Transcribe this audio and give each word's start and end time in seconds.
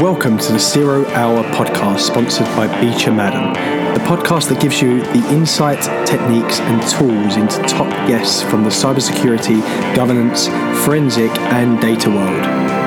Welcome 0.00 0.38
to 0.38 0.52
the 0.52 0.58
Zero 0.58 1.04
Hour 1.10 1.44
podcast 1.52 2.00
sponsored 2.00 2.46
by 2.56 2.66
Beecher 2.80 3.12
Madden, 3.12 3.52
the 3.92 4.00
podcast 4.00 4.48
that 4.48 4.58
gives 4.58 4.80
you 4.80 5.00
the 5.00 5.28
insight, 5.30 5.82
techniques, 6.06 6.58
and 6.58 6.80
tools 6.88 7.36
into 7.36 7.60
top 7.68 7.90
guests 8.08 8.40
from 8.40 8.64
the 8.64 8.70
cybersecurity, 8.70 9.60
governance, 9.94 10.46
forensic, 10.86 11.30
and 11.52 11.78
data 11.82 12.08
world. 12.08 12.79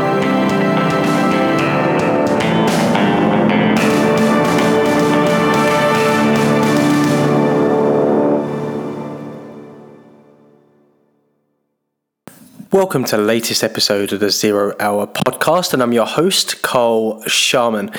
Welcome 12.94 13.10
to 13.10 13.18
the 13.18 13.24
latest 13.24 13.64
episode 13.64 14.14
of 14.14 14.20
the 14.20 14.30
Zero 14.30 14.76
Hour 14.80 15.08
podcast, 15.08 15.74
and 15.74 15.82
I'm 15.82 15.94
your 15.94 16.06
host, 16.06 16.62
Carl 16.62 17.24
Sharman. 17.24 17.90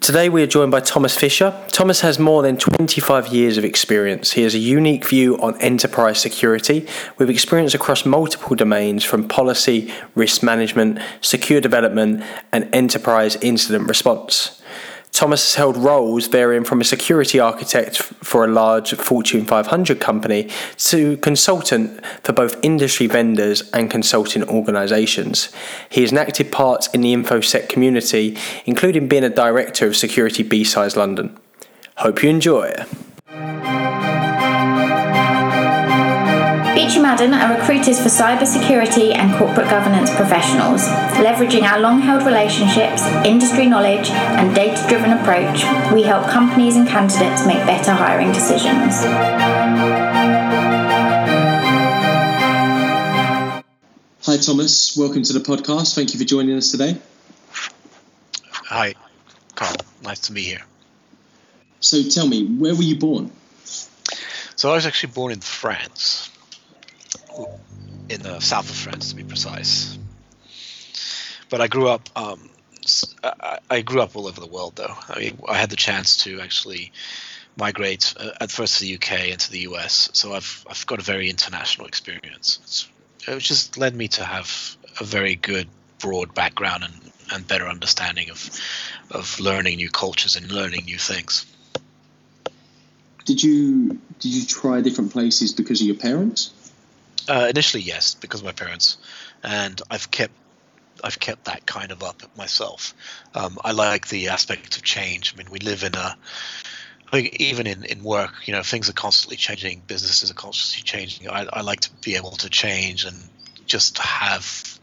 Today 0.00 0.30
we 0.30 0.42
are 0.42 0.46
joined 0.46 0.70
by 0.70 0.80
Thomas 0.80 1.14
Fischer. 1.14 1.54
Thomas 1.68 2.00
has 2.00 2.18
more 2.18 2.40
than 2.40 2.56
25 2.56 3.26
years 3.26 3.58
of 3.58 3.64
experience. 3.66 4.32
He 4.32 4.40
has 4.40 4.54
a 4.54 4.58
unique 4.58 5.06
view 5.06 5.36
on 5.36 5.60
enterprise 5.60 6.18
security 6.18 6.88
with 7.18 7.28
experience 7.28 7.74
across 7.74 8.06
multiple 8.06 8.56
domains 8.56 9.04
from 9.04 9.28
policy, 9.28 9.92
risk 10.14 10.42
management, 10.42 10.98
secure 11.20 11.60
development, 11.60 12.24
and 12.52 12.74
enterprise 12.74 13.36
incident 13.42 13.86
response. 13.86 14.62
Thomas 15.14 15.44
has 15.44 15.54
held 15.54 15.76
roles 15.76 16.26
varying 16.26 16.64
from 16.64 16.80
a 16.80 16.84
security 16.84 17.38
architect 17.38 17.98
for 17.98 18.44
a 18.44 18.48
large 18.48 18.94
Fortune 18.94 19.44
500 19.44 20.00
company 20.00 20.50
to 20.78 21.16
consultant 21.18 22.04
for 22.24 22.32
both 22.32 22.58
industry 22.64 23.06
vendors 23.06 23.70
and 23.70 23.88
consulting 23.88 24.42
organizations. 24.48 25.54
He 25.88 26.00
has 26.00 26.10
an 26.10 26.18
active 26.18 26.50
part 26.50 26.88
in 26.92 27.02
the 27.02 27.14
InfoSec 27.14 27.68
community, 27.68 28.36
including 28.66 29.06
being 29.06 29.22
a 29.22 29.30
director 29.30 29.86
of 29.86 29.96
Security 29.96 30.42
BSides 30.42 30.96
London. 30.96 31.38
Hope 31.98 32.24
you 32.24 32.28
enjoy. 32.28 32.84
Beecher 36.84 37.00
Madden 37.00 37.32
are 37.32 37.56
recruiters 37.56 37.98
for 37.98 38.10
cybersecurity 38.10 39.14
and 39.14 39.34
corporate 39.38 39.70
governance 39.70 40.14
professionals. 40.14 40.82
Leveraging 41.16 41.62
our 41.62 41.80
long 41.80 42.02
held 42.02 42.26
relationships, 42.26 43.06
industry 43.24 43.64
knowledge, 43.64 44.10
and 44.10 44.54
data 44.54 44.86
driven 44.86 45.12
approach, 45.12 45.64
we 45.94 46.02
help 46.02 46.28
companies 46.28 46.76
and 46.76 46.86
candidates 46.86 47.46
make 47.46 47.64
better 47.64 47.92
hiring 47.92 48.32
decisions. 48.32 49.00
Hi, 54.26 54.36
Thomas. 54.36 54.94
Welcome 54.94 55.22
to 55.22 55.32
the 55.32 55.40
podcast. 55.40 55.94
Thank 55.94 56.12
you 56.12 56.18
for 56.18 56.26
joining 56.26 56.54
us 56.54 56.70
today. 56.70 56.98
Hi, 58.52 58.94
Carl. 59.54 59.76
Nice 60.02 60.20
to 60.20 60.32
be 60.32 60.42
here. 60.42 60.60
So, 61.80 62.02
tell 62.02 62.28
me, 62.28 62.44
where 62.44 62.74
were 62.74 62.82
you 62.82 62.96
born? 62.96 63.30
So, 64.56 64.70
I 64.70 64.74
was 64.74 64.84
actually 64.84 65.14
born 65.14 65.32
in 65.32 65.40
France 65.40 66.28
in 68.08 68.22
the 68.22 68.40
south 68.40 68.68
of 68.68 68.76
France, 68.76 69.10
to 69.10 69.16
be 69.16 69.24
precise. 69.24 69.98
But 71.50 71.60
I 71.60 71.68
grew 71.68 71.88
up. 71.88 72.08
Um, 72.16 72.50
I 73.70 73.80
grew 73.80 74.02
up 74.02 74.14
all 74.14 74.26
over 74.26 74.40
the 74.40 74.46
world, 74.46 74.76
though. 74.76 74.94
I 75.08 75.18
mean, 75.18 75.38
I 75.48 75.56
had 75.56 75.70
the 75.70 75.76
chance 75.76 76.18
to 76.24 76.40
actually 76.40 76.92
migrate 77.56 78.14
uh, 78.18 78.32
at 78.40 78.50
first 78.50 78.78
to 78.78 78.84
the 78.84 78.94
UK 78.94 79.30
and 79.30 79.40
to 79.40 79.50
the 79.50 79.60
US, 79.60 80.10
so 80.12 80.34
I've 80.34 80.64
I've 80.68 80.86
got 80.86 80.98
a 80.98 81.02
very 81.02 81.30
international 81.30 81.86
experience. 81.86 82.58
It's, 82.62 82.88
it 83.26 83.38
just 83.38 83.78
led 83.78 83.94
me 83.94 84.08
to 84.08 84.24
have 84.24 84.76
a 85.00 85.04
very 85.04 85.34
good 85.34 85.68
broad 85.98 86.34
background 86.34 86.84
and, 86.84 87.12
and 87.32 87.48
better 87.48 87.66
understanding 87.66 88.30
of 88.30 88.50
of 89.10 89.40
learning 89.40 89.76
new 89.76 89.90
cultures 89.90 90.36
and 90.36 90.50
learning 90.50 90.84
new 90.84 90.98
things. 90.98 91.46
Did 93.24 93.42
you 93.42 93.98
did 94.18 94.34
you 94.34 94.44
try 94.44 94.80
different 94.80 95.12
places 95.12 95.52
because 95.52 95.80
of 95.80 95.86
your 95.86 95.96
parents? 95.96 96.52
Uh, 97.28 97.46
initially, 97.48 97.82
yes, 97.82 98.14
because 98.14 98.40
of 98.40 98.46
my 98.46 98.52
parents, 98.52 98.98
and 99.42 99.80
I've 99.90 100.10
kept 100.10 100.32
I've 101.02 101.18
kept 101.18 101.46
that 101.46 101.66
kind 101.66 101.90
of 101.90 102.02
up 102.02 102.22
myself. 102.36 102.94
Um, 103.34 103.58
I 103.64 103.72
like 103.72 104.08
the 104.08 104.28
aspect 104.28 104.76
of 104.76 104.82
change. 104.82 105.34
I 105.34 105.38
mean, 105.38 105.50
we 105.50 105.58
live 105.58 105.82
in 105.82 105.94
a 105.94 106.16
I 107.08 107.10
think 107.10 107.36
even 107.40 107.66
in, 107.66 107.84
in 107.84 108.02
work, 108.02 108.32
you 108.46 108.52
know, 108.52 108.62
things 108.62 108.88
are 108.88 108.94
constantly 108.94 109.36
changing. 109.36 109.82
Businesses 109.86 110.30
are 110.30 110.34
constantly 110.34 110.82
changing. 110.82 111.28
I, 111.28 111.46
I 111.52 111.60
like 111.60 111.80
to 111.80 111.90
be 112.02 112.16
able 112.16 112.32
to 112.32 112.50
change 112.50 113.04
and 113.04 113.16
just 113.66 113.98
have 113.98 114.78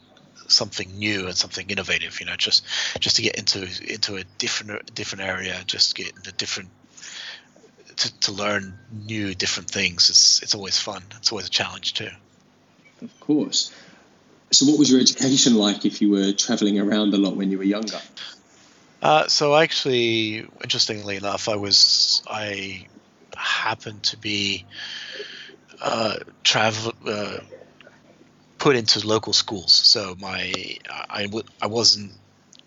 something 0.47 0.89
new 0.97 1.27
and 1.27 1.35
something 1.35 1.69
innovative. 1.69 2.19
You 2.19 2.27
know, 2.27 2.35
just 2.35 2.65
just 2.99 3.17
to 3.17 3.21
get 3.21 3.35
into 3.35 3.67
into 3.85 4.15
a 4.15 4.23
different 4.37 4.93
different 4.93 5.25
area, 5.25 5.59
just 5.65 5.95
get 5.95 6.15
into 6.15 6.31
different 6.31 6.69
to, 7.97 8.19
to 8.21 8.31
learn 8.31 8.77
new 8.91 9.35
different 9.35 9.69
things. 9.69 10.09
It's 10.09 10.41
it's 10.43 10.55
always 10.55 10.79
fun. 10.79 11.03
It's 11.17 11.31
always 11.31 11.47
a 11.47 11.51
challenge 11.51 11.93
too. 11.95 12.09
Of 13.01 13.19
course. 13.19 13.73
So, 14.51 14.65
what 14.65 14.77
was 14.77 14.91
your 14.91 14.99
education 14.99 15.55
like 15.55 15.85
if 15.85 16.01
you 16.01 16.11
were 16.11 16.33
traveling 16.33 16.79
around 16.79 17.13
a 17.13 17.17
lot 17.17 17.35
when 17.35 17.51
you 17.51 17.57
were 17.57 17.63
younger? 17.63 17.99
Uh, 19.01 19.27
so, 19.27 19.55
actually, 19.55 20.45
interestingly 20.61 21.15
enough, 21.15 21.49
I 21.49 21.55
was 21.55 22.21
I 22.27 22.87
happened 23.35 24.03
to 24.03 24.17
be 24.17 24.65
uh, 25.81 26.17
travel 26.43 26.93
uh, 27.07 27.37
put 28.61 28.75
into 28.75 29.05
local 29.05 29.33
schools. 29.33 29.73
So 29.73 30.15
my 30.19 30.53
I 31.09 31.23
w- 31.23 31.45
I 31.61 31.67
wasn't 31.67 32.11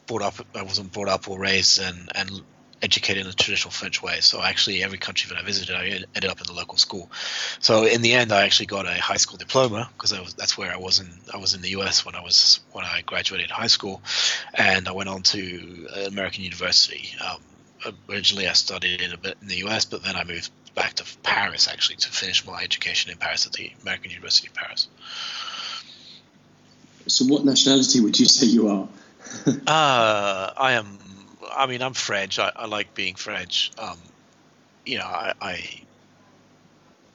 brought 0.06 0.22
up 0.22 0.34
I 0.54 0.62
wasn't 0.62 0.92
brought 0.92 1.08
up 1.08 1.28
or 1.28 1.38
raised 1.38 1.80
and 1.80 2.08
and 2.14 2.30
educated 2.84 3.24
in 3.24 3.30
a 3.30 3.32
traditional 3.32 3.70
French 3.70 4.02
way. 4.02 4.20
So 4.20 4.42
actually, 4.42 4.82
every 4.84 4.98
country 4.98 5.30
that 5.30 5.38
I 5.38 5.44
visited, 5.44 5.74
I 5.74 5.86
ended 5.86 6.26
up 6.26 6.40
in 6.40 6.46
the 6.46 6.52
local 6.52 6.76
school. 6.76 7.10
So 7.58 7.84
in 7.86 8.02
the 8.02 8.12
end, 8.12 8.30
I 8.30 8.44
actually 8.44 8.66
got 8.66 8.86
a 8.86 8.92
high 9.00 9.16
school 9.16 9.38
diploma 9.38 9.90
because 9.96 10.10
that's 10.34 10.58
where 10.58 10.70
I 10.70 10.76
was 10.76 11.00
in. 11.00 11.08
I 11.32 11.38
was 11.38 11.54
in 11.54 11.62
the 11.62 11.70
U.S. 11.70 12.04
when 12.04 12.14
I 12.14 12.20
was 12.20 12.60
when 12.72 12.84
I 12.84 13.02
graduated 13.06 13.50
high 13.50 13.68
school, 13.68 14.02
and 14.52 14.86
I 14.86 14.92
went 14.92 15.08
on 15.08 15.22
to 15.22 15.88
American 16.06 16.44
University. 16.44 17.08
Um, 17.26 17.40
originally, 18.08 18.46
I 18.48 18.52
studied 18.52 19.00
in 19.00 19.12
a 19.12 19.16
bit 19.16 19.38
in 19.40 19.48
the 19.48 19.58
U.S., 19.66 19.86
but 19.86 20.02
then 20.02 20.14
I 20.14 20.24
moved 20.24 20.50
back 20.74 20.94
to 20.94 21.04
Paris 21.22 21.68
actually 21.68 21.96
to 21.96 22.10
finish 22.10 22.46
my 22.46 22.62
education 22.62 23.10
in 23.10 23.16
Paris 23.16 23.46
at 23.46 23.52
the 23.54 23.72
American 23.82 24.10
University 24.10 24.48
of 24.48 24.54
Paris. 24.54 24.88
So, 27.06 27.24
what 27.26 27.44
nationality 27.44 28.00
would 28.00 28.18
you 28.18 28.26
say 28.26 28.46
you 28.46 28.68
are? 28.68 28.88
uh, 29.66 30.52
I 30.56 30.72
am 30.72 30.98
I 31.52 31.66
mean, 31.66 31.82
I'm 31.82 31.94
French. 31.94 32.38
I, 32.38 32.52
I 32.54 32.66
like 32.66 32.94
being 32.94 33.14
French. 33.14 33.70
Um, 33.78 33.98
you 34.84 34.98
know, 34.98 35.04
I, 35.04 35.32
I, 35.40 35.80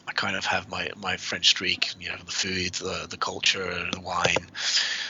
I 0.07 0.11
kind 0.13 0.35
of 0.35 0.45
have 0.45 0.69
my 0.69 0.89
my 0.97 1.17
French 1.17 1.49
streak. 1.49 1.93
You 1.99 2.09
know, 2.09 2.17
the 2.17 2.31
food, 2.31 2.73
the 2.73 3.07
the 3.09 3.17
culture, 3.17 3.89
the 3.91 3.99
wine. 3.99 4.47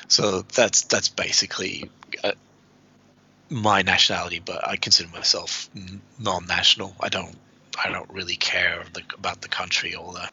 So 0.08 0.42
that's 0.42 0.84
that's 0.84 1.10
basically 1.10 1.90
uh, 2.24 2.34
my 3.50 3.82
nationality. 3.82 4.42
But 4.44 4.68
I 4.68 4.76
consider 4.76 5.10
myself 5.10 5.70
non-national. 6.20 6.96
I 7.00 7.10
don't 7.10 7.36
I 7.84 7.92
don't 7.92 8.10
really 8.10 8.36
care 8.36 8.84
the, 8.94 9.04
about 9.14 9.42
the 9.42 9.48
country 9.48 9.96
or 9.96 10.14
the, 10.14 10.30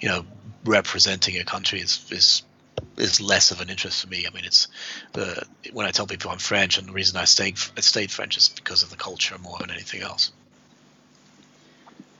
you 0.00 0.08
know, 0.08 0.24
representing 0.64 1.38
a 1.38 1.44
country 1.44 1.80
is 1.80 2.06
is 2.10 2.42
is 2.96 3.20
less 3.20 3.50
of 3.50 3.60
an 3.60 3.70
interest 3.70 4.02
for 4.02 4.08
me. 4.08 4.26
I 4.26 4.34
mean, 4.34 4.44
it's 4.44 4.68
the 5.12 5.44
when 5.72 5.86
I 5.86 5.90
tell 5.90 6.06
people 6.06 6.30
I'm 6.30 6.38
French, 6.38 6.78
and 6.78 6.88
the 6.88 6.92
reason 6.92 7.16
I 7.16 7.24
stayed 7.24 7.58
I 7.76 7.80
stayed 7.80 8.10
French 8.10 8.36
is 8.36 8.48
because 8.48 8.82
of 8.82 8.90
the 8.90 8.96
culture 8.96 9.36
more 9.38 9.58
than 9.58 9.70
anything 9.70 10.02
else. 10.02 10.32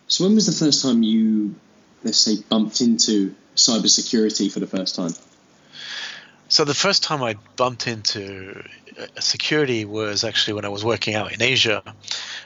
So, 0.09 0.25
when 0.25 0.34
was 0.34 0.47
the 0.47 0.65
first 0.65 0.83
time 0.83 1.03
you, 1.03 1.55
let's 2.05 2.19
say, 2.19 2.37
bumped 2.49 2.81
into 2.81 3.34
cybersecurity 3.56 4.53
for 4.53 4.61
the 4.61 4.67
first 4.67 4.94
time? 4.94 5.12
So 6.49 6.64
the 6.64 6.75
first 6.75 7.03
time 7.03 7.25
I 7.25 7.35
bumped 7.56 7.88
into 7.88 8.62
uh, 8.99 9.20
security 9.20 9.85
was 9.85 10.23
actually 10.23 10.55
when 10.55 10.64
I 10.64 10.69
was 10.69 10.85
working 10.85 11.14
out 11.14 11.32
in 11.32 11.43
Asia, 11.43 11.82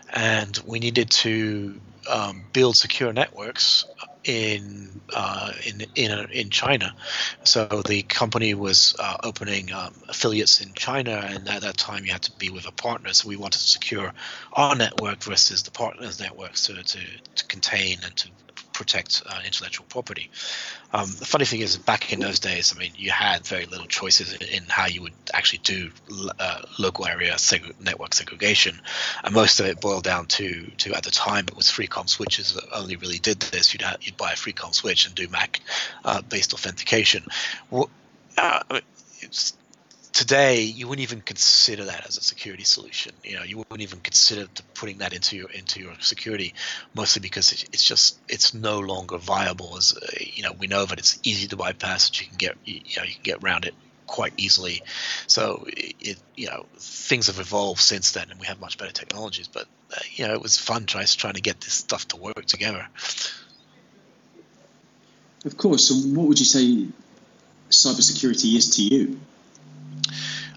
and 0.09 0.59
we 0.65 0.79
needed 0.79 1.11
to 1.11 1.79
um, 2.09 2.45
build 2.53 2.77
secure 2.77 3.13
networks 3.13 3.85
in 4.25 5.01
uh, 5.15 5.53
in 5.67 5.83
in 5.95 6.31
in 6.31 6.51
China. 6.51 6.95
So 7.45 7.83
the 7.87 8.03
company 8.03 8.55
was 8.55 8.95
uh, 8.99 9.17
opening 9.23 9.73
um, 9.73 9.95
affiliates 10.09 10.61
in 10.61 10.73
China, 10.75 11.23
and 11.25 11.49
at 11.49 11.63
that 11.63 11.77
time 11.77 12.05
you 12.05 12.13
had 12.13 12.23
to 12.23 12.33
be 12.39 12.51
with 12.51 12.67
a 12.67 12.73
partner. 12.73 13.13
So 13.13 13.29
we 13.29 13.37
wanted 13.37 13.59
to 13.59 13.69
secure 13.69 14.13
our 14.53 14.77
network 14.77 15.23
versus 15.23 15.63
the 15.63 15.71
partners' 15.71 16.21
networks 16.21 16.67
to 16.67 16.83
to, 16.83 16.99
to 17.37 17.47
contain 17.47 17.99
and 18.05 18.15
to 18.17 18.31
protect 18.81 19.23
uh, 19.27 19.41
intellectual 19.45 19.85
property. 19.91 20.31
Um, 20.95 21.07
the 21.07 21.27
funny 21.27 21.45
thing 21.45 21.61
is, 21.61 21.77
back 21.77 22.15
in 22.15 22.19
those 22.19 22.41
days, 22.41 22.73
I 22.75 22.79
mean, 22.79 22.93
you 22.97 23.11
had 23.11 23.47
very 23.47 23.67
little 23.67 23.87
choices 23.87 24.33
in, 24.33 24.41
in 24.41 24.63
how 24.69 24.87
you 24.87 25.03
would 25.03 25.13
actually 25.35 25.59
do 25.59 25.91
uh, 26.39 26.63
local 26.79 27.07
area 27.07 27.35
seg- 27.35 27.79
network 27.79 28.15
segregation, 28.15 28.81
and 29.23 29.35
most 29.35 29.61
of 29.61 29.67
it 29.67 29.83
boiled 29.83 30.05
down 30.05 30.27
to 30.39 30.71
to 30.79 30.95
at 30.95 31.03
the 31.03 31.11
time 31.11 31.45
it 31.47 31.55
was 31.55 31.67
3Com 31.67 32.09
switches 32.09 32.55
that 32.55 32.65
only 32.73 32.97
really 32.97 33.19
did 33.19 33.39
this. 33.41 33.75
You'd 33.75 33.83
have, 33.83 33.99
you'd 34.01 34.17
buy 34.17 34.33
a 34.33 34.35
3Com 34.35 34.75
switch 34.75 35.07
and 35.07 35.15
do 35.15 35.29
MAC 35.29 35.61
uh, 36.05 36.23
based 36.23 36.55
authentication. 36.55 37.25
Uh, 38.39 38.81
today 40.13 40.63
you 40.63 40.89
wouldn't 40.89 41.03
even 41.03 41.21
consider 41.21 41.87
that 41.87 42.07
as 42.07 42.17
a 42.17 42.23
security 42.23 42.65
solution. 42.65 43.13
You 43.25 43.37
know, 43.37 43.43
you 43.43 43.59
wouldn't 43.59 43.83
even 43.83 44.01
consider 44.01 44.47
putting 44.75 44.99
that 44.99 45.13
into 45.13 45.37
your 45.37 45.51
into 45.51 45.81
your 45.81 45.95
security, 46.01 46.55
mostly 46.95 47.21
because 47.21 47.53
it's 47.73 47.85
just 47.85 48.19
it's 48.29 48.55
no 48.55 48.81
longer 48.81 49.19
viable. 49.19 49.77
As 49.77 49.95
you 50.21 50.43
know, 50.43 50.53
we 50.53 50.67
know 50.67 50.85
that 50.85 50.99
it's 50.99 51.19
easy 51.23 51.49
to 51.49 51.57
bypass. 51.57 52.09
That 52.09 52.21
you 52.21 52.27
can 52.29 52.37
get 52.37 52.57
you 52.65 52.81
know 52.97 53.05
you 53.05 53.15
can 53.15 53.23
get 53.23 53.43
around 53.43 53.65
it 53.65 53.75
quite 54.07 54.33
easily. 54.37 54.83
So 55.27 55.67
it 55.69 56.19
you 56.37 56.47
know 56.47 56.67
things 56.77 57.29
have 57.29 57.39
evolved 57.39 57.81
since 57.81 58.13
then, 58.13 58.31
and 58.31 58.41
we 58.41 58.47
have 58.47 58.61
much 58.61 58.79
better 58.79 58.93
technologies. 58.93 59.49
But 59.49 59.67
uh, 59.95 60.01
you 60.13 60.27
know, 60.27 60.35
it 60.35 60.43
was 60.43 60.59
fun 60.59 60.87
trying 60.87 61.07
trying 61.07 61.35
to 61.35 61.43
get 61.43 61.61
this 61.61 61.75
stuff 61.75 62.09
to 62.09 62.17
work 62.17 62.45
together. 62.47 62.87
Of 65.45 65.57
course. 65.57 65.89
So, 65.89 65.95
what 65.95 66.29
would 66.29 66.39
you 66.39 66.45
say 66.45 66.87
cybersecurity 67.71 68.57
is 68.57 68.77
to 68.77 68.83
you? 68.83 69.21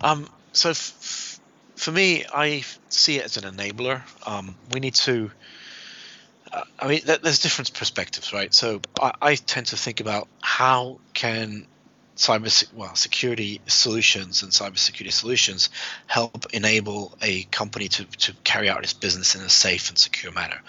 Um, 0.04 0.28
so 0.52 0.72
f- 0.72 1.40
for 1.76 1.92
me, 1.92 2.26
I 2.32 2.64
see 2.90 3.18
it 3.18 3.26
as 3.26 3.38
an 3.38 3.44
enabler. 3.56 4.02
Um, 4.28 4.56
we 4.72 4.80
need 4.80 4.96
to. 4.96 5.32
Uh, 6.52 6.64
I 6.78 6.88
mean, 6.88 7.02
th- 7.02 7.22
there's 7.22 7.40
different 7.40 7.74
perspectives, 7.74 8.34
right? 8.34 8.54
So 8.54 8.82
I, 9.02 9.14
I 9.22 9.36
tend 9.36 9.68
to 9.68 9.78
think 9.78 10.02
about 10.02 10.28
how 10.42 11.00
can 11.14 11.66
cyber 12.16 12.74
well 12.76 12.94
security 12.94 13.60
solutions 13.66 14.44
and 14.44 14.52
cybersecurity 14.52 15.12
solutions 15.12 15.72
help 16.06 16.46
enable 16.54 17.18
a 17.24 17.44
company 17.46 17.88
to, 17.88 18.06
to 18.06 18.34
carry 18.44 18.70
out 18.70 18.84
its 18.84 18.94
business 18.94 19.34
in 19.34 19.42
a 19.42 19.50
safe 19.50 19.90
and 19.90 19.98
secure 19.98 20.32
manner. 20.32 20.62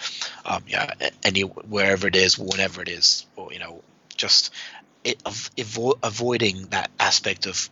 Um, 0.46 0.62
yeah, 0.66 0.94
any 1.22 1.42
wherever 1.42 2.06
it 2.06 2.16
is, 2.16 2.38
whenever 2.38 2.80
it 2.80 2.88
is, 2.88 3.26
or 3.36 3.52
you 3.52 3.58
know, 3.58 3.82
just 4.16 4.54
it, 5.02 5.22
avo- 5.24 5.98
avoiding 6.02 6.62
that 6.68 6.90
aspect 6.98 7.46
of 7.46 7.68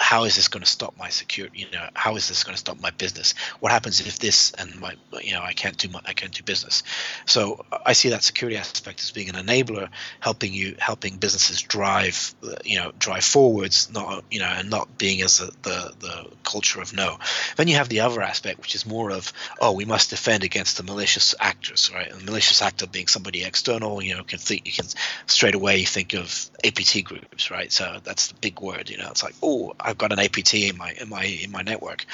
how 0.00 0.24
is 0.24 0.34
this 0.34 0.48
going 0.48 0.62
to 0.62 0.68
stop 0.68 0.96
my 0.98 1.10
security? 1.10 1.60
You 1.60 1.70
know, 1.72 1.86
how 1.94 2.16
is 2.16 2.26
this 2.26 2.42
going 2.42 2.54
to 2.54 2.58
stop 2.58 2.80
my 2.80 2.90
business? 2.90 3.34
What 3.60 3.70
happens 3.70 4.00
if 4.00 4.18
this 4.18 4.50
and 4.52 4.80
my, 4.80 4.94
you 5.20 5.34
know, 5.34 5.42
I 5.42 5.52
can't 5.52 5.76
do 5.76 5.90
my, 5.90 6.00
I 6.06 6.14
can't 6.14 6.32
do 6.32 6.42
business. 6.42 6.82
So 7.26 7.64
I 7.84 7.92
see 7.92 8.08
that 8.08 8.24
security 8.24 8.56
aspect 8.56 9.02
as 9.02 9.10
being 9.10 9.28
an 9.28 9.34
enabler, 9.34 9.90
helping 10.18 10.54
you, 10.54 10.74
helping 10.78 11.18
businesses 11.18 11.60
drive, 11.60 12.34
you 12.64 12.78
know, 12.78 12.92
drive 12.98 13.24
forwards, 13.24 13.92
not, 13.92 14.24
you 14.30 14.40
know, 14.40 14.46
and 14.46 14.70
not 14.70 14.96
being 14.96 15.20
as 15.20 15.40
a, 15.40 15.46
the 15.62 15.92
the 16.00 16.30
culture 16.44 16.80
of 16.80 16.94
no. 16.94 17.18
Then 17.56 17.68
you 17.68 17.76
have 17.76 17.90
the 17.90 18.00
other 18.00 18.22
aspect, 18.22 18.60
which 18.60 18.74
is 18.74 18.86
more 18.86 19.10
of, 19.10 19.32
oh, 19.60 19.72
we 19.72 19.84
must 19.84 20.10
defend 20.10 20.44
against 20.44 20.78
the 20.78 20.82
malicious 20.82 21.34
actors, 21.38 21.90
right? 21.92 22.10
And 22.10 22.24
malicious 22.24 22.62
actor 22.62 22.86
being 22.86 23.06
somebody 23.06 23.44
external, 23.44 24.02
you 24.02 24.16
know, 24.16 24.24
can 24.24 24.38
think 24.38 24.66
you 24.66 24.72
can 24.72 24.86
straight 25.26 25.54
away 25.54 25.84
think 25.84 26.14
of 26.14 26.50
APT 26.64 27.04
groups, 27.04 27.50
right? 27.50 27.70
So 27.70 28.00
that's 28.02 28.28
the 28.28 28.34
big 28.40 28.60
word, 28.60 28.88
you 28.88 28.96
know. 28.96 29.08
It's 29.10 29.22
like, 29.22 29.34
oh, 29.42 29.74
I've 29.90 29.98
got 29.98 30.12
an 30.12 30.20
APT 30.20 30.54
in 30.54 30.76
my 30.76 30.92
in 30.92 31.08
my 31.08 31.24
in 31.24 31.50
my 31.50 31.62
network. 31.62 32.06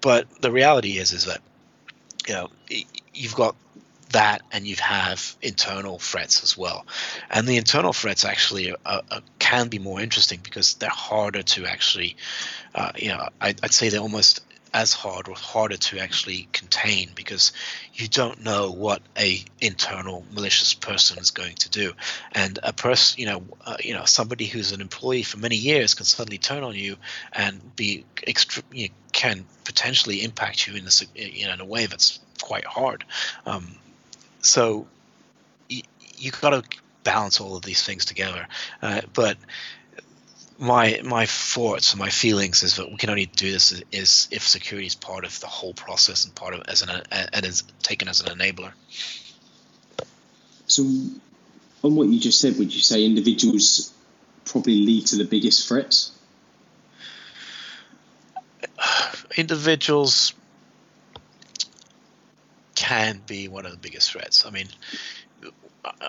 But 0.00 0.28
the 0.40 0.50
reality 0.50 0.98
is 0.98 1.12
is 1.12 1.26
that 1.26 1.40
you 2.26 2.34
know 2.34 2.50
you've 3.12 3.34
got 3.34 3.56
that 4.10 4.42
and 4.52 4.64
you 4.64 4.76
have 4.76 5.36
internal 5.42 5.98
threats 5.98 6.44
as 6.44 6.56
well 6.56 6.86
and 7.30 7.48
the 7.48 7.56
internal 7.56 7.92
threats 7.92 8.24
actually 8.24 8.70
uh, 8.70 9.00
uh, 9.10 9.20
can 9.40 9.66
be 9.66 9.80
more 9.80 10.00
interesting 10.00 10.38
because 10.40 10.74
they're 10.74 10.88
harder 10.88 11.42
to 11.42 11.66
actually 11.66 12.16
uh, 12.76 12.92
you 12.96 13.08
know 13.08 13.28
I, 13.40 13.54
would 13.60 13.72
say 13.72 13.88
they're 13.88 14.00
almost 14.00 14.43
as 14.74 14.92
hard 14.92 15.28
or 15.28 15.36
harder 15.36 15.76
to 15.76 15.98
actually 15.98 16.48
contain 16.52 17.08
because 17.14 17.52
you 17.94 18.08
don't 18.08 18.42
know 18.42 18.72
what 18.72 19.00
a 19.16 19.42
internal 19.60 20.24
malicious 20.32 20.74
person 20.74 21.18
is 21.18 21.30
going 21.30 21.54
to 21.54 21.70
do. 21.70 21.92
And 22.32 22.58
a 22.62 22.72
person 22.72 23.20
you 23.20 23.26
know 23.26 23.42
uh, 23.64 23.76
you 23.80 23.94
know 23.94 24.04
somebody 24.04 24.46
who's 24.46 24.72
an 24.72 24.80
employee 24.80 25.22
for 25.22 25.38
many 25.38 25.56
years 25.56 25.94
can 25.94 26.04
suddenly 26.04 26.38
turn 26.38 26.64
on 26.64 26.74
you 26.74 26.96
and 27.32 27.74
be 27.76 28.04
extra 28.26 28.62
you 28.72 28.88
know, 28.88 28.94
can 29.12 29.46
potentially 29.64 30.24
impact 30.24 30.66
you 30.66 30.74
in 30.74 30.86
a, 30.86 31.18
you 31.18 31.46
know, 31.46 31.54
in 31.54 31.60
a 31.60 31.64
way 31.64 31.86
that's 31.86 32.18
quite 32.42 32.64
hard. 32.66 33.04
Um, 33.46 33.76
so 34.40 34.86
you, 35.68 35.82
you 36.18 36.32
got 36.32 36.50
to 36.50 36.62
balance 37.04 37.40
all 37.40 37.56
of 37.56 37.62
these 37.62 37.82
things 37.84 38.04
together. 38.04 38.48
Uh, 38.82 39.02
but 39.12 39.36
my 40.58 41.00
my 41.04 41.26
thoughts 41.26 41.92
and 41.92 42.00
my 42.00 42.10
feelings 42.10 42.62
is 42.62 42.76
that 42.76 42.90
we 42.90 42.96
can 42.96 43.10
only 43.10 43.26
do 43.26 43.50
this 43.50 43.82
is, 43.90 44.28
if 44.30 44.46
security 44.46 44.86
is 44.86 44.94
part 44.94 45.24
of 45.24 45.38
the 45.40 45.46
whole 45.46 45.74
process 45.74 46.24
and 46.24 46.34
part 46.34 46.54
of 46.54 46.62
as 46.68 46.82
an 46.82 47.02
and 47.10 47.44
is 47.44 47.64
taken 47.82 48.08
as 48.08 48.20
an 48.20 48.38
enabler. 48.38 48.72
So, 50.66 50.82
on 50.82 51.94
what 51.94 52.08
you 52.08 52.20
just 52.20 52.40
said, 52.40 52.56
would 52.58 52.72
you 52.72 52.80
say 52.80 53.04
individuals 53.04 53.92
probably 54.44 54.76
lead 54.76 55.06
to 55.08 55.16
the 55.16 55.24
biggest 55.24 55.68
threats? 55.68 56.12
Individuals 59.36 60.32
can 62.74 63.20
be 63.26 63.48
one 63.48 63.66
of 63.66 63.72
the 63.72 63.78
biggest 63.78 64.12
threats. 64.12 64.46
I 64.46 64.50
mean, 64.50 64.68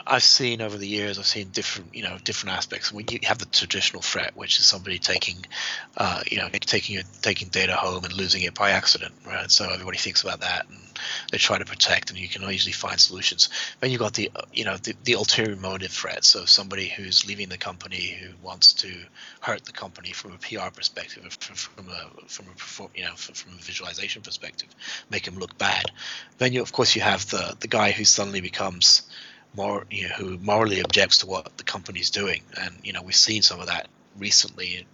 I've 0.08 0.24
seen 0.24 0.62
over 0.62 0.78
the 0.78 0.88
years, 0.88 1.20
I've 1.20 1.26
seen 1.26 1.50
different, 1.50 1.94
you 1.94 2.04
know, 2.04 2.18
different 2.24 2.56
aspects. 2.56 2.94
We 2.94 3.06
you 3.10 3.20
have 3.24 3.40
the 3.40 3.46
traditional 3.46 4.02
threat, 4.02 4.36
which 4.36 4.60
is 4.60 4.66
somebody 4.66 5.00
taking, 5.00 5.46
uh, 5.98 6.22
you 6.30 6.38
know, 6.38 6.48
taking 6.50 7.02
taking 7.22 7.50
data 7.50 7.76
home 7.76 8.04
and 8.06 8.14
losing 8.14 8.44
it 8.44 8.54
by 8.54 8.72
accident, 8.72 9.14
right? 9.26 9.52
So 9.52 9.70
everybody 9.70 9.98
thinks 9.98 10.24
about 10.24 10.42
that, 10.42 10.68
and 10.70 10.80
they 11.32 11.38
try 11.38 11.58
to 11.58 11.66
protect, 11.66 12.10
and 12.10 12.20
you 12.20 12.30
can 12.30 12.42
usually 12.44 12.72
find 12.72 13.00
solutions. 13.00 13.50
Then 13.80 13.92
you've 13.92 14.00
got 14.00 14.14
the, 14.14 14.32
you 14.54 14.64
know, 14.64 14.78
the, 14.78 14.96
the 15.04 15.14
ulterior 15.14 15.56
motive 15.56 15.92
threat. 15.92 16.24
So 16.24 16.46
somebody 16.46 16.88
who's 16.88 17.28
leaving 17.28 17.50
the 17.50 17.58
company 17.58 18.18
who 18.20 18.34
wants 18.42 18.74
to 18.74 18.94
hurt 19.42 19.66
the 19.66 19.74
company 19.74 20.12
from 20.12 20.32
a 20.34 20.38
PR 20.38 20.70
perspective, 20.74 21.38
from 21.42 21.90
a 21.90 22.28
from 22.30 22.46
a 22.48 22.98
you 22.98 23.04
know 23.04 23.16
from 23.16 23.54
a 23.54 23.62
visualization 23.62 24.22
perspective, 24.22 24.70
make 25.10 25.24
them 25.24 25.36
look 25.36 25.58
bad. 25.58 25.92
Then 26.38 26.54
you, 26.54 26.62
of 26.62 26.72
course, 26.72 26.96
you 26.96 27.02
have 27.02 27.30
the 27.30 27.58
the 27.60 27.68
guy 27.68 27.92
who 27.92 28.06
suddenly 28.06 28.42
becomes 28.42 29.04
more 29.56 29.86
you 29.90 30.10
know, 30.10 30.16
who 30.16 30.38
morally 30.38 30.82
objects 30.82 31.20
to 31.20 31.28
what 31.28 31.58
the 31.58 31.64
company's 31.64 32.10
doing, 32.10 32.42
and 32.60 32.76
you 32.84 32.94
know 32.94 33.02
we've 33.02 33.16
seen 33.16 33.42
some 33.42 33.60
of 33.60 33.68
that 33.68 33.88
recently, 34.18 34.86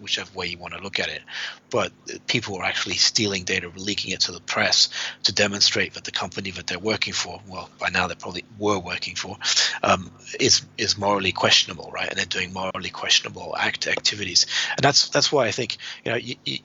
whichever 0.00 0.30
way 0.38 0.46
you 0.46 0.58
want 0.58 0.74
to 0.74 0.82
look 0.82 0.98
at 1.00 1.08
it. 1.08 1.22
But 1.70 1.92
people 2.26 2.56
are 2.56 2.64
actually 2.64 2.96
stealing 2.96 3.44
data, 3.44 3.70
leaking 3.74 4.12
it 4.12 4.20
to 4.22 4.32
the 4.32 4.40
press 4.40 4.88
to 5.24 5.32
demonstrate 5.32 5.94
that 5.94 6.04
the 6.04 6.10
company 6.10 6.50
that 6.52 6.66
they're 6.66 6.78
working 6.78 7.12
for, 7.12 7.40
well, 7.48 7.68
by 7.78 7.88
now 7.88 8.06
they 8.06 8.14
probably 8.14 8.44
were 8.58 8.78
working 8.78 9.14
for, 9.14 9.36
um, 9.82 10.10
is 10.38 10.62
is 10.78 10.96
morally 10.98 11.32
questionable, 11.32 11.90
right? 11.92 12.08
And 12.08 12.18
they're 12.18 12.26
doing 12.26 12.52
morally 12.52 12.90
questionable 12.90 13.54
act 13.58 13.86
activities, 13.86 14.46
and 14.76 14.82
that's 14.82 15.08
that's 15.08 15.32
why 15.32 15.46
I 15.46 15.50
think 15.50 15.76
you 16.04 16.12
know, 16.12 16.18
you, 16.18 16.36
you, 16.44 16.58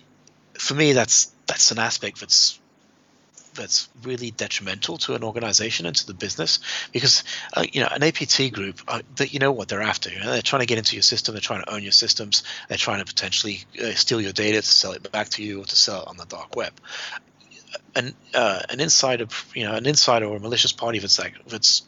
for 0.53 0.73
me, 0.73 0.93
that's 0.93 1.31
that's 1.47 1.71
an 1.71 1.79
aspect 1.79 2.19
that's 2.19 2.59
that's 3.53 3.89
really 4.03 4.31
detrimental 4.31 4.97
to 4.97 5.15
an 5.15 5.23
organization 5.23 5.85
and 5.85 5.95
to 5.95 6.07
the 6.07 6.13
business 6.13 6.59
because 6.91 7.23
uh, 7.53 7.65
you 7.71 7.81
know 7.81 7.87
an 7.91 8.03
APT 8.03 8.51
group 8.51 8.81
uh, 8.87 9.01
that 9.15 9.33
you 9.33 9.39
know 9.39 9.51
what 9.51 9.67
they're 9.67 9.81
after 9.81 10.09
you 10.09 10.19
know, 10.19 10.31
they're 10.31 10.41
trying 10.41 10.61
to 10.61 10.65
get 10.65 10.77
into 10.77 10.95
your 10.95 11.03
system 11.03 11.33
they're 11.33 11.41
trying 11.41 11.63
to 11.63 11.73
own 11.73 11.83
your 11.83 11.91
systems 11.91 12.43
they're 12.67 12.77
trying 12.77 12.99
to 12.99 13.05
potentially 13.05 13.63
uh, 13.81 13.91
steal 13.91 14.21
your 14.21 14.33
data 14.33 14.61
to 14.61 14.67
sell 14.67 14.91
it 14.93 15.11
back 15.11 15.29
to 15.29 15.43
you 15.43 15.61
or 15.61 15.65
to 15.65 15.75
sell 15.75 16.01
it 16.01 16.07
on 16.07 16.17
the 16.17 16.25
dark 16.25 16.55
web 16.55 16.73
an 17.95 18.13
uh, 18.33 18.61
an 18.69 18.79
insider 18.79 19.27
you 19.53 19.63
know 19.63 19.75
an 19.75 19.85
insider 19.85 20.25
or 20.25 20.37
a 20.37 20.39
malicious 20.39 20.71
party 20.71 20.99
that's 20.99 21.19
like 21.19 21.33
that's 21.47 21.83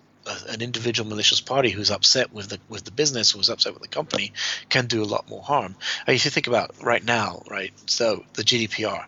an 0.49 0.61
individual 0.61 1.09
malicious 1.09 1.41
party 1.41 1.69
who's 1.69 1.91
upset 1.91 2.31
with 2.33 2.49
the 2.49 2.59
with 2.69 2.83
the 2.83 2.91
business, 2.91 3.31
who's 3.31 3.49
upset 3.49 3.73
with 3.73 3.81
the 3.81 3.87
company, 3.87 4.33
can 4.69 4.85
do 4.85 5.03
a 5.03 5.05
lot 5.05 5.29
more 5.29 5.41
harm. 5.41 5.75
I 6.07 6.13
if 6.13 6.25
you 6.25 6.31
think 6.31 6.47
about 6.47 6.75
right 6.81 7.03
now, 7.03 7.43
right? 7.49 7.73
So 7.89 8.23
the 8.33 8.43
GDPR, 8.43 9.05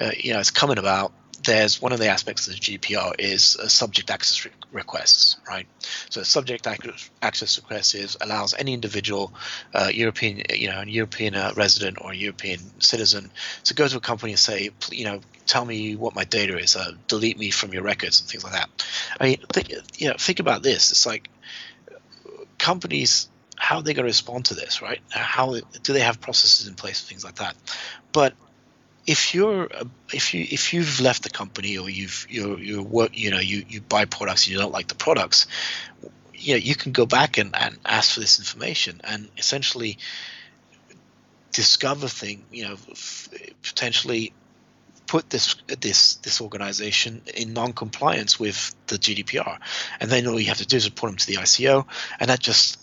uh, 0.00 0.10
you 0.16 0.32
know, 0.32 0.40
it's 0.40 0.50
coming 0.50 0.78
about 0.78 1.12
there's 1.44 1.80
one 1.80 1.92
of 1.92 1.98
the 1.98 2.08
aspects 2.08 2.46
of 2.46 2.54
the 2.54 2.60
GDPR 2.60 3.14
is 3.18 3.56
subject 3.68 4.10
access 4.10 4.44
re- 4.44 4.50
requests, 4.72 5.36
right? 5.48 5.66
So 6.10 6.22
subject 6.22 6.66
ac- 6.66 7.10
access 7.22 7.56
request 7.58 7.94
is 7.94 8.16
allows 8.20 8.54
any 8.54 8.74
individual, 8.74 9.32
uh, 9.74 9.90
European, 9.92 10.42
you 10.54 10.68
know, 10.70 10.82
European 10.82 11.34
uh, 11.34 11.52
resident 11.56 11.98
or 12.00 12.12
European 12.12 12.58
citizen 12.80 13.30
to 13.64 13.74
go 13.74 13.88
to 13.88 13.96
a 13.96 14.00
company 14.00 14.32
and 14.32 14.38
say, 14.38 14.70
you 14.90 15.04
know, 15.04 15.20
tell 15.46 15.64
me 15.64 15.96
what 15.96 16.14
my 16.14 16.24
data 16.24 16.58
is, 16.58 16.76
uh, 16.76 16.92
delete 17.08 17.38
me 17.38 17.50
from 17.50 17.72
your 17.72 17.82
records 17.82 18.20
and 18.20 18.28
things 18.28 18.44
like 18.44 18.52
that. 18.52 18.68
I 19.20 19.24
mean, 19.24 19.38
think, 19.52 19.72
you 19.98 20.08
know, 20.08 20.16
think 20.18 20.40
about 20.40 20.62
this. 20.62 20.90
It's 20.90 21.06
like 21.06 21.30
companies 22.58 23.28
how 23.60 23.76
are 23.76 23.82
they 23.82 23.92
going 23.92 24.04
to 24.04 24.08
respond 24.08 24.46
to 24.46 24.54
this, 24.54 24.80
right? 24.80 25.00
How 25.10 25.54
do 25.82 25.92
they 25.92 26.00
have 26.00 26.18
processes 26.18 26.66
in 26.66 26.74
place, 26.74 27.02
and 27.02 27.08
things 27.08 27.24
like 27.24 27.36
that? 27.36 27.54
But 28.10 28.32
if 29.06 29.34
you're 29.34 29.68
if 30.12 30.34
you 30.34 30.46
if 30.50 30.72
you've 30.72 31.00
left 31.00 31.22
the 31.22 31.30
company 31.30 31.78
or 31.78 31.88
you've 31.88 32.26
you're 32.28 32.58
you 32.58 32.82
work 32.82 33.10
you 33.14 33.30
know 33.30 33.40
you 33.40 33.64
you 33.68 33.80
buy 33.80 34.04
products 34.04 34.46
and 34.46 34.52
you 34.52 34.58
don't 34.58 34.72
like 34.72 34.88
the 34.88 34.94
products 34.94 35.46
you 36.34 36.54
know 36.54 36.58
you 36.58 36.74
can 36.74 36.92
go 36.92 37.06
back 37.06 37.38
and, 37.38 37.54
and 37.56 37.78
ask 37.84 38.14
for 38.14 38.20
this 38.20 38.38
information 38.38 39.00
and 39.04 39.28
essentially 39.36 39.98
discover 41.52 42.08
thing 42.08 42.44
you 42.52 42.64
know 42.64 42.76
potentially 43.62 44.32
put 45.06 45.28
this 45.30 45.56
this 45.80 46.14
this 46.16 46.40
organization 46.40 47.22
in 47.34 47.52
non-compliance 47.52 48.38
with 48.38 48.74
the 48.86 48.96
GDPR 48.96 49.58
and 49.98 50.10
then 50.10 50.26
all 50.26 50.38
you 50.38 50.46
have 50.46 50.58
to 50.58 50.66
do 50.66 50.76
is 50.76 50.84
report 50.86 51.10
them 51.10 51.16
to 51.16 51.26
the 51.26 51.34
ICO 51.34 51.84
and 52.20 52.30
that 52.30 52.38
just 52.38 52.78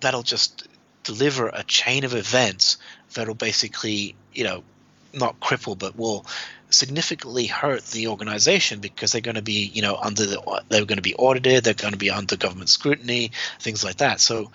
that'll 0.00 0.22
just 0.22 0.66
deliver 1.02 1.48
a 1.48 1.62
chain 1.64 2.04
of 2.04 2.14
events 2.14 2.78
that'll 3.12 3.34
basically 3.34 4.14
you 4.32 4.44
know 4.44 4.62
not 5.14 5.40
cripple 5.40 5.78
but 5.78 5.96
will 5.96 6.26
significantly 6.70 7.46
hurt 7.46 7.84
the 7.86 8.08
organization 8.08 8.80
because 8.80 9.12
they're 9.12 9.20
going 9.20 9.36
to 9.36 9.42
be 9.42 9.70
you 9.72 9.82
know 9.82 9.96
under 9.96 10.26
the 10.26 10.62
they're 10.68 10.84
going 10.84 10.96
to 10.96 11.02
be 11.02 11.14
audited 11.14 11.62
they're 11.62 11.74
going 11.74 11.92
to 11.92 11.98
be 11.98 12.10
under 12.10 12.36
government 12.36 12.68
scrutiny 12.68 13.30
things 13.60 13.84
like 13.84 13.96
that. 13.96 14.20
So 14.20 14.50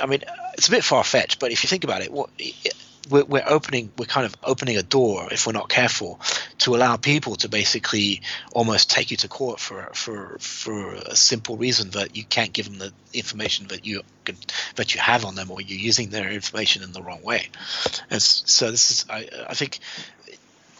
i 0.00 0.06
mean 0.06 0.22
it's 0.54 0.68
a 0.68 0.70
bit 0.70 0.84
far-fetched 0.84 1.40
but 1.40 1.52
if 1.52 1.64
you 1.64 1.68
think 1.68 1.84
about 1.84 2.02
it 2.02 2.12
what 2.12 2.30
we're, 3.10 3.24
we're 3.24 3.44
opening 3.46 3.90
we're 3.98 4.06
kind 4.06 4.26
of 4.26 4.34
opening 4.42 4.76
a 4.76 4.82
door 4.82 5.28
if 5.32 5.46
we're 5.46 5.52
not 5.52 5.68
careful 5.68 6.20
to 6.58 6.74
allow 6.74 6.96
people 6.96 7.36
to 7.36 7.48
basically 7.48 8.22
almost 8.52 8.90
take 8.90 9.10
you 9.10 9.16
to 9.16 9.28
court 9.28 9.60
for 9.60 9.90
for 9.94 10.36
for 10.38 10.94
a 10.94 11.16
simple 11.16 11.56
reason 11.56 11.90
that 11.90 12.16
you 12.16 12.24
can't 12.24 12.52
give 12.52 12.66
them 12.66 12.78
the 12.78 12.92
information 13.12 13.66
that 13.68 13.84
you 13.84 14.02
that 14.76 14.94
you 14.94 15.00
have 15.00 15.24
on 15.24 15.34
them 15.34 15.50
or 15.50 15.60
you're 15.60 15.78
using 15.78 16.10
their 16.10 16.30
information 16.30 16.82
in 16.82 16.92
the 16.92 17.02
wrong 17.02 17.22
way 17.22 17.48
and 18.10 18.22
so 18.22 18.70
this 18.70 18.90
is 18.90 19.06
I, 19.10 19.28
I 19.48 19.54
think 19.54 19.80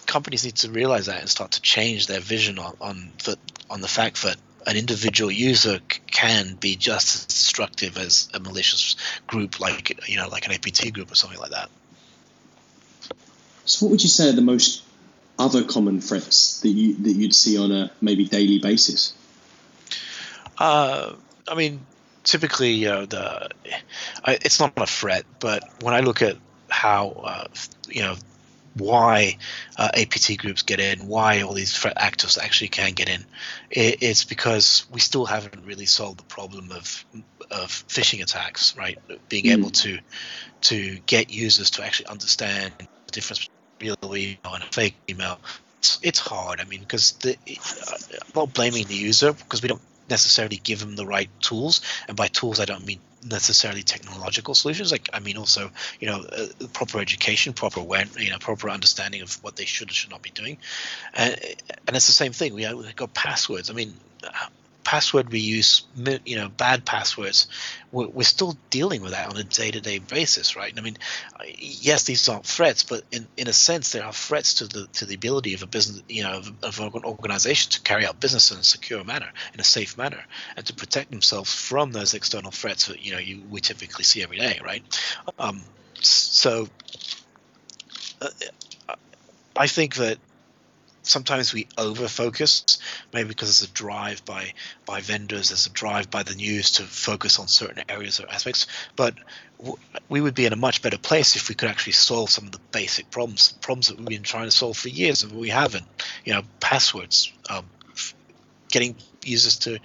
companies 0.07 0.45
need 0.45 0.57
to 0.57 0.71
realize 0.71 1.07
that 1.07 1.21
and 1.21 1.29
start 1.29 1.53
to 1.53 1.63
change 1.63 2.07
their 2.07 2.21
vision 2.21 2.59
on, 2.59 2.77
on 2.81 3.13
the 3.25 3.39
on 3.71 3.81
the 3.81 3.89
fact 3.89 4.23
that 4.25 4.37
an 4.67 4.77
individual 4.77 5.31
user 5.31 5.81
can 6.07 6.55
be 6.55 6.77
just 6.77 7.15
as 7.15 7.27
destructive 7.27 7.97
as 7.97 8.29
a 8.35 8.41
malicious 8.41 8.97
group 9.27 9.61
like 9.61 10.09
you 10.09 10.17
know 10.17 10.29
like 10.29 10.47
an 10.47 10.53
APT 10.53 10.93
group 10.93 11.11
or 11.11 11.15
something 11.15 11.39
like 11.39 11.51
that. 11.51 11.71
So, 13.71 13.87
what 13.87 13.93
would 13.93 14.03
you 14.03 14.09
say 14.09 14.31
are 14.31 14.33
the 14.33 14.43
most 14.43 14.83
other 15.39 15.65
common 15.65 16.01
threats 16.01 16.61
that 16.61 16.69
you 16.69 16.95
that 16.97 17.13
you'd 17.13 17.35
see 17.35 17.57
on 17.57 17.71
a 17.71 17.91
maybe 18.01 18.27
daily 18.27 18.59
basis? 18.59 19.15
Uh, 20.59 21.15
I 21.49 21.55
mean, 21.55 21.81
typically, 22.25 22.73
you 22.73 22.89
know, 22.89 23.07
the 23.07 23.49
I, 24.25 24.39
it's 24.45 24.61
not 24.61 24.73
a 24.77 24.87
threat, 24.87 25.25
but 25.39 25.63
when 25.83 25.95
I 25.95 26.01
look 26.01 26.21
at 26.21 26.37
how 26.69 27.11
uh, 27.25 27.45
you 27.89 28.03
know 28.03 28.17
why 28.75 29.39
uh, 29.77 29.91
APT 29.95 30.39
groups 30.39 30.63
get 30.63 30.81
in, 30.81 31.07
why 31.07 31.43
all 31.43 31.55
these 31.55 31.77
threat 31.77 31.95
actors 31.97 32.39
actually 32.39 32.69
can 32.69 32.93
get 32.93 33.09
in, 33.09 33.25
it, 33.71 34.03
it's 34.03 34.25
because 34.25 34.85
we 34.93 35.01
still 35.01 35.27
haven't 35.27 35.65
really 35.65 35.87
solved 35.87 36.19
the 36.19 36.25
problem 36.25 36.73
of 36.73 37.05
of 37.51 37.69
phishing 37.89 38.23
attacks, 38.23 38.77
right? 38.77 38.99
Being 39.29 39.45
mm. 39.45 39.59
able 39.59 39.71
to 39.71 39.99
to 40.63 40.99
get 41.07 41.31
users 41.31 41.71
to 41.71 41.85
actually 41.85 42.07
understand 42.07 42.73
the 42.79 43.13
difference 43.13 43.49
between 43.81 43.97
real 44.03 44.17
email 44.17 44.55
and 44.55 44.63
a 44.63 44.67
fake 44.67 44.97
email. 45.09 45.41
It's, 45.79 45.99
it's 46.03 46.19
hard. 46.19 46.61
I 46.61 46.65
mean, 46.65 46.81
because 46.81 47.19
uh, 47.25 47.33
I'm 48.13 48.33
not 48.35 48.55
blaming 48.55 48.87
the 48.87 48.95
user 48.95 49.33
because 49.33 49.63
we 49.63 49.69
don't 49.69 49.81
necessarily 50.09 50.57
give 50.57 50.81
them 50.81 50.97
the 50.97 51.07
right 51.07 51.31
tools, 51.41 51.81
and 52.09 52.17
by 52.17 52.29
tools 52.29 52.61
I 52.61 52.65
don't 52.65 52.85
mean 52.85 53.01
necessarily 53.25 53.83
technological 53.83 54.55
solutions. 54.55 54.93
Like 54.93 55.09
I 55.13 55.21
mean, 55.21 55.37
also 55.37 55.71
you 55.99 56.09
know, 56.09 56.21
uh, 56.21 56.47
proper 56.73 56.99
education, 57.01 57.53
proper 57.55 57.81
awareness, 57.81 58.19
you 58.19 58.31
know, 58.31 58.39
proper 58.39 58.69
understanding 58.69 59.23
of 59.23 59.43
what 59.43 59.57
they 59.57 59.65
should 59.65 59.91
or 59.91 59.95
should 59.95 60.11
not 60.11 60.23
be 60.23 60.31
doing, 60.31 60.59
and 61.15 61.35
and 61.87 61.97
it's 61.97 62.07
the 62.07 62.13
same 62.13 62.33
thing. 62.33 62.55
We, 62.55 62.73
we 62.75 62.93
got 62.93 63.15
passwords. 63.15 63.71
I 63.71 63.73
mean, 63.73 63.95
password 64.85 65.31
reuse, 65.31 65.83
you 66.25 66.37
know, 66.37 66.49
bad 66.49 66.85
passwords, 66.85 67.47
we're, 67.93 68.09
we're, 68.09 68.23
still 68.23 68.57
dealing 68.71 69.03
with 69.03 69.13
that 69.13 69.29
on 69.29 69.37
a 69.37 69.45
day-to-day 69.45 69.99
basis, 69.99 70.57
right? 70.57 70.73
I 70.77 70.81
mean, 70.81 70.97
yes, 71.59 72.05
these 72.05 72.29
aren't 72.29 72.47
threats, 72.47 72.83
but 72.83 73.03
in, 73.13 73.27
in 73.37 73.49
a 73.49 73.53
sense, 73.53 73.93
there 73.93 74.05
are 74.05 74.13
threats 74.13 74.55
to 74.55 74.67
the 74.67 74.87
to 74.95 75.05
the 75.05 75.15
ability 75.15 75.55
of 75.55 75.63
a 75.63 75.67
business, 75.67 76.03
you 76.09 76.23
know, 76.23 76.39
of, 76.39 76.81
of 76.81 76.95
an 76.95 77.05
organization 77.05 77.73
to 77.73 77.81
carry 77.83 78.07
out 78.07 78.21
business 78.21 78.51
in 78.51 78.59
a 78.59 78.65
secure 78.65 79.05
manner, 79.05 79.31
in 79.55 79.61
a 79.61 79.65
safe 79.65 79.99
manner, 79.99 80.25
and 80.57 80.67
to 80.67 80.75
protect 80.75 81.11
themselves 81.11 81.53
from 81.53 81.93
those 81.93 82.15
external 82.15 82.51
threats 82.51 82.87
that 82.87 83.05
you 83.05 83.13
know 83.13 83.19
you 83.19 83.43
we 83.51 83.61
typically 83.61 84.05
see 84.05 84.23
every 84.23 84.39
day, 84.39 84.61
right? 84.65 84.83
Um, 85.39 85.63
so. 86.01 86.69
Uh, 88.23 88.29
I 89.57 89.67
think 89.67 89.97
that 89.97 90.19
sometimes 91.03 91.53
we 91.53 91.67
over 91.79 92.09
focus 92.09 92.79
maybe 93.13 93.29
because 93.29 93.49
there's 93.61 93.71
a 93.71 93.73
drive 93.73 94.25
by 94.25 94.53
by 94.87 95.01
vendors 95.01 95.49
there's 95.49 95.67
a 95.67 95.71
drive 95.71 96.11
by 96.11 96.23
the 96.23 96.35
news 96.35 96.73
to 96.73 96.83
focus 96.83 97.39
on 97.39 97.49
certain 97.49 97.83
areas 97.89 98.21
or 98.21 98.29
aspects. 98.29 98.67
But 98.97 99.15
w- 99.59 99.79
we 100.09 100.21
would 100.21 100.35
be 100.35 100.47
in 100.47 100.53
a 100.53 100.57
much 100.57 100.83
better 100.83 100.99
place 100.99 101.37
if 101.37 101.49
we 101.49 101.55
could 101.55 101.69
actually 101.69 101.95
solve 101.95 102.31
some 102.31 102.47
of 102.47 102.53
the 102.53 102.61
basic 102.73 103.11
problems 103.11 103.53
problems 103.61 103.89
that 103.89 103.99
we've 103.99 104.07
been 104.07 104.23
trying 104.23 104.47
to 104.47 104.51
solve 104.51 104.77
for 104.77 104.89
years 104.89 105.23
and 105.23 105.33
we 105.33 105.49
haven't. 105.49 105.87
You 106.25 106.35
know 106.35 106.43
passwords 106.61 107.33
um, 107.49 107.67
getting 108.69 108.97
users 109.25 109.59
to 109.61 109.79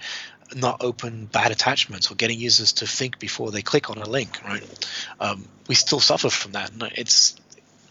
not 0.54 0.82
open 0.82 1.26
bad 1.26 1.50
attachments 1.50 2.10
or 2.10 2.14
getting 2.14 2.38
users 2.38 2.74
to 2.74 2.86
think 2.86 3.18
before 3.18 3.50
they 3.50 3.62
click 3.62 3.90
on 3.90 3.98
a 3.98 4.08
link 4.08 4.40
right? 4.44 4.88
Um, 5.20 5.48
we 5.68 5.74
still 5.74 6.00
suffer 6.00 6.30
from 6.30 6.52
that. 6.52 6.70
And 6.72 6.82
it's 6.94 7.36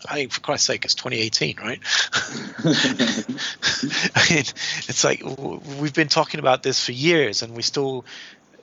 I 0.10 0.16
mean, 0.16 0.30
for 0.30 0.42
Christ's 0.42 0.68
sake, 0.68 0.86
it's 0.86 0.96
2018, 0.96 1.58
right? 1.58 1.80
I 4.16 4.34
mean, 4.34 4.44
it's 4.88 5.04
like 5.04 5.24
we've 5.80 5.94
been 5.94 6.08
talking 6.08 6.40
about 6.40 6.64
this 6.64 6.84
for 6.84 6.92
years, 6.92 7.42
and 7.42 7.56
we 7.56 7.62
still 7.62 8.06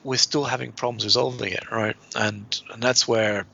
we're 0.03 0.17
still 0.17 0.43
having 0.43 0.71
problems 0.71 1.05
resolving 1.05 1.53
it, 1.53 1.71
right? 1.71 1.95
And 2.15 2.61
and 2.71 2.81
that's 2.81 3.07
where. 3.07 3.45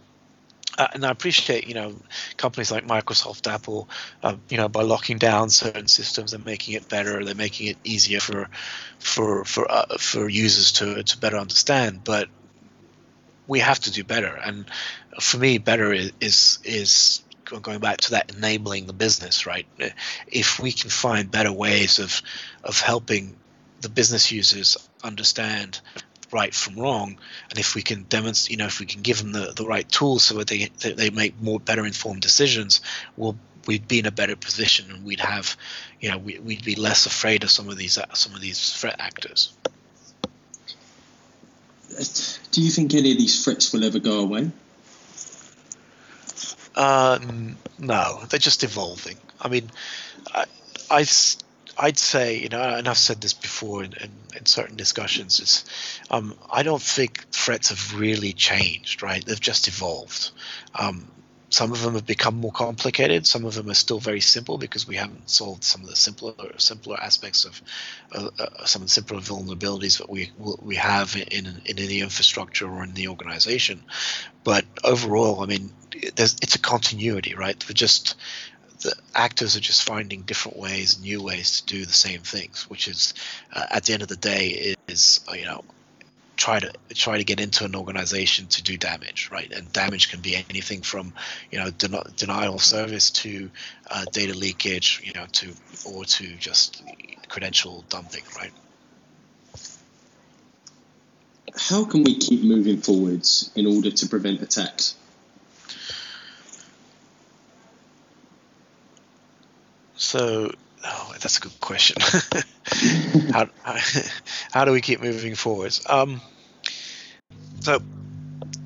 Uh, 0.77 0.87
and 0.93 1.05
I 1.05 1.11
appreciate, 1.11 1.67
you 1.67 1.73
know, 1.73 1.93
companies 2.37 2.71
like 2.71 2.87
Microsoft, 2.87 3.51
Apple, 3.51 3.89
uh, 4.23 4.37
you 4.47 4.55
know, 4.55 4.69
by 4.69 4.81
locking 4.81 5.17
down 5.17 5.49
certain 5.49 5.89
systems 5.89 6.33
and 6.33 6.45
making 6.45 6.75
it 6.75 6.87
better, 6.87 7.25
they're 7.25 7.35
making 7.35 7.67
it 7.67 7.77
easier 7.83 8.21
for, 8.21 8.47
for 8.97 9.43
for 9.43 9.69
uh, 9.69 9.97
for 9.97 10.29
users 10.29 10.71
to 10.73 11.03
to 11.03 11.17
better 11.17 11.35
understand. 11.35 12.05
But 12.05 12.29
we 13.45 13.59
have 13.59 13.79
to 13.81 13.91
do 13.91 14.05
better, 14.05 14.33
and 14.33 14.67
for 15.19 15.37
me, 15.37 15.57
better 15.57 15.91
is 15.91 16.13
is, 16.21 16.59
is 16.63 17.23
going 17.57 17.79
back 17.79 17.97
to 17.97 18.11
that 18.11 18.35
enabling 18.35 18.85
the 18.85 18.93
business, 18.93 19.45
right? 19.45 19.65
If 20.27 20.59
we 20.59 20.71
can 20.71 20.89
find 20.89 21.31
better 21.31 21.51
ways 21.51 21.99
of 21.99 22.21
of 22.63 22.79
helping 22.79 23.35
the 23.81 23.89
business 23.89 24.31
users 24.31 24.77
understand 25.03 25.79
right 26.31 26.53
from 26.53 26.75
wrong, 26.79 27.17
and 27.49 27.57
if 27.57 27.73
we 27.73 27.81
can 27.81 28.03
demonstrate, 28.03 28.51
you 28.51 28.57
know, 28.57 28.67
if 28.67 28.79
we 28.79 28.85
can 28.85 29.01
give 29.01 29.17
them 29.17 29.31
the, 29.31 29.53
the 29.55 29.65
right 29.65 29.89
tools 29.89 30.23
so 30.23 30.35
that 30.35 30.47
they 30.47 30.69
they 30.91 31.09
make 31.09 31.41
more 31.41 31.59
better 31.59 31.85
informed 31.85 32.21
decisions, 32.21 32.81
we'll 33.17 33.37
we'd 33.65 33.87
be 33.87 33.99
in 33.99 34.05
a 34.05 34.11
better 34.11 34.35
position 34.35 34.91
and 34.91 35.05
we'd 35.05 35.19
have, 35.19 35.55
you 35.99 36.09
know, 36.09 36.17
we, 36.17 36.39
we'd 36.39 36.63
be 36.63 36.75
less 36.75 37.05
afraid 37.05 37.43
of 37.43 37.51
some 37.51 37.69
of 37.69 37.77
these 37.77 37.97
uh, 37.97 38.13
some 38.13 38.33
of 38.33 38.41
these 38.41 38.73
threat 38.73 38.95
actors. 38.99 39.53
Do 42.51 42.61
you 42.61 42.69
think 42.69 42.93
any 42.93 43.11
of 43.11 43.17
these 43.17 43.43
threats 43.43 43.73
will 43.73 43.83
ever 43.83 43.99
go 43.99 44.19
away? 44.19 44.51
Uh, 46.79 47.19
no, 47.77 48.21
they're 48.29 48.39
just 48.39 48.63
evolving. 48.63 49.17
I 49.41 49.49
mean, 49.49 49.69
I, 50.33 50.45
I, 50.89 51.05
I'd 51.77 51.97
say, 51.99 52.39
you 52.39 52.47
know, 52.47 52.61
and 52.61 52.87
I've 52.87 52.97
said 52.97 53.19
this 53.19 53.33
before 53.33 53.83
in, 53.83 53.91
in, 53.91 54.11
in 54.37 54.45
certain 54.45 54.77
discussions, 54.77 55.41
is 55.41 55.65
um, 56.09 56.35
I 56.49 56.63
don't 56.63 56.81
think 56.81 57.27
threats 57.31 57.67
have 57.67 57.99
really 57.99 58.31
changed, 58.31 59.03
right? 59.03 59.25
They've 59.25 59.37
just 59.37 59.67
evolved. 59.67 60.31
Um, 60.73 61.11
some 61.49 61.71
of 61.71 61.81
them 61.81 61.95
have 61.95 62.05
become 62.05 62.35
more 62.35 62.51
complicated. 62.51 63.25
Some 63.25 63.45
of 63.45 63.55
them 63.55 63.69
are 63.69 63.75
still 63.75 63.99
very 63.99 64.21
simple 64.21 64.57
because 64.57 64.87
we 64.87 64.95
haven't 64.95 65.29
solved 65.29 65.63
some 65.63 65.81
of 65.81 65.89
the 65.89 65.95
simpler 65.95 66.33
simpler 66.57 66.97
aspects 67.01 67.45
of 67.45 67.61
uh, 68.11 68.29
uh, 68.37 68.65
some 68.65 68.83
of 68.83 68.87
the 68.87 68.91
simpler 68.91 69.19
vulnerabilities 69.19 69.97
that 69.97 70.09
we 70.09 70.31
we 70.37 70.75
have 70.75 71.15
in 71.15 71.61
in 71.65 71.75
the 71.75 72.01
infrastructure 72.01 72.69
or 72.69 72.83
in 72.83 72.93
the 72.93 73.07
organization. 73.07 73.83
But 74.43 74.65
overall, 74.83 75.41
I 75.41 75.47
mean, 75.47 75.71
it's 75.91 76.55
a 76.55 76.59
continuity, 76.59 77.33
right? 77.33 77.63
We're 77.67 77.73
just 77.73 78.15
the 78.81 78.95
actors 79.13 79.57
are 79.57 79.59
just 79.59 79.83
finding 79.83 80.21
different 80.21 80.57
ways, 80.57 81.01
new 81.01 81.21
ways 81.21 81.61
to 81.61 81.65
do 81.65 81.85
the 81.85 81.93
same 81.93 82.21
things, 82.21 82.69
which 82.69 82.87
is 82.87 83.13
uh, 83.51 83.65
at 83.69 83.83
the 83.83 83.93
end 83.93 84.03
of 84.03 84.07
the 84.07 84.15
day 84.15 84.75
is 84.87 85.19
you 85.33 85.45
know 85.45 85.63
try 86.39 86.57
to 86.57 86.71
try 86.93 87.17
to 87.17 87.23
get 87.25 87.41
into 87.41 87.65
an 87.65 87.75
organization 87.75 88.47
to 88.47 88.63
do 88.63 88.77
damage, 88.77 89.29
right? 89.29 89.51
And 89.51 89.71
damage 89.73 90.09
can 90.09 90.21
be 90.21 90.35
anything 90.35 90.81
from 90.81 91.13
you 91.51 91.59
know 91.59 91.69
den- 91.69 92.13
denial 92.15 92.55
of 92.55 92.63
service 92.63 93.11
to 93.23 93.51
uh, 93.91 94.05
data 94.13 94.33
leakage, 94.33 95.01
you 95.03 95.11
know, 95.13 95.25
to 95.33 95.53
or 95.85 96.05
to 96.05 96.35
just 96.37 96.81
credential 97.27 97.83
dumping, 97.89 98.23
right? 98.37 98.53
How 101.57 101.83
can 101.83 102.03
we 102.03 102.15
keep 102.15 102.41
moving 102.41 102.79
forwards 102.79 103.51
in 103.55 103.67
order 103.67 103.91
to 103.91 104.07
prevent 104.07 104.41
attacks? 104.41 104.95
So 109.97 110.51
that's 111.21 111.37
a 111.37 111.41
good 111.41 111.59
question. 111.59 111.97
how, 113.31 113.49
how, 114.51 114.65
do 114.65 114.71
we 114.71 114.81
keep 114.81 115.01
moving 115.01 115.35
forwards? 115.35 115.81
Um, 115.87 116.21
so 117.61 117.79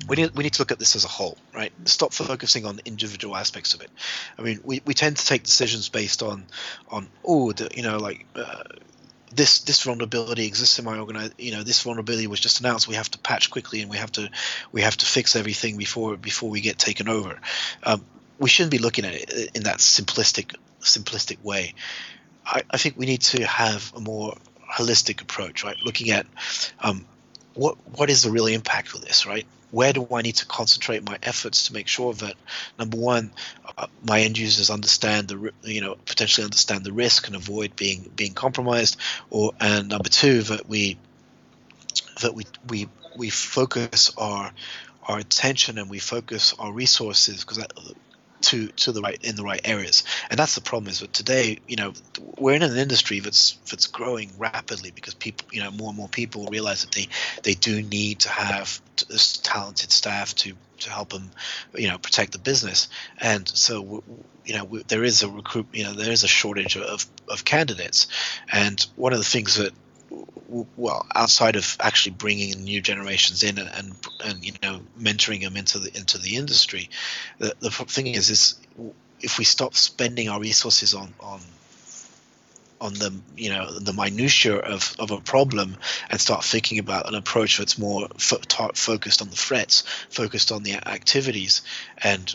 we 0.08 0.16
need 0.16 0.36
we 0.36 0.44
need 0.44 0.54
to 0.54 0.62
look 0.62 0.72
at 0.72 0.78
this 0.78 0.96
as 0.96 1.04
a 1.04 1.08
whole, 1.08 1.36
right? 1.54 1.72
Stop 1.84 2.12
focusing 2.12 2.66
on 2.66 2.80
individual 2.84 3.36
aspects 3.36 3.74
of 3.74 3.80
it. 3.80 3.90
I 4.38 4.42
mean, 4.42 4.60
we, 4.64 4.82
we 4.84 4.94
tend 4.94 5.16
to 5.16 5.26
take 5.26 5.42
decisions 5.42 5.88
based 5.88 6.22
on 6.22 6.46
on 6.88 7.08
oh, 7.24 7.52
the, 7.52 7.70
you 7.74 7.82
know, 7.82 7.98
like 7.98 8.26
uh, 8.34 8.62
this 9.34 9.60
this 9.60 9.82
vulnerability 9.82 10.46
exists 10.46 10.78
in 10.78 10.84
my 10.84 10.98
organization. 10.98 11.34
You 11.38 11.52
know, 11.52 11.62
this 11.62 11.82
vulnerability 11.82 12.26
was 12.26 12.40
just 12.40 12.60
announced. 12.60 12.88
We 12.88 12.96
have 12.96 13.10
to 13.12 13.18
patch 13.18 13.50
quickly, 13.50 13.80
and 13.80 13.90
we 13.90 13.96
have 13.96 14.12
to 14.12 14.30
we 14.72 14.82
have 14.82 14.96
to 14.98 15.06
fix 15.06 15.36
everything 15.36 15.76
before 15.76 16.16
before 16.16 16.50
we 16.50 16.60
get 16.60 16.78
taken 16.78 17.08
over. 17.08 17.40
Um, 17.82 18.04
we 18.38 18.48
shouldn't 18.48 18.72
be 18.72 18.78
looking 18.78 19.04
at 19.04 19.14
it 19.14 19.50
in 19.54 19.64
that 19.64 19.78
simplistic 19.78 20.54
simplistic 20.80 21.42
way. 21.42 21.74
I, 22.46 22.62
I 22.70 22.76
think 22.76 22.96
we 22.96 23.06
need 23.06 23.22
to 23.22 23.44
have 23.46 23.92
a 23.96 24.00
more 24.00 24.36
holistic 24.72 25.22
approach, 25.22 25.64
right? 25.64 25.76
Looking 25.84 26.10
at 26.10 26.26
um, 26.80 27.04
what 27.54 27.76
what 27.96 28.10
is 28.10 28.22
the 28.22 28.30
real 28.30 28.46
impact 28.46 28.94
of 28.94 29.00
this, 29.02 29.26
right? 29.26 29.46
Where 29.70 29.92
do 29.92 30.06
I 30.12 30.22
need 30.22 30.36
to 30.36 30.46
concentrate 30.46 31.04
my 31.04 31.18
efforts 31.22 31.66
to 31.66 31.72
make 31.72 31.88
sure 31.88 32.14
that 32.14 32.34
number 32.78 32.96
one, 32.96 33.32
uh, 33.76 33.86
my 34.04 34.20
end 34.20 34.38
users 34.38 34.70
understand 34.70 35.28
the 35.28 35.52
you 35.62 35.80
know 35.80 35.96
potentially 36.06 36.44
understand 36.44 36.84
the 36.84 36.92
risk 36.92 37.26
and 37.26 37.36
avoid 37.36 37.76
being 37.76 38.10
being 38.14 38.34
compromised, 38.34 38.96
or 39.30 39.52
and 39.60 39.88
number 39.88 40.08
two 40.08 40.42
that 40.42 40.68
we 40.68 40.98
that 42.20 42.34
we 42.34 42.44
we 42.68 42.88
we 43.16 43.30
focus 43.30 44.12
our 44.16 44.52
our 45.06 45.18
attention 45.18 45.78
and 45.78 45.90
we 45.90 45.98
focus 45.98 46.54
our 46.58 46.72
resources 46.72 47.44
because 47.44 47.64
to 48.44 48.68
to 48.68 48.92
the 48.92 49.00
right 49.00 49.18
in 49.22 49.36
the 49.36 49.42
right 49.42 49.60
areas. 49.64 50.04
And 50.30 50.38
that's 50.38 50.54
the 50.54 50.60
problem 50.60 50.90
is 50.90 51.00
that 51.00 51.12
today 51.12 51.58
you 51.66 51.76
know 51.76 51.92
we're 52.38 52.54
in 52.54 52.62
an 52.62 52.76
industry 52.76 53.20
that's 53.20 53.52
that's 53.70 53.86
growing 53.86 54.30
rapidly 54.38 54.90
because 54.90 55.14
people 55.14 55.48
you 55.52 55.62
know 55.62 55.70
more 55.70 55.88
and 55.88 55.96
more 55.96 56.08
people 56.08 56.46
realize 56.50 56.84
that 56.84 56.92
they 56.92 57.08
they 57.42 57.54
do 57.54 57.82
need 57.82 58.20
to 58.20 58.28
have 58.28 58.80
this 59.08 59.38
talented 59.38 59.90
staff 59.90 60.34
to 60.36 60.54
to 60.80 60.90
help 60.90 61.10
them 61.10 61.30
you 61.74 61.88
know 61.88 61.98
protect 61.98 62.32
the 62.32 62.38
business. 62.38 62.88
And 63.18 63.48
so 63.48 64.02
you 64.44 64.56
know 64.56 64.80
there 64.88 65.04
is 65.04 65.22
a 65.22 65.28
recruit 65.28 65.66
you 65.72 65.84
know 65.84 65.92
there 65.92 66.12
is 66.12 66.24
a 66.24 66.28
shortage 66.28 66.76
of 66.76 67.06
of 67.28 67.44
candidates. 67.44 68.06
And 68.52 68.84
one 68.96 69.12
of 69.12 69.18
the 69.18 69.24
things 69.24 69.56
that 69.56 69.72
well 70.76 71.06
outside 71.14 71.56
of 71.56 71.76
actually 71.80 72.12
bringing 72.12 72.62
new 72.62 72.80
generations 72.80 73.42
in 73.42 73.58
and, 73.58 73.70
and, 73.74 73.94
and 74.24 74.44
you 74.44 74.52
know 74.62 74.80
mentoring 75.00 75.42
them 75.42 75.56
into 75.56 75.78
the 75.78 75.96
into 75.96 76.18
the 76.18 76.36
industry 76.36 76.90
the, 77.38 77.54
the 77.60 77.70
thing 77.70 78.06
is 78.06 78.30
is 78.30 78.54
if 79.20 79.38
we 79.38 79.44
stop 79.44 79.74
spending 79.74 80.28
our 80.28 80.40
resources 80.40 80.94
on 80.94 81.12
on 81.20 81.40
on 82.80 82.94
the 82.94 83.12
you 83.36 83.50
know 83.50 83.70
the 83.70 83.92
minutia 83.92 84.56
of, 84.56 84.94
of 84.98 85.10
a 85.10 85.20
problem 85.20 85.76
and 86.10 86.20
start 86.20 86.44
thinking 86.44 86.78
about 86.78 87.08
an 87.08 87.14
approach 87.14 87.58
that's 87.58 87.78
more 87.78 88.08
fo- 88.18 88.70
focused 88.74 89.22
on 89.22 89.30
the 89.30 89.36
threats 89.36 89.82
focused 90.10 90.52
on 90.52 90.62
the 90.62 90.74
activities 90.74 91.62
and 92.02 92.34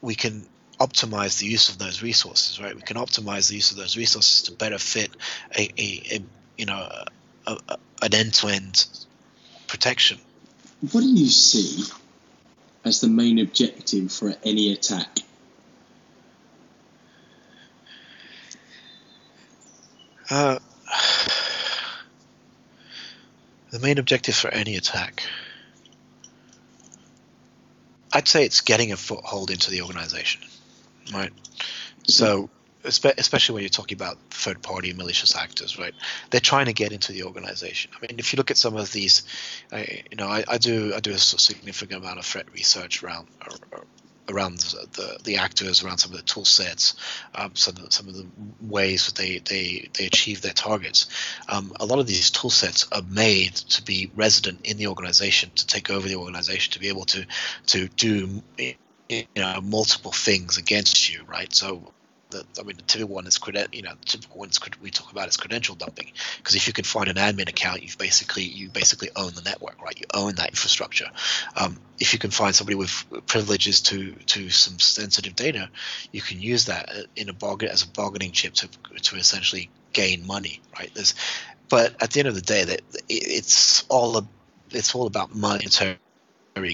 we 0.00 0.14
can 0.14 0.46
optimize 0.78 1.40
the 1.40 1.46
use 1.46 1.70
of 1.70 1.78
those 1.78 2.02
resources 2.02 2.60
right? 2.60 2.76
We 2.76 2.82
can 2.82 2.98
optimize 2.98 3.48
the 3.48 3.56
use 3.56 3.70
of 3.70 3.78
those 3.78 3.96
resources 3.96 4.42
to 4.42 4.52
better 4.52 4.78
fit 4.78 5.10
a, 5.56 5.70
a, 5.78 6.02
a 6.16 6.22
you 6.56 6.66
know 6.66 6.88
a, 7.46 7.52
a, 7.68 7.78
an 8.02 8.14
end-to-end 8.14 8.86
protection. 9.66 10.18
What 10.92 11.00
do 11.00 11.08
you 11.08 11.28
see 11.28 11.84
as 12.84 13.00
the 13.00 13.08
main 13.08 13.38
objective 13.38 14.12
for 14.12 14.34
any 14.44 14.72
attack? 14.72 15.18
Uh, 20.28 20.58
the 23.70 23.78
main 23.78 23.98
objective 23.98 24.34
for 24.34 24.48
any 24.48 24.76
attack. 24.76 25.22
I'd 28.12 28.26
say 28.26 28.44
it's 28.44 28.60
getting 28.60 28.92
a 28.92 28.96
foothold 28.96 29.50
into 29.50 29.70
the 29.70 29.82
organization, 29.82 30.42
right? 31.12 31.32
So 32.06 32.50
especially 32.86 33.54
when 33.54 33.62
you're 33.62 33.68
talking 33.68 33.96
about 33.96 34.18
third 34.30 34.62
party 34.62 34.92
malicious 34.92 35.36
actors, 35.36 35.78
right? 35.78 35.94
They're 36.30 36.40
trying 36.40 36.66
to 36.66 36.72
get 36.72 36.92
into 36.92 37.12
the 37.12 37.24
organization. 37.24 37.90
I 37.96 38.06
mean, 38.06 38.18
if 38.18 38.32
you 38.32 38.36
look 38.36 38.50
at 38.50 38.56
some 38.56 38.76
of 38.76 38.92
these, 38.92 39.22
I, 39.72 40.02
you 40.10 40.16
know, 40.16 40.28
I, 40.28 40.44
I 40.48 40.58
do 40.58 40.94
I 40.94 41.00
do 41.00 41.12
a 41.12 41.18
significant 41.18 42.02
amount 42.02 42.18
of 42.18 42.24
threat 42.24 42.46
research 42.52 43.02
around 43.02 43.28
around 44.28 44.58
the, 44.58 45.18
the 45.24 45.36
actors, 45.36 45.82
around 45.82 45.98
some 45.98 46.10
of 46.10 46.16
the 46.16 46.22
tool 46.24 46.44
sets, 46.44 46.96
um, 47.34 47.54
some, 47.54 47.76
some 47.90 48.08
of 48.08 48.14
the 48.14 48.26
ways 48.60 49.06
that 49.06 49.14
they, 49.14 49.38
they, 49.38 49.88
they 49.94 50.06
achieve 50.06 50.42
their 50.42 50.52
targets. 50.52 51.06
Um, 51.48 51.72
a 51.78 51.86
lot 51.86 51.98
of 51.98 52.06
these 52.06 52.30
tool 52.30 52.50
sets 52.50 52.86
are 52.92 53.02
made 53.02 53.54
to 53.54 53.82
be 53.82 54.10
resident 54.14 54.60
in 54.64 54.78
the 54.78 54.88
organization, 54.88 55.50
to 55.54 55.66
take 55.66 55.90
over 55.90 56.08
the 56.08 56.16
organization, 56.16 56.72
to 56.72 56.80
be 56.80 56.88
able 56.88 57.04
to 57.04 57.26
to 57.66 57.88
do 57.88 58.42
you 59.08 59.24
know 59.36 59.60
multiple 59.62 60.12
things 60.12 60.58
against 60.58 61.12
you, 61.12 61.22
right? 61.24 61.54
So 61.54 61.92
the, 62.30 62.44
I 62.58 62.62
mean, 62.62 62.76
the 62.76 62.82
typical 62.82 63.14
one 63.14 63.26
is 63.26 63.38
creden- 63.38 63.72
you 63.72 63.82
know, 63.82 63.92
typical 64.04 64.38
ones 64.38 64.58
we 64.80 64.90
talk 64.90 65.12
about 65.12 65.28
is 65.28 65.36
credential 65.36 65.74
dumping. 65.74 66.12
Because 66.38 66.54
if 66.54 66.66
you 66.66 66.72
can 66.72 66.84
find 66.84 67.08
an 67.08 67.16
admin 67.16 67.48
account, 67.48 67.82
you've 67.82 67.98
basically 67.98 68.44
you 68.44 68.68
basically 68.68 69.10
own 69.16 69.32
the 69.34 69.42
network, 69.42 69.80
right? 69.82 69.98
You 69.98 70.06
own 70.12 70.34
that 70.36 70.50
infrastructure. 70.50 71.06
Um, 71.56 71.78
if 71.98 72.12
you 72.12 72.18
can 72.18 72.30
find 72.30 72.54
somebody 72.54 72.74
with 72.74 73.04
privileges 73.26 73.80
to 73.82 74.12
to 74.12 74.50
some 74.50 74.78
sensitive 74.78 75.36
data, 75.36 75.70
you 76.12 76.20
can 76.20 76.40
use 76.40 76.66
that 76.66 76.88
uh, 76.90 77.02
in 77.14 77.28
a 77.28 77.32
bargain 77.32 77.68
as 77.68 77.82
a 77.82 77.88
bargaining 77.88 78.32
chip 78.32 78.54
to 78.54 78.68
to 79.02 79.16
essentially 79.16 79.70
gain 79.92 80.26
money, 80.26 80.60
right? 80.78 80.90
There's, 80.94 81.14
but 81.68 81.94
at 82.02 82.10
the 82.10 82.20
end 82.20 82.28
of 82.28 82.34
the 82.34 82.42
day, 82.42 82.64
that 82.64 82.82
it's 83.08 83.84
all 83.88 84.18
a, 84.18 84.28
it's 84.70 84.94
all 84.94 85.06
about 85.06 85.34
monetary 85.34 85.98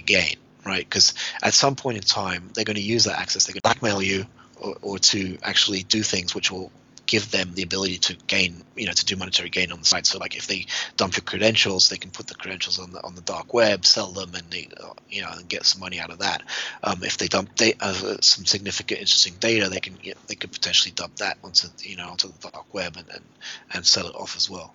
gain, 0.04 0.36
right? 0.64 0.84
Because 0.84 1.14
at 1.42 1.54
some 1.54 1.76
point 1.76 1.98
in 1.98 2.02
time, 2.02 2.50
they're 2.54 2.64
going 2.64 2.76
to 2.76 2.82
use 2.82 3.04
that 3.04 3.18
access. 3.18 3.46
They 3.46 3.52
can 3.52 3.60
blackmail 3.62 4.02
you 4.02 4.26
or, 4.62 4.76
or 4.82 4.98
to 4.98 5.36
actually 5.42 5.82
do 5.82 6.02
things 6.02 6.34
which 6.34 6.50
will 6.50 6.70
give 7.12 7.30
them 7.30 7.52
the 7.52 7.62
ability 7.62 7.98
to 7.98 8.16
gain, 8.26 8.62
you 8.76 8.86
know, 8.86 8.92
to 8.92 9.04
do 9.04 9.16
monetary 9.16 9.50
gain 9.50 9.72
on 9.72 9.80
the 9.80 9.84
site. 9.84 10.06
So, 10.06 10.18
like 10.18 10.36
if 10.36 10.46
they 10.46 10.66
dump 10.96 11.16
your 11.16 11.24
credentials, 11.24 11.88
they 11.88 11.98
can 11.98 12.10
put 12.10 12.26
the 12.26 12.34
credentials 12.34 12.78
on 12.78 12.92
the 12.92 13.02
on 13.02 13.14
the 13.14 13.20
dark 13.20 13.52
web, 13.52 13.84
sell 13.84 14.12
them, 14.12 14.34
and 14.34 14.50
they, 14.50 14.68
you 15.10 15.22
know, 15.22 15.28
and 15.32 15.48
get 15.48 15.66
some 15.66 15.80
money 15.80 16.00
out 16.00 16.10
of 16.10 16.20
that. 16.20 16.42
Um, 16.82 17.02
if 17.02 17.18
they 17.18 17.28
dump 17.28 17.50
uh, 17.80 18.16
some 18.20 18.46
significant, 18.46 19.00
interesting 19.00 19.34
data, 19.40 19.68
they 19.68 19.80
can 19.80 19.98
you 20.02 20.14
know, 20.14 20.20
they 20.26 20.36
could 20.36 20.52
potentially 20.52 20.92
dump 20.92 21.16
that 21.16 21.38
onto 21.44 21.68
you 21.80 21.96
know 21.96 22.08
onto 22.08 22.28
the 22.28 22.50
dark 22.50 22.72
web 22.72 22.96
and, 22.96 23.08
and 23.10 23.24
and 23.74 23.86
sell 23.86 24.06
it 24.06 24.14
off 24.14 24.36
as 24.36 24.48
well. 24.48 24.72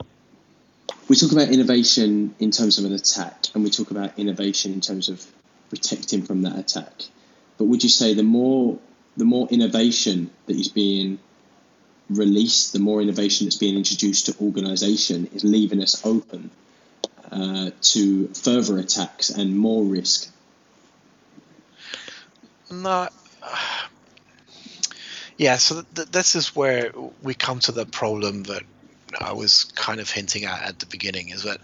We 1.09 1.15
talk 1.15 1.31
about 1.31 1.49
innovation 1.49 2.35
in 2.39 2.51
terms 2.51 2.77
of 2.77 2.85
an 2.85 2.93
attack, 2.93 3.47
and 3.55 3.63
we 3.63 3.69
talk 3.69 3.91
about 3.91 4.19
innovation 4.19 4.73
in 4.73 4.81
terms 4.81 5.09
of 5.09 5.25
protecting 5.69 6.21
from 6.21 6.43
that 6.43 6.57
attack. 6.57 6.93
But 7.57 7.65
would 7.65 7.81
you 7.81 7.89
say 7.89 8.13
the 8.13 8.23
more 8.23 8.77
the 9.17 9.25
more 9.25 9.47
innovation 9.49 10.29
that 10.45 10.55
is 10.55 10.69
being 10.69 11.19
released, 12.09 12.71
the 12.71 12.79
more 12.79 13.01
innovation 13.01 13.45
that's 13.45 13.57
being 13.57 13.75
introduced 13.75 14.27
to 14.27 14.35
organisation 14.41 15.27
is 15.33 15.43
leaving 15.43 15.81
us 15.81 16.05
open 16.05 16.49
uh, 17.31 17.71
to 17.81 18.27
further 18.29 18.77
attacks 18.77 19.29
and 19.29 19.57
more 19.57 19.83
risk. 19.83 20.31
No. 22.71 23.09
Yeah, 25.37 25.57
so 25.57 25.83
th- 25.95 26.07
this 26.09 26.35
is 26.35 26.55
where 26.55 26.91
we 27.21 27.33
come 27.33 27.59
to 27.61 27.71
the 27.71 27.85
problem 27.85 28.43
that 28.43 28.63
I 29.19 29.33
was 29.33 29.65
kind 29.75 29.99
of 29.99 30.09
hinting 30.09 30.45
at 30.45 30.61
at 30.63 30.79
the 30.79 30.85
beginning 30.85 31.29
is 31.29 31.43
that 31.43 31.59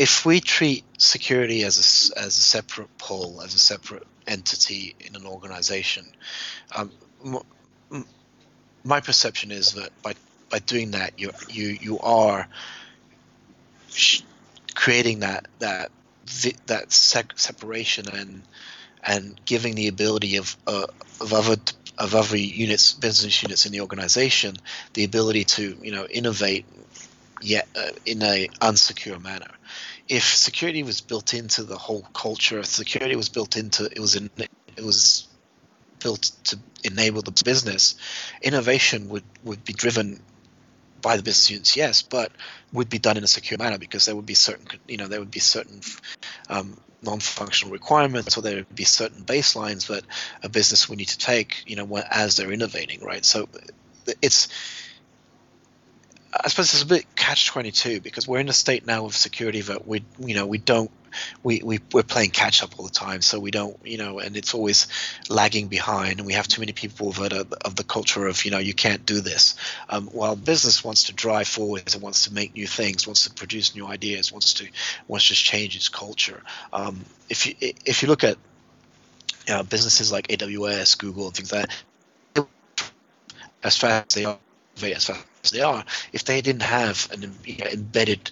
if 0.00 0.24
we 0.24 0.40
treat 0.40 0.82
security 0.98 1.62
as 1.62 1.76
a, 2.16 2.18
as 2.18 2.38
a 2.38 2.42
separate 2.42 2.96
pole, 2.96 3.42
as 3.44 3.54
a 3.54 3.58
separate 3.58 4.06
entity 4.26 4.96
in 4.98 5.14
an 5.14 5.26
organization, 5.26 6.06
um, 6.74 6.90
m- 7.22 8.06
my 8.82 9.00
perception 9.00 9.50
is 9.50 9.74
that 9.74 9.90
by 10.02 10.14
by 10.50 10.58
doing 10.60 10.92
that, 10.92 11.20
you 11.20 11.32
you 11.50 11.68
you 11.82 11.98
are 12.00 12.48
sh- 13.90 14.22
creating 14.74 15.20
that 15.20 15.48
that 15.58 15.92
that 16.66 16.90
separation 16.92 18.06
and 18.08 18.42
and 19.04 19.38
giving 19.44 19.74
the 19.74 19.88
ability 19.88 20.36
of 20.36 20.56
uh, 20.66 20.86
of 21.20 21.34
other 21.34 21.56
of 21.98 22.14
other 22.14 22.38
units, 22.38 22.94
business 22.94 23.42
units 23.42 23.66
in 23.66 23.72
the 23.72 23.82
organization, 23.82 24.56
the 24.94 25.04
ability 25.04 25.44
to 25.44 25.76
you 25.82 25.92
know 25.92 26.06
innovate 26.06 26.64
yet 27.40 27.68
uh, 27.76 27.90
in 28.06 28.22
a 28.22 28.48
unsecure 28.60 29.22
manner 29.22 29.50
if 30.10 30.24
security 30.24 30.82
was 30.82 31.00
built 31.00 31.34
into 31.34 31.62
the 31.62 31.78
whole 31.78 32.02
culture, 32.12 32.58
if 32.58 32.66
security 32.66 33.14
was 33.14 33.28
built 33.28 33.56
into 33.56 33.84
it 33.84 34.00
was 34.00 34.16
in, 34.16 34.28
it 34.76 34.84
was 34.84 35.28
built 36.00 36.32
to 36.44 36.58
enable 36.82 37.22
the 37.22 37.42
business, 37.44 37.94
innovation 38.42 39.08
would, 39.08 39.22
would 39.44 39.64
be 39.64 39.72
driven 39.72 40.20
by 41.00 41.16
the 41.16 41.22
business 41.22 41.50
units, 41.50 41.76
yes, 41.76 42.02
but 42.02 42.32
would 42.72 42.90
be 42.90 42.98
done 42.98 43.16
in 43.16 43.24
a 43.24 43.28
secure 43.28 43.56
manner 43.56 43.78
because 43.78 44.04
there 44.04 44.16
would 44.16 44.26
be 44.26 44.34
certain, 44.34 44.66
you 44.88 44.96
know, 44.96 45.06
there 45.06 45.20
would 45.20 45.30
be 45.30 45.40
certain 45.40 45.80
um, 46.48 46.76
non-functional 47.02 47.72
requirements 47.72 48.36
or 48.36 48.42
there 48.42 48.56
would 48.56 48.74
be 48.74 48.84
certain 48.84 49.24
baselines 49.24 49.86
that 49.86 50.02
a 50.42 50.48
business 50.48 50.88
would 50.88 50.98
need 50.98 51.08
to 51.08 51.18
take, 51.18 51.62
you 51.66 51.76
know, 51.76 51.96
as 52.10 52.36
they're 52.36 52.52
innovating, 52.52 53.00
right? 53.00 53.24
So 53.24 53.48
it's 54.20 54.48
I 56.32 56.48
suppose 56.48 56.72
it's 56.72 56.82
a 56.82 56.86
bit 56.86 57.06
catch 57.16 57.46
twenty 57.48 57.70
two 57.70 58.00
because 58.00 58.26
we're 58.26 58.38
in 58.38 58.48
a 58.48 58.52
state 58.52 58.86
now 58.86 59.04
of 59.04 59.14
security 59.14 59.60
that 59.62 59.86
we 59.86 60.04
you 60.18 60.34
know 60.34 60.46
we 60.46 60.58
don't 60.58 60.90
we, 61.42 61.60
we 61.64 61.80
we're 61.92 62.04
playing 62.04 62.30
catch 62.30 62.62
up 62.62 62.78
all 62.78 62.84
the 62.84 62.90
time 62.92 63.20
so 63.20 63.40
we 63.40 63.50
don't 63.50 63.76
you 63.84 63.98
know 63.98 64.20
and 64.20 64.36
it's 64.36 64.54
always 64.54 64.86
lagging 65.28 65.66
behind 65.66 66.18
and 66.18 66.26
we 66.26 66.34
have 66.34 66.46
too 66.46 66.60
many 66.60 66.72
people 66.72 67.10
that 67.12 67.32
are 67.32 67.44
of 67.64 67.74
the 67.74 67.82
culture 67.82 68.26
of 68.28 68.44
you 68.44 68.50
know 68.52 68.58
you 68.58 68.74
can't 68.74 69.04
do 69.04 69.20
this. 69.20 69.56
Um, 69.88 70.06
while 70.08 70.36
business 70.36 70.84
wants 70.84 71.04
to 71.04 71.12
drive 71.12 71.48
forward 71.48 71.92
and 71.92 72.02
wants 72.02 72.24
to 72.24 72.34
make 72.34 72.54
new 72.54 72.66
things 72.66 73.06
wants 73.06 73.24
to 73.24 73.34
produce 73.34 73.74
new 73.74 73.86
ideas 73.86 74.30
wants 74.30 74.54
to 74.54 74.68
wants 75.08 75.26
to 75.26 75.34
just 75.34 75.44
change 75.44 75.74
its 75.74 75.88
culture 75.88 76.42
um, 76.72 77.00
if 77.28 77.46
you 77.46 77.54
if 77.60 78.02
you 78.02 78.08
look 78.08 78.22
at 78.22 78.36
you 79.46 79.54
know, 79.54 79.62
businesses 79.62 80.12
like 80.12 80.28
AWS, 80.28 80.98
Google, 80.98 81.26
and 81.26 81.36
things 81.36 81.52
like 81.52 81.68
that, 82.34 82.46
as 83.62 83.76
fast 83.76 84.06
as 84.08 84.14
they 84.14 84.24
are, 84.24 84.38
as 84.84 85.06
fast 85.06 85.24
as 85.44 85.50
they 85.50 85.60
are, 85.60 85.84
if 86.12 86.24
they 86.24 86.40
didn't 86.40 86.62
have 86.62 87.08
an 87.12 87.34
you 87.44 87.58
know, 87.58 87.66
embedded 87.66 88.30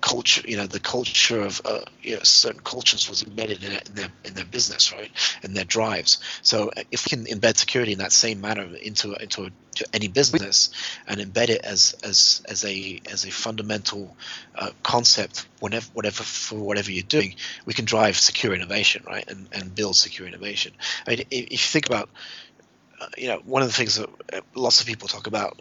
culture, 0.00 0.42
you 0.46 0.56
know, 0.56 0.66
the 0.66 0.80
culture 0.80 1.40
of 1.40 1.60
uh, 1.64 1.80
you 2.02 2.16
know, 2.16 2.22
certain 2.22 2.60
cultures 2.60 3.08
was 3.08 3.22
embedded 3.22 3.62
in, 3.62 3.72
in, 3.72 3.94
their 3.94 4.08
in 4.24 4.34
their 4.34 4.44
business, 4.44 4.92
right, 4.92 5.10
and 5.42 5.56
their 5.56 5.64
drives. 5.64 6.18
So 6.42 6.70
uh, 6.76 6.82
if 6.90 7.04
we 7.04 7.10
can 7.10 7.24
embed 7.26 7.56
security 7.56 7.92
in 7.92 7.98
that 7.98 8.12
same 8.12 8.40
manner 8.40 8.62
into 8.62 9.14
into 9.14 9.44
a, 9.46 9.50
any 9.92 10.08
business 10.08 10.70
and 11.06 11.20
embed 11.20 11.48
it 11.48 11.64
as 11.64 11.94
as 12.02 12.42
as 12.48 12.64
a 12.64 13.00
as 13.10 13.24
a 13.24 13.30
fundamental 13.30 14.16
uh, 14.54 14.70
concept, 14.82 15.46
whenever 15.60 15.86
whatever 15.92 16.22
for 16.22 16.58
whatever 16.58 16.90
you're 16.90 17.02
doing, 17.02 17.34
we 17.66 17.74
can 17.74 17.84
drive 17.84 18.16
secure 18.16 18.54
innovation, 18.54 19.04
right, 19.06 19.28
and 19.28 19.48
and 19.52 19.74
build 19.74 19.96
secure 19.96 20.28
innovation. 20.28 20.72
I 21.06 21.10
mean, 21.10 21.24
if, 21.30 21.50
you 21.50 21.58
think 21.58 21.86
about 21.86 22.08
you 23.16 23.28
know, 23.28 23.38
one 23.44 23.62
of 23.62 23.68
the 23.68 23.74
things 23.74 23.96
that 23.96 24.08
uh, 24.32 24.40
lots 24.54 24.80
of 24.80 24.86
people 24.86 25.08
talk 25.08 25.26
about 25.26 25.60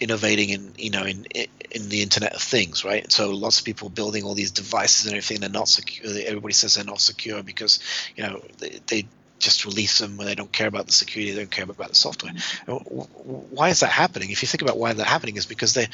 innovating 0.00 0.50
in 0.50 0.72
you 0.76 0.90
know 0.90 1.04
in 1.04 1.24
in 1.70 1.88
the 1.88 2.02
internet 2.02 2.34
of 2.34 2.42
things 2.42 2.84
right? 2.84 3.10
So 3.12 3.30
lots 3.30 3.60
of 3.60 3.64
people 3.64 3.88
building 3.88 4.24
all 4.24 4.34
these 4.34 4.50
devices 4.50 5.06
and 5.06 5.14
everything 5.14 5.40
they're 5.40 5.50
not 5.50 5.68
secure 5.68 6.10
everybody 6.26 6.52
says 6.52 6.74
they're 6.74 6.84
not 6.84 7.00
secure 7.00 7.42
because 7.42 7.78
you 8.16 8.24
know 8.24 8.42
they, 8.58 8.80
they 8.86 9.06
just 9.38 9.64
release 9.64 9.98
them 9.98 10.16
when 10.16 10.26
they 10.26 10.34
don't 10.34 10.50
care 10.50 10.66
about 10.66 10.86
the 10.86 10.92
security 10.92 11.32
they 11.32 11.40
don't 11.40 11.50
care 11.50 11.64
about 11.64 11.88
the 11.88 11.94
software. 11.94 12.32
Why 12.66 13.68
is 13.68 13.80
that 13.80 13.90
happening? 13.90 14.30
If 14.30 14.42
you 14.42 14.48
think 14.48 14.62
about 14.62 14.78
why 14.78 14.92
that's 14.92 15.08
happening 15.08 15.36
is 15.36 15.46
because 15.46 15.74
they 15.74 15.88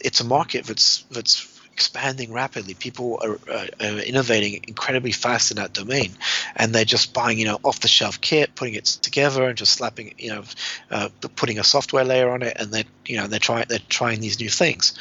it's 0.00 0.20
a 0.20 0.24
market 0.24 0.64
that's 0.66 1.02
that's 1.10 1.51
expanding 1.72 2.32
rapidly. 2.32 2.74
People 2.74 3.18
are, 3.22 3.38
uh, 3.50 3.66
are, 3.80 3.98
innovating 4.00 4.64
incredibly 4.68 5.12
fast 5.12 5.50
in 5.50 5.56
that 5.56 5.72
domain, 5.72 6.12
and 6.56 6.74
they're 6.74 6.84
just 6.84 7.14
buying, 7.14 7.38
you 7.38 7.44
know, 7.44 7.58
off-the-shelf 7.62 8.20
kit, 8.20 8.54
putting 8.54 8.74
it 8.74 8.84
together, 8.84 9.48
and 9.48 9.56
just 9.56 9.72
slapping, 9.72 10.14
you 10.18 10.30
know, 10.30 10.44
uh, 10.90 11.08
putting 11.36 11.58
a 11.58 11.64
software 11.64 12.04
layer 12.04 12.30
on 12.30 12.42
it, 12.42 12.56
and 12.58 12.72
they're, 12.72 12.84
you 13.06 13.16
know, 13.16 13.26
they're 13.26 13.38
trying 13.38 13.64
they're 13.68 13.78
trying 13.88 14.20
these 14.20 14.38
new 14.38 14.50
things, 14.50 14.94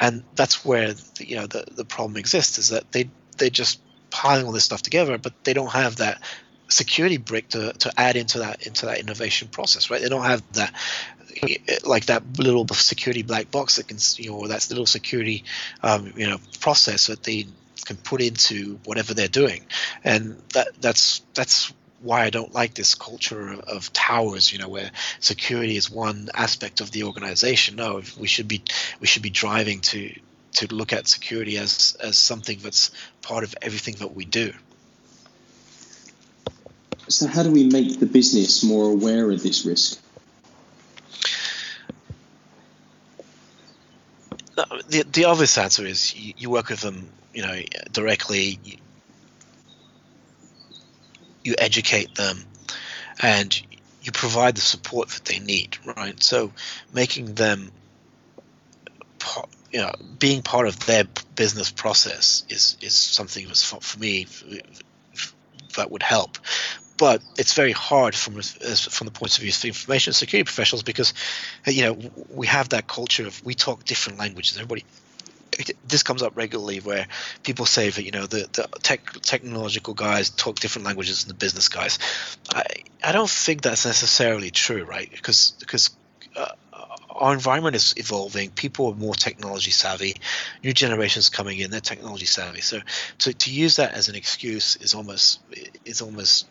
and 0.00 0.22
that's 0.34 0.64
where 0.64 0.94
the, 0.94 1.28
you 1.28 1.36
know 1.36 1.46
the 1.46 1.64
the 1.72 1.84
problem 1.84 2.16
exists 2.16 2.58
is 2.58 2.70
that 2.70 2.90
they 2.92 3.08
they're 3.38 3.50
just 3.50 3.80
piling 4.10 4.46
all 4.46 4.52
this 4.52 4.64
stuff 4.64 4.82
together, 4.82 5.18
but 5.18 5.32
they 5.44 5.52
don't 5.52 5.72
have 5.72 5.96
that 5.96 6.22
security 6.68 7.16
brick 7.16 7.48
to, 7.50 7.72
to 7.74 7.92
add 7.96 8.16
into 8.16 8.38
that 8.38 8.66
into 8.66 8.86
that 8.86 8.98
innovation 8.98 9.48
process 9.48 9.88
right? 9.90 10.02
They 10.02 10.08
don't 10.08 10.24
have 10.24 10.42
that 10.54 10.74
like 11.84 12.06
that 12.06 12.22
little 12.38 12.66
security 12.68 13.22
black 13.22 13.50
box 13.50 13.76
that 13.76 13.88
can 13.88 13.98
you 14.16 14.30
know 14.30 14.46
that's 14.46 14.66
the 14.68 14.74
little 14.74 14.86
security 14.86 15.44
um, 15.82 16.12
you 16.16 16.28
know 16.28 16.38
process 16.60 17.06
that 17.06 17.22
they 17.22 17.46
can 17.84 17.96
put 17.96 18.20
into 18.20 18.78
whatever 18.84 19.14
they're 19.14 19.28
doing 19.28 19.64
and 20.04 20.40
that 20.54 20.68
that's 20.80 21.22
that's 21.34 21.72
why 22.00 22.24
I 22.24 22.30
don't 22.30 22.52
like 22.52 22.74
this 22.74 22.94
culture 22.94 23.52
of, 23.52 23.60
of, 23.60 23.92
towers, 23.92 24.52
you 24.52 24.58
know, 24.58 24.68
where 24.68 24.90
security 25.18 25.76
is 25.76 25.90
one 25.90 26.28
aspect 26.34 26.80
of 26.80 26.90
the 26.90 27.04
organization. 27.04 27.76
No, 27.76 28.02
we 28.18 28.28
should 28.28 28.46
be 28.46 28.62
we 29.00 29.06
should 29.06 29.22
be 29.22 29.30
driving 29.30 29.80
to 29.80 30.14
to 30.54 30.74
look 30.74 30.92
at 30.92 31.08
security 31.08 31.58
as 31.58 31.96
as 32.00 32.16
something 32.16 32.58
that's 32.62 32.90
part 33.22 33.44
of 33.44 33.54
everything 33.62 33.94
that 33.96 34.14
we 34.14 34.24
do. 34.24 34.52
So, 37.08 37.26
how 37.28 37.42
do 37.42 37.50
we 37.50 37.64
make 37.64 38.00
the 38.00 38.06
business 38.06 38.64
more 38.64 38.90
aware 38.90 39.30
of 39.30 39.42
this 39.42 39.64
risk? 39.64 40.00
The, 44.56 45.04
the 45.12 45.24
obvious 45.26 45.58
answer 45.58 45.84
is 45.84 46.14
you, 46.14 46.32
you 46.36 46.50
work 46.50 46.70
with 46.70 46.80
them, 46.80 47.10
you 47.34 47.42
know, 47.42 47.60
directly. 47.92 48.58
You, 48.64 48.76
you 51.44 51.54
educate 51.58 52.14
them, 52.14 52.44
and 53.22 53.60
you 54.02 54.12
provide 54.12 54.56
the 54.56 54.62
support 54.62 55.08
that 55.10 55.24
they 55.26 55.38
need, 55.38 55.76
right? 55.96 56.20
So, 56.22 56.52
making 56.92 57.34
them, 57.34 57.70
you 59.70 59.80
know, 59.80 59.92
being 60.18 60.42
part 60.42 60.66
of 60.66 60.86
their 60.86 61.04
business 61.34 61.70
process 61.70 62.44
is 62.48 62.78
is 62.80 62.94
something 62.94 63.46
that's 63.46 63.62
for 63.62 63.98
me 63.98 64.26
that 65.76 65.90
would 65.90 66.02
help 66.02 66.38
but 66.96 67.22
it's 67.36 67.54
very 67.54 67.72
hard 67.72 68.14
from 68.14 68.40
from 68.40 69.04
the 69.06 69.10
point 69.10 69.36
of 69.36 69.42
view 69.42 69.50
of 69.50 69.64
information 69.64 70.12
security 70.12 70.44
professionals 70.44 70.82
because 70.82 71.14
you 71.66 71.82
know 71.82 71.98
we 72.30 72.46
have 72.46 72.70
that 72.70 72.86
culture 72.86 73.26
of 73.26 73.44
we 73.44 73.54
talk 73.54 73.84
different 73.84 74.18
languages. 74.18 74.56
Everybody, 74.56 74.84
this 75.86 76.02
comes 76.02 76.22
up 76.22 76.36
regularly 76.36 76.80
where 76.80 77.06
people 77.42 77.66
say 77.66 77.90
that 77.90 78.02
you 78.02 78.12
know 78.12 78.26
the, 78.26 78.48
the 78.52 78.68
tech, 78.82 79.12
technological 79.22 79.94
guys 79.94 80.30
talk 80.30 80.58
different 80.58 80.86
languages 80.86 81.24
than 81.24 81.28
the 81.28 81.38
business 81.38 81.68
guys. 81.68 81.98
I 82.50 82.64
I 83.04 83.12
don't 83.12 83.30
think 83.30 83.62
that's 83.62 83.84
necessarily 83.84 84.50
true, 84.50 84.84
right? 84.84 85.10
Because 85.10 85.52
because 85.60 85.90
uh, 86.34 86.52
our 87.10 87.32
environment 87.32 87.76
is 87.76 87.94
evolving. 87.96 88.50
People 88.50 88.92
are 88.92 88.94
more 88.94 89.14
technology 89.14 89.70
savvy. 89.70 90.16
New 90.62 90.72
generations 90.72 91.30
coming 91.30 91.58
in, 91.58 91.70
they're 91.70 91.80
technology 91.80 92.26
savvy. 92.26 92.60
So 92.60 92.80
to, 93.20 93.32
to 93.32 93.50
use 93.50 93.76
that 93.76 93.94
as 93.94 94.08
an 94.08 94.14
excuse 94.14 94.76
is 94.76 94.94
almost 94.94 95.40
is 95.84 96.02
almost 96.02 96.46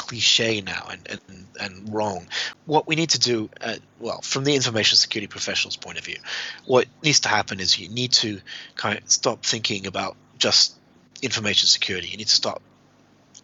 cliche 0.00 0.62
now 0.62 0.88
and, 0.90 1.20
and, 1.28 1.46
and 1.60 1.94
wrong. 1.94 2.26
What 2.64 2.88
we 2.88 2.96
need 2.96 3.10
to 3.10 3.18
do, 3.18 3.50
uh, 3.60 3.76
well, 3.98 4.22
from 4.22 4.44
the 4.44 4.54
information 4.54 4.96
security 4.96 5.26
professional's 5.26 5.76
point 5.76 5.98
of 5.98 6.04
view, 6.06 6.16
what 6.64 6.86
needs 7.02 7.20
to 7.20 7.28
happen 7.28 7.60
is 7.60 7.78
you 7.78 7.90
need 7.90 8.12
to 8.12 8.40
kind 8.76 8.98
of 8.98 9.10
stop 9.10 9.44
thinking 9.44 9.86
about 9.86 10.16
just 10.38 10.74
information 11.20 11.66
security. 11.68 12.08
You 12.08 12.16
need 12.16 12.28
to 12.28 12.34
start 12.34 12.62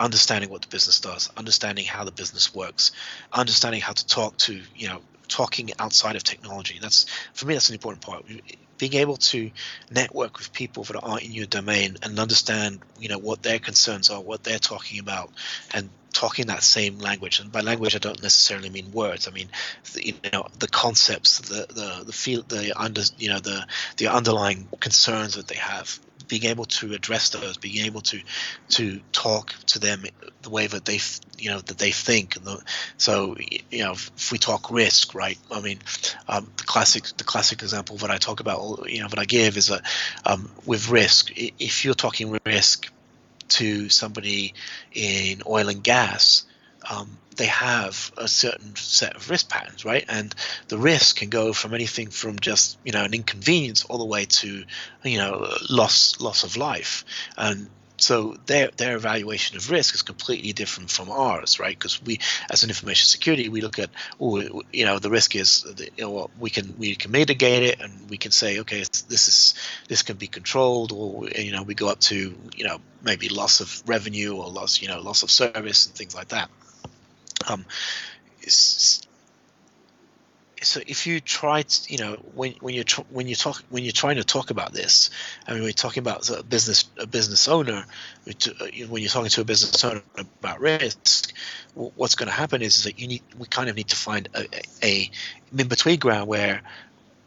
understanding 0.01 0.49
what 0.49 0.63
the 0.63 0.69
business 0.69 0.99
does, 0.99 1.31
understanding 1.37 1.85
how 1.85 2.05
the 2.05 2.11
business 2.11 2.55
works, 2.55 2.93
understanding 3.33 3.83
how 3.83 3.93
to 3.93 4.07
talk 4.07 4.39
to, 4.39 4.59
you 4.75 4.89
know, 4.89 5.01
talking 5.29 5.71
outside 5.79 6.17
of 6.17 6.25
technology. 6.25 6.79
That's 6.81 7.05
for 7.35 7.47
me. 7.47 7.55
That's 7.55 7.69
an 7.69 7.75
important 7.75 8.03
part. 8.03 8.25
Being 8.79 8.95
able 8.95 9.17
to 9.17 9.51
network 9.91 10.39
with 10.39 10.53
people 10.53 10.85
that 10.85 11.01
aren't 11.01 11.25
in 11.25 11.33
your 11.33 11.47
domain 11.47 11.97
and 12.03 12.19
understand, 12.19 12.81
you 12.99 13.09
know, 13.09 13.19
what 13.19 13.43
their 13.43 13.59
concerns 13.59 14.11
are, 14.11 14.21
what 14.21 14.45
they're 14.45 14.59
talking 14.59 14.99
about, 14.99 15.31
and 15.73 15.89
talking 16.13 16.47
that 16.47 16.63
same 16.63 16.99
language. 16.99 17.41
And 17.41 17.53
by 17.53 17.61
language, 17.61 17.95
I 17.95 17.99
don't 17.99 18.23
necessarily 18.23 18.71
mean 18.71 18.91
words. 18.93 19.29
I 19.29 19.31
mean, 19.31 19.49
the, 19.93 20.07
you 20.07 20.15
know, 20.33 20.49
the 20.59 20.69
concepts, 20.69 21.39
the 21.41 21.67
the 21.69 22.05
the 22.05 22.13
feel, 22.13 22.43
the 22.43 22.73
under, 22.77 23.03
you 23.19 23.29
know, 23.29 23.39
the 23.39 23.67
the 23.99 24.09
underlying 24.09 24.69
concerns 24.81 25.35
that 25.35 25.47
they 25.49 25.57
have. 25.57 26.01
Being 26.29 26.45
able 26.45 26.65
to 26.65 26.93
address 26.93 27.31
those, 27.31 27.57
being 27.57 27.87
able 27.87 28.01
to 28.03 28.21
to 28.71 29.01
talk 29.13 29.55
to 29.67 29.79
them 29.79 30.05
the 30.43 30.51
way 30.51 30.67
that 30.67 30.85
they 30.85 30.99
you 31.39 31.51
know 31.51 31.61
that 31.61 31.79
they 31.79 31.91
think. 31.91 32.37
So 32.97 33.37
you 33.71 33.85
know, 33.85 33.93
if 33.93 34.33
we 34.33 34.39
talk 34.39 34.71
risk, 34.71 35.15
right? 35.15 35.39
I 35.51 35.61
mean, 35.61 35.81
um, 36.29 36.51
the 36.57 36.65
classic 36.65 37.05
the 37.17 37.25
classic 37.25 37.63
example 37.63 37.97
that 37.99 38.11
I 38.11 38.19
talk 38.19 38.41
about, 38.41 38.91
you 38.91 39.03
know, 39.03 39.09
that 39.09 39.19
I 39.19 39.25
give 39.25 39.57
is 39.57 39.69
that 39.69 39.83
um, 40.25 40.51
with 40.65 40.89
risk, 40.89 41.33
if 41.37 41.85
you're 41.85 41.95
talking 41.95 42.39
risk 42.45 42.91
to 43.49 43.89
somebody 43.89 44.55
in 44.93 45.43
oil 45.47 45.69
and 45.69 45.83
gas, 45.83 46.45
um, 46.91 47.19
they 47.37 47.47
have 47.47 48.13
a 48.17 48.29
certain 48.29 48.75
set 48.77 49.17
of 49.17 49.29
risk 49.29 49.49
patterns, 49.49 49.85
right? 49.85 50.05
And 50.09 50.35
the 50.69 50.79
risk 50.79 51.17
can 51.17 51.29
go 51.29 51.53
from 51.53 51.75
anything 51.75 52.09
from 52.09 52.39
just 52.39 52.79
you 52.85 52.93
know 52.93 53.05
an 53.05 53.15
inconvenience 53.15 53.85
all 53.85 53.99
the 53.99 54.05
way 54.05 54.25
to 54.27 54.65
you 55.05 55.19
know 55.19 55.49
loss 55.69 56.21
loss 56.21 56.45
of 56.45 56.57
life. 56.57 57.05
And 57.37 57.69
so 57.99 58.37
their 58.47 58.71
their 58.77 58.97
evaluation 58.97 59.57
of 59.57 59.71
risk 59.71 59.95
is 59.95 60.03
completely 60.03 60.53
different 60.53 60.91
from 60.91 61.11
ours, 61.11 61.59
right? 61.59 61.77
Because 61.77 62.03
we, 62.03 62.21
as 62.51 62.63
an 62.63 62.71
information 62.71 63.07
security, 63.07 63.49
we 63.49 63.61
look 63.61 63.79
at, 63.79 63.91
oh, 64.21 64.63
you 64.73 64.85
know, 64.85 64.99
the 64.99 65.11
risk 65.11 65.35
is, 65.35 65.65
you 65.97 66.05
know, 66.05 66.31
we 66.39 66.51
can 66.51 66.75
we 66.79 66.95
can 66.95 67.11
mitigate 67.11 67.63
it, 67.63 67.81
and 67.81 68.11
we 68.11 68.19
can 68.19 68.33
say, 68.33 68.61
okay, 68.61 68.81
this 68.81 69.29
is 69.29 69.55
this 69.89 70.03
can 70.03 70.17
be 70.17 70.27
controlled, 70.27 70.93
or 70.93 71.29
you 71.29 71.53
know, 71.53 71.63
we 71.63 71.75
go 71.75 71.89
up 71.89 72.01
to, 72.01 72.35
you 72.55 72.65
know, 72.65 72.79
maybe 73.03 73.29
loss 73.29 73.61
of 73.61 73.83
revenue 73.87 74.37
or 74.37 74.49
loss, 74.49 74.83
you 74.83 74.89
know, 74.89 75.01
loss 75.01 75.23
of 75.23 75.31
service 75.31 75.87
and 75.87 75.95
things 75.95 76.15
like 76.15 76.29
that. 76.29 76.51
Um, 77.47 77.65
so 80.63 80.81
if 80.87 81.07
you 81.07 81.21
try 81.21 81.63
to, 81.63 81.93
you 81.93 81.99
know, 81.99 82.15
when, 82.35 82.53
when 82.61 82.75
you're 82.75 82.85
tr- 82.85 83.03
when 83.11 83.29
you 83.29 83.35
talk 83.35 83.63
when 83.69 83.85
you're 83.85 83.93
trying 83.93 84.17
to 84.17 84.25
talk 84.25 84.51
about 84.51 84.73
this, 84.73 85.11
I 85.47 85.53
mean, 85.55 85.63
we're 85.63 85.73
talking 85.73 86.01
about 86.01 86.29
a 86.31 86.43
business 86.43 86.89
a 86.99 87.07
business 87.07 87.49
owner. 87.49 87.85
Uh, 88.29 88.67
when 88.89 89.03
you're 89.03 89.11
talking 89.11 89.31
to 89.31 89.41
a 89.43 89.45
business 89.45 89.85
owner 89.85 90.03
about 90.41 90.61
risk, 90.61 91.35
what's 91.75 92.15
going 92.15 92.29
to 92.29 92.35
happen 92.35 92.63
is, 92.63 92.79
is 92.79 92.85
that 92.85 92.99
you 92.99 93.07
need 93.07 93.23
we 93.39 93.47
kind 93.47 93.69
of 93.69 93.77
need 93.77 93.89
to 93.89 93.97
find 93.97 94.29
a, 94.35 94.47
a 94.83 95.11
in 95.57 95.69
between 95.69 95.99
ground 95.99 96.27
where 96.27 96.63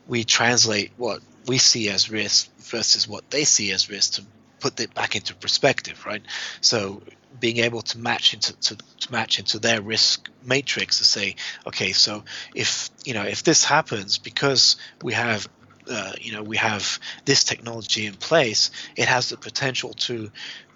we 0.08 0.24
translate 0.24 0.92
what 0.98 1.22
we 1.46 1.58
see 1.60 1.90
as 1.90 2.10
risk 2.10 2.50
versus 2.58 3.08
what 3.08 3.30
they 3.30 3.44
see 3.44 3.72
as 3.72 3.90
risk 3.90 4.14
to 4.14 4.24
put 4.60 4.80
it 4.80 4.94
back 4.94 5.16
into 5.16 5.36
perspective, 5.36 6.06
right? 6.06 6.24
So 6.62 7.02
being 7.40 7.58
able 7.58 7.82
to 7.82 7.98
match 7.98 8.34
into 8.34 8.54
to, 8.60 8.78
to, 9.00 9.12
match 9.12 9.40
into 9.40 9.60
their 9.60 9.82
risk 9.82 10.30
matrix 10.44 11.00
to 11.00 11.06
say, 11.06 11.36
okay, 11.68 11.92
so 11.92 12.24
if 12.56 12.90
you 13.06 13.14
know 13.14 13.24
if 13.24 13.44
this 13.44 13.64
happens 13.64 14.18
because 14.18 14.78
we 15.02 15.14
have 15.14 15.48
uh, 15.90 16.14
you 16.20 16.32
know 16.32 16.44
we 16.44 16.58
have 16.58 17.00
this 17.26 17.44
technology 17.44 18.06
in 18.06 18.14
place, 18.14 18.72
it 18.96 19.08
has 19.08 19.30
the 19.30 19.38
potential 19.38 19.94
to 19.94 20.32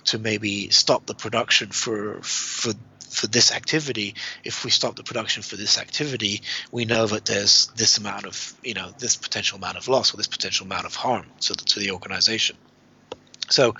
to 0.05 0.19
maybe 0.19 0.69
stop 0.69 1.05
the 1.05 1.15
production 1.15 1.69
for 1.69 2.21
for 2.21 2.73
for 3.09 3.27
this 3.27 3.51
activity. 3.51 4.15
If 4.43 4.65
we 4.65 4.71
stop 4.71 4.95
the 4.95 5.03
production 5.03 5.43
for 5.43 5.55
this 5.55 5.77
activity 5.77 6.41
we 6.71 6.85
know 6.85 7.05
that 7.05 7.25
there's 7.25 7.67
this 7.75 7.97
amount 7.97 8.25
of 8.25 8.53
you 8.63 8.73
know 8.73 8.91
this 8.97 9.15
potential 9.15 9.57
amount 9.57 9.77
of 9.77 9.87
loss 9.87 10.13
or 10.13 10.17
this 10.17 10.27
potential 10.27 10.65
amount 10.65 10.85
of 10.85 10.95
harm 10.95 11.25
to 11.41 11.53
the, 11.53 11.63
to 11.65 11.79
the 11.79 11.91
organization 11.91 12.57
so 13.49 13.75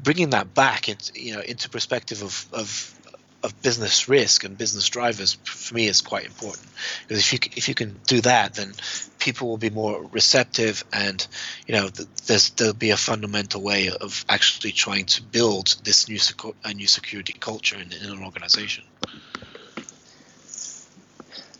bringing 0.00 0.30
that 0.30 0.54
back 0.54 0.88
into 0.88 1.20
you 1.20 1.34
know 1.34 1.40
into 1.40 1.68
perspective 1.68 2.22
of, 2.22 2.46
of 2.52 2.94
of 3.42 3.62
business 3.62 4.08
risk 4.08 4.44
and 4.44 4.58
business 4.58 4.88
drivers 4.88 5.34
for 5.44 5.74
me 5.74 5.86
is 5.86 6.00
quite 6.00 6.26
important. 6.26 6.66
Because 7.02 7.18
if 7.20 7.32
you 7.32 7.38
if 7.56 7.68
you 7.68 7.74
can 7.74 7.96
do 8.06 8.20
that 8.22 8.54
then 8.54 8.72
people 9.18 9.48
will 9.48 9.58
be 9.58 9.70
more 9.70 10.04
receptive 10.12 10.84
and 10.92 11.26
you 11.66 11.74
know 11.74 11.88
there's 12.26 12.50
there'll 12.50 12.74
be 12.74 12.90
a 12.90 12.96
fundamental 12.96 13.62
way 13.62 13.90
of 13.90 14.24
actually 14.28 14.72
trying 14.72 15.06
to 15.06 15.22
build 15.22 15.76
this 15.84 16.08
new 16.08 16.18
a 16.64 16.74
new 16.74 16.86
security 16.86 17.34
culture 17.38 17.76
in, 17.76 17.92
in 17.92 18.10
an 18.10 18.24
organization. 18.24 18.84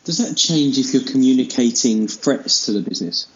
Does 0.05 0.19
that 0.19 0.37
change 0.37 0.79
if 0.79 0.95
you're 0.95 1.05
communicating 1.05 2.09
threats 2.09 2.67
to 2.67 2.73
the 2.73 2.81
business 2.81 3.27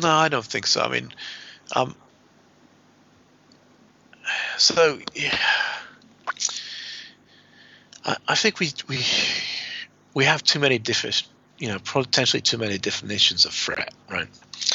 no 0.00 0.08
i 0.08 0.28
don't 0.28 0.44
think 0.44 0.66
so 0.66 0.82
i 0.82 0.88
mean 0.88 1.12
um, 1.76 1.94
so 4.56 4.98
yeah, 5.14 5.38
I, 8.04 8.16
I 8.28 8.34
think 8.34 8.60
we 8.60 8.72
we 8.88 9.04
we 10.14 10.24
have 10.24 10.42
too 10.42 10.58
many 10.58 10.78
different, 10.78 11.22
you 11.58 11.68
know, 11.68 11.78
potentially 11.78 12.40
too 12.40 12.58
many 12.58 12.78
definitions 12.78 13.44
of 13.44 13.52
threat, 13.52 13.92
right? 14.10 14.28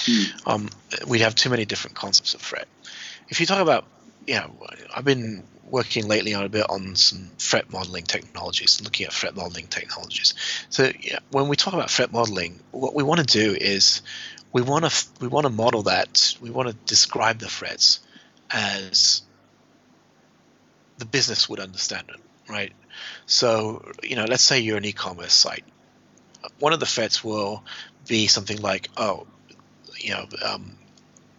Mm. 0.05 0.47
Um, 0.47 0.69
we 1.07 1.19
have 1.19 1.35
too 1.35 1.49
many 1.49 1.65
different 1.65 1.95
concepts 1.95 2.33
of 2.33 2.41
threat. 2.41 2.67
If 3.29 3.39
you 3.39 3.45
talk 3.45 3.61
about, 3.61 3.85
you 4.25 4.35
know, 4.35 4.51
I've 4.95 5.05
been 5.05 5.43
working 5.73 6.07
lately 6.07 6.35
on 6.35 6.43
a 6.43 6.49
bit 6.49 6.69
on 6.69 6.95
some 6.95 7.31
threat 7.39 7.73
modeling 7.73 8.03
technologies, 8.03 8.79
looking 8.83 9.07
at 9.07 9.11
threat 9.11 9.35
modeling 9.35 9.65
technologies. 9.65 10.35
So 10.69 10.91
yeah, 11.01 11.17
when 11.31 11.47
we 11.47 11.55
talk 11.55 11.73
about 11.73 11.89
threat 11.89 12.11
modeling, 12.11 12.59
what 12.69 12.93
we 12.93 13.01
want 13.01 13.21
to 13.21 13.25
do 13.25 13.55
is 13.59 14.03
we 14.51 14.61
want 14.61 14.85
to 14.85 15.05
we 15.19 15.27
want 15.27 15.47
to 15.47 15.49
model 15.49 15.81
that. 15.83 16.37
We 16.39 16.51
want 16.51 16.69
to 16.69 16.75
describe 16.85 17.39
the 17.39 17.49
threats 17.49 18.01
as 18.51 19.23
the 20.99 21.05
business 21.05 21.49
would 21.49 21.59
understand 21.59 22.07
it, 22.09 22.21
right? 22.47 22.71
So, 23.25 23.91
you 24.03 24.15
know, 24.15 24.25
let's 24.25 24.43
say 24.43 24.59
you're 24.59 24.77
an 24.77 24.85
e-commerce 24.85 25.33
site. 25.33 25.65
One 26.59 26.73
of 26.73 26.81
the 26.81 26.85
threats 26.85 27.23
will 27.23 27.63
be 28.07 28.27
something 28.27 28.61
like, 28.61 28.89
oh, 28.95 29.25
you 29.97 30.11
know, 30.11 30.27
um, 30.45 30.77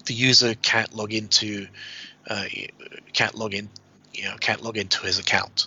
the 0.07 0.15
user 0.15 0.57
can't 0.57 0.93
log 0.93 1.15
into, 1.15 1.69
uh, 2.29 2.47
can't 3.13 3.37
log 3.37 3.55
in, 3.55 3.69
you 4.15 4.25
know, 4.25 4.37
can't 4.39 4.63
log 4.63 4.77
into 4.77 5.05
his 5.05 5.19
account, 5.19 5.67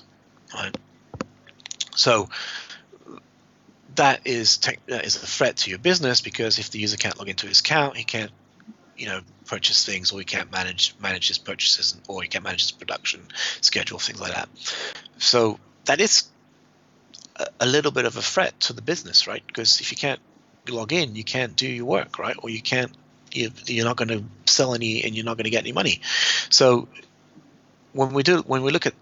right? 0.53 0.73
So 1.95 2.29
that 3.95 4.21
is 4.25 4.57
tech, 4.57 4.79
that 4.87 5.05
is 5.05 5.15
a 5.15 5.25
threat 5.25 5.57
to 5.57 5.69
your 5.69 5.79
business 5.79 6.21
because 6.21 6.59
if 6.59 6.71
the 6.71 6.79
user 6.79 6.97
can't 6.97 7.17
log 7.17 7.29
into 7.29 7.47
his 7.47 7.59
account, 7.59 7.97
he 7.97 8.03
can't 8.03 8.31
you 8.97 9.05
know 9.05 9.21
purchase 9.45 9.85
things 9.85 10.11
or 10.11 10.19
he 10.19 10.25
can't 10.25 10.51
manage 10.51 10.95
manage 10.99 11.27
his 11.27 11.37
purchases 11.37 11.95
or 12.07 12.21
he 12.21 12.27
can't 12.27 12.43
manage 12.43 12.61
his 12.61 12.71
production 12.71 13.21
schedule 13.61 13.99
things 13.99 14.19
like 14.19 14.33
that. 14.33 14.49
So 15.19 15.59
that 15.85 16.01
is 16.01 16.27
a, 17.59 17.65
little 17.65 17.91
bit 17.91 18.05
of 18.05 18.17
a 18.17 18.21
threat 18.21 18.59
to 18.61 18.73
the 18.73 18.81
business 18.81 19.27
right? 19.27 19.45
Because 19.45 19.79
if 19.81 19.91
you 19.91 19.97
can't 19.97 20.19
log 20.67 20.91
in 20.91 21.15
you 21.15 21.23
can't 21.23 21.55
do 21.55 21.67
your 21.67 21.85
work 21.85 22.19
right? 22.19 22.35
Or 22.41 22.49
you 22.49 22.61
can't 22.61 22.91
you, 23.31 23.51
you're 23.65 23.85
not 23.85 23.97
going 23.97 24.07
to 24.09 24.23
sell 24.45 24.73
any 24.73 25.03
and 25.03 25.15
you're 25.15 25.25
not 25.25 25.37
going 25.37 25.45
to 25.45 25.49
get 25.51 25.63
any 25.63 25.73
money. 25.73 26.01
So 26.49 26.87
when 27.97 28.13
we 28.13 28.23
do 28.23 28.39
when 28.41 28.61
we 28.61 28.71
look 28.71 28.85
at 28.85 28.93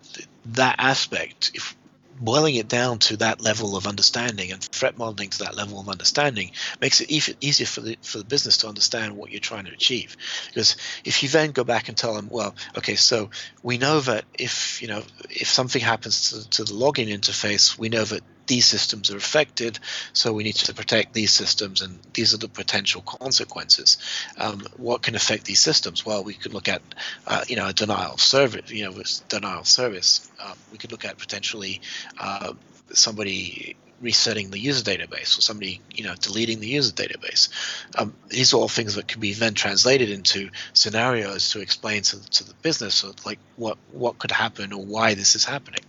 that 0.46 0.76
aspect 0.80 1.52
if 1.54 1.76
boiling 2.18 2.56
it 2.56 2.70
down 2.70 2.98
to 2.98 3.18
that 3.18 3.42
level 3.42 3.76
of 3.76 3.88
understanding 3.88 4.52
and 4.54 4.64
threat 4.64 4.98
modeling 4.98 5.30
to 5.30 5.40
that 5.40 5.56
level 5.56 5.82
of 5.82 5.90
understanding 5.90 6.52
makes 6.80 7.02
it 7.02 7.12
e- 7.12 7.36
easier 7.42 7.68
for 7.68 7.82
the 7.82 7.98
for 8.02 8.20
the 8.20 8.24
business 8.24 8.58
to 8.58 8.68
understand 8.68 9.18
what 9.18 9.32
you're 9.32 9.42
trying 9.42 9.66
to 9.66 9.74
achieve. 9.74 10.16
Because 10.48 10.78
if 11.04 11.24
you 11.24 11.30
then 11.30 11.52
go 11.52 11.66
back 11.66 11.90
and 11.90 11.98
tell 11.98 12.14
them, 12.14 12.30
well, 12.32 12.56
okay, 12.78 12.96
so 12.96 13.32
we 13.64 13.78
know 13.78 14.00
that 14.00 14.24
if 14.40 14.82
you 14.82 14.88
know 14.88 15.04
if 15.30 15.50
something 15.50 15.82
happens 15.82 16.30
to, 16.30 16.50
to 16.52 16.64
the 16.64 16.74
login 16.74 17.10
interface, 17.10 17.78
we 17.78 17.90
know 17.90 18.06
that 18.06 18.22
these 18.48 18.66
systems 18.66 19.12
are 19.12 19.18
affected, 19.18 19.80
so 20.14 20.34
we 20.34 20.44
need 20.44 20.56
to 20.56 20.74
protect 20.74 21.14
these 21.14 21.32
systems, 21.32 21.82
and 21.82 22.00
these 22.14 22.34
are 22.34 22.38
the 22.38 22.48
potential 22.48 23.02
consequences. 23.02 23.98
Um, 24.38 24.62
what 24.78 25.02
can 25.02 25.16
affect 25.16 25.46
these 25.46 25.60
systems? 25.60 26.06
Well, 26.06 26.24
we 26.24 26.34
could 26.34 26.54
look 26.54 26.68
at, 26.68 26.82
uh, 27.28 27.44
you 27.48 27.56
know, 27.56 27.68
a 27.68 27.74
denial 27.74 28.14
of 28.14 28.22
service. 28.22 28.72
You 28.72 28.86
know, 28.86 28.92
with 28.92 29.22
denial 29.30 29.62
of 29.62 29.68
service. 29.68 30.30
Um, 30.40 30.58
we 30.72 30.78
could 30.78 30.92
look 30.92 31.06
at 31.06 31.18
potentially 31.18 31.82
uh, 32.20 32.54
somebody 32.94 33.76
resetting 34.02 34.52
the 34.52 34.60
user 34.60 34.84
database 34.84 35.38
or 35.38 35.42
somebody 35.42 35.80
you 35.90 36.04
know 36.04 36.14
deleting 36.16 36.60
the 36.60 36.68
user 36.68 36.92
database 36.92 37.50
um, 37.98 38.14
these 38.28 38.54
are 38.54 38.58
all 38.58 38.68
things 38.68 38.96
that 38.96 39.08
can 39.08 39.22
be 39.22 39.34
then 39.34 39.54
translated 39.54 40.10
into 40.10 40.50
scenarios 40.74 41.52
to 41.52 41.62
explain 41.62 42.02
to, 42.02 42.22
to 42.30 42.44
the 42.44 42.54
business 42.56 43.06
like 43.26 43.40
what 43.56 43.78
what 43.94 44.20
could 44.20 44.32
happen 44.32 44.74
or 44.74 44.84
why 44.84 45.14
this 45.14 45.36
is 45.36 45.46
happening 45.46 45.80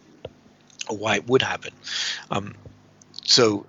or 0.88 0.96
why 0.96 1.16
it 1.16 1.26
would 1.26 1.42
happen. 1.42 1.72
Um, 2.30 2.54
so 3.24 3.66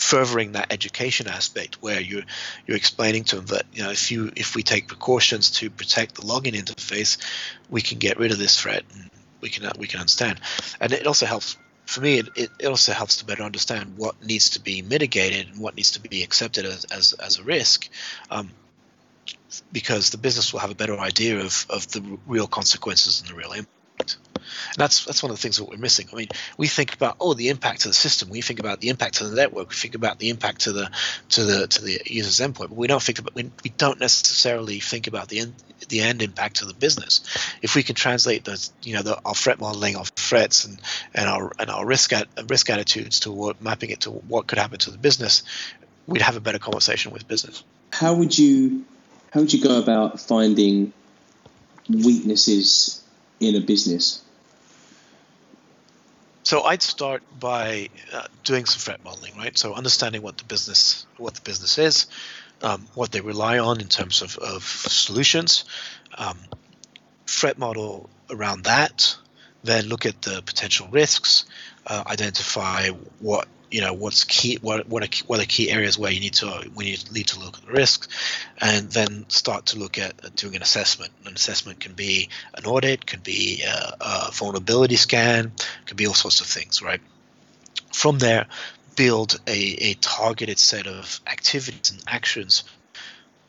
furthering 0.00 0.52
that 0.52 0.72
education 0.72 1.28
aspect 1.28 1.82
where 1.82 2.00
you're 2.00 2.22
you're 2.66 2.76
explaining 2.76 3.22
to 3.22 3.36
them 3.36 3.46
that 3.46 3.64
you 3.72 3.82
know 3.82 3.90
if 3.90 4.10
you 4.10 4.32
if 4.34 4.56
we 4.56 4.62
take 4.62 4.88
precautions 4.88 5.50
to 5.50 5.68
protect 5.68 6.14
the 6.14 6.22
login 6.22 6.54
interface 6.54 7.18
we 7.68 7.82
can 7.82 7.98
get 7.98 8.18
rid 8.18 8.32
of 8.32 8.38
this 8.38 8.58
threat 8.58 8.82
and 8.94 9.10
we 9.42 9.50
can 9.50 9.70
we 9.78 9.86
can 9.86 10.00
understand 10.00 10.40
and 10.80 10.92
it 10.92 11.06
also 11.06 11.26
helps 11.26 11.58
for 11.84 12.00
me 12.00 12.18
it, 12.18 12.50
it 12.58 12.66
also 12.66 12.92
helps 12.92 13.18
to 13.18 13.26
better 13.26 13.42
understand 13.42 13.98
what 13.98 14.24
needs 14.24 14.50
to 14.50 14.60
be 14.60 14.80
mitigated 14.80 15.48
and 15.48 15.60
what 15.60 15.76
needs 15.76 15.90
to 15.90 16.00
be 16.00 16.22
accepted 16.22 16.64
as, 16.64 16.84
as, 16.84 17.12
as 17.14 17.38
a 17.38 17.42
risk 17.42 17.90
um, 18.30 18.50
because 19.70 20.10
the 20.10 20.18
business 20.18 20.52
will 20.52 20.60
have 20.60 20.70
a 20.70 20.74
better 20.74 20.98
idea 20.98 21.38
of, 21.40 21.66
of 21.68 21.86
the 21.88 22.18
real 22.26 22.46
consequences 22.46 23.20
and 23.20 23.28
the 23.28 23.34
real 23.34 23.52
impact 23.52 23.79
and 24.08 24.76
that's 24.76 25.04
that's 25.04 25.22
one 25.22 25.30
of 25.30 25.36
the 25.36 25.42
things 25.42 25.58
that 25.58 25.64
we're 25.64 25.76
missing. 25.76 26.08
I 26.12 26.16
mean, 26.16 26.28
we 26.56 26.66
think 26.66 26.94
about 26.94 27.16
oh 27.20 27.34
the 27.34 27.48
impact 27.48 27.82
to 27.82 27.88
the 27.88 27.94
system, 27.94 28.28
we 28.30 28.40
think 28.40 28.60
about 28.60 28.80
the 28.80 28.88
impact 28.88 29.16
to 29.16 29.28
the 29.28 29.36
network, 29.36 29.68
we 29.68 29.74
think 29.74 29.94
about 29.94 30.18
the 30.18 30.30
impact 30.30 30.62
to 30.62 30.72
the 30.72 30.90
to 31.30 31.44
the 31.44 31.66
to 31.66 31.82
the 31.82 32.00
user's 32.06 32.40
endpoint, 32.40 32.68
but 32.68 32.76
we 32.76 32.86
don't 32.86 33.02
think 33.02 33.18
about 33.18 33.34
we, 33.34 33.50
we 33.64 33.70
don't 33.70 34.00
necessarily 34.00 34.80
think 34.80 35.06
about 35.06 35.28
the 35.28 35.40
end 35.40 35.54
the 35.88 36.00
end 36.00 36.22
impact 36.22 36.56
to 36.56 36.66
the 36.66 36.74
business. 36.74 37.20
If 37.62 37.74
we 37.74 37.82
can 37.82 37.94
translate 37.94 38.44
those, 38.44 38.72
you 38.82 38.94
know, 38.94 39.02
the, 39.02 39.20
our 39.24 39.34
threat 39.34 39.60
modeling, 39.60 39.96
our 39.96 40.04
threats, 40.04 40.64
and 40.64 40.80
and 41.14 41.28
our 41.28 41.52
and 41.58 41.70
our 41.70 41.84
risk 41.84 42.12
at, 42.12 42.28
risk 42.48 42.70
attitudes 42.70 43.20
to 43.20 43.32
what, 43.32 43.60
mapping 43.62 43.90
it 43.90 44.00
to 44.00 44.10
what 44.10 44.46
could 44.46 44.58
happen 44.58 44.78
to 44.80 44.90
the 44.90 44.98
business, 44.98 45.42
we'd 46.06 46.22
have 46.22 46.36
a 46.36 46.40
better 46.40 46.58
conversation 46.58 47.12
with 47.12 47.26
business. 47.26 47.62
How 47.92 48.14
would 48.14 48.38
you 48.38 48.84
how 49.32 49.40
would 49.40 49.52
you 49.52 49.62
go 49.62 49.78
about 49.78 50.20
finding 50.20 50.92
weaknesses 51.88 52.99
in 53.40 53.56
a 53.56 53.60
business? 53.60 54.22
So 56.42 56.62
I'd 56.62 56.82
start 56.82 57.22
by 57.38 57.90
uh, 58.12 58.26
doing 58.44 58.64
some 58.64 58.80
threat 58.80 59.04
modeling, 59.04 59.36
right? 59.36 59.56
So 59.56 59.74
understanding 59.74 60.22
what 60.22 60.38
the 60.38 60.44
business 60.44 61.06
what 61.16 61.34
the 61.34 61.42
business 61.42 61.78
is, 61.78 62.06
um, 62.62 62.86
what 62.94 63.12
they 63.12 63.20
rely 63.20 63.58
on 63.58 63.80
in 63.80 63.88
terms 63.88 64.22
of, 64.22 64.36
of 64.38 64.62
solutions, 64.64 65.64
um, 66.16 66.38
threat 67.26 67.58
model 67.58 68.08
around 68.30 68.64
that, 68.64 69.16
then 69.62 69.86
look 69.86 70.06
at 70.06 70.22
the 70.22 70.42
potential 70.42 70.88
risks, 70.90 71.44
uh, 71.86 72.02
identify 72.06 72.88
what 73.18 73.46
you 73.70 73.80
know 73.80 73.92
what's 73.92 74.24
key 74.24 74.58
what 74.60 74.88
what 74.88 75.02
are, 75.02 75.24
what 75.26 75.40
are 75.40 75.44
key 75.44 75.70
areas 75.70 75.98
where 75.98 76.10
you 76.10 76.20
need 76.20 76.34
to 76.34 76.70
we 76.74 76.84
need, 76.84 77.12
need 77.12 77.28
to 77.28 77.38
look 77.38 77.58
at 77.58 77.66
the 77.66 77.72
risks 77.72 78.08
and 78.58 78.90
then 78.90 79.24
start 79.28 79.66
to 79.66 79.78
look 79.78 79.98
at 79.98 80.34
doing 80.34 80.56
an 80.56 80.62
assessment. 80.62 81.12
An 81.24 81.34
assessment 81.34 81.80
can 81.80 81.92
be 81.92 82.28
an 82.54 82.64
audit 82.64 83.06
can 83.06 83.20
be 83.20 83.62
a, 83.62 83.96
a 84.00 84.30
vulnerability 84.32 84.96
scan 84.96 85.52
can 85.86 85.96
be 85.96 86.06
all 86.06 86.14
sorts 86.14 86.40
of 86.40 86.46
things 86.46 86.82
right? 86.82 87.00
From 87.92 88.18
there 88.18 88.46
build 88.96 89.40
a, 89.46 89.52
a 89.52 89.94
targeted 89.94 90.58
set 90.58 90.86
of 90.86 91.20
activities 91.26 91.92
and 91.92 92.02
actions 92.08 92.64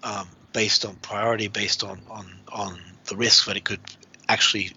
um, 0.04 0.28
based 0.54 0.86
on 0.86 0.96
priority 0.96 1.48
based 1.48 1.84
on 1.84 2.00
on 2.10 2.26
on 2.52 2.80
the 3.06 3.16
risk 3.16 3.48
that 3.48 3.58
it 3.58 3.64
could 3.64 3.82
actually 4.30 4.72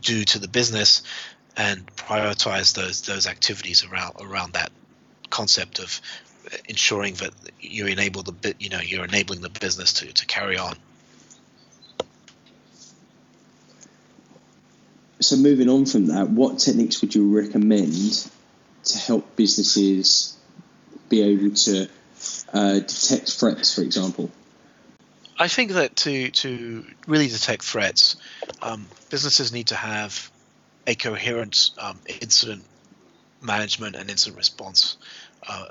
do 0.00 0.24
to 0.24 0.38
the 0.38 0.48
business 0.48 1.02
and 1.56 1.86
prioritize 1.96 2.74
those 2.74 3.02
those 3.02 3.26
activities 3.26 3.84
around 3.84 4.14
around 4.20 4.54
that 4.54 4.72
concept 5.30 5.78
of 5.78 6.00
ensuring 6.68 7.14
that 7.14 7.32
you 7.60 7.86
enable 7.86 8.22
the 8.22 8.32
bit 8.32 8.56
you 8.60 8.68
know 8.68 8.80
you're 8.80 9.04
enabling 9.04 9.40
the 9.40 9.48
business 9.48 9.92
to, 9.94 10.12
to 10.12 10.26
carry 10.26 10.58
on. 10.58 10.76
So 15.20 15.36
moving 15.36 15.68
on 15.68 15.86
from 15.86 16.06
that 16.06 16.28
what 16.28 16.58
techniques 16.58 17.00
would 17.00 17.14
you 17.14 17.36
recommend 17.36 18.28
to 18.84 18.98
help 18.98 19.36
businesses 19.36 20.36
be 21.08 21.22
able 21.22 21.54
to 21.54 21.88
uh, 22.52 22.74
detect 22.74 23.32
threats 23.32 23.74
for 23.74 23.82
example? 23.82 24.30
I 25.38 25.48
think 25.48 25.72
that 25.72 25.96
to 25.96 26.30
to 26.30 26.84
really 27.06 27.28
detect 27.28 27.64
threats, 27.64 28.16
um, 28.62 28.86
businesses 29.10 29.52
need 29.52 29.68
to 29.68 29.76
have 29.76 30.30
a 30.86 30.94
coherent 30.94 31.70
um, 31.78 31.98
incident 32.20 32.64
management 33.40 33.96
and 33.96 34.10
incident 34.10 34.36
response 34.36 34.96
uh, 35.48 35.66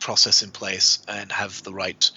process 0.00 0.42
in 0.42 0.50
place 0.50 1.00
and 1.08 1.32
have 1.32 1.62
the 1.62 1.72
right 1.72 2.10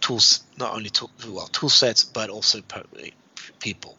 tools, 0.00 0.44
not 0.58 0.74
only 0.74 0.90
tool, 0.90 1.10
well 1.28 1.46
tool 1.46 1.68
sets, 1.68 2.04
but 2.04 2.30
also 2.30 2.60
people. 3.58 3.96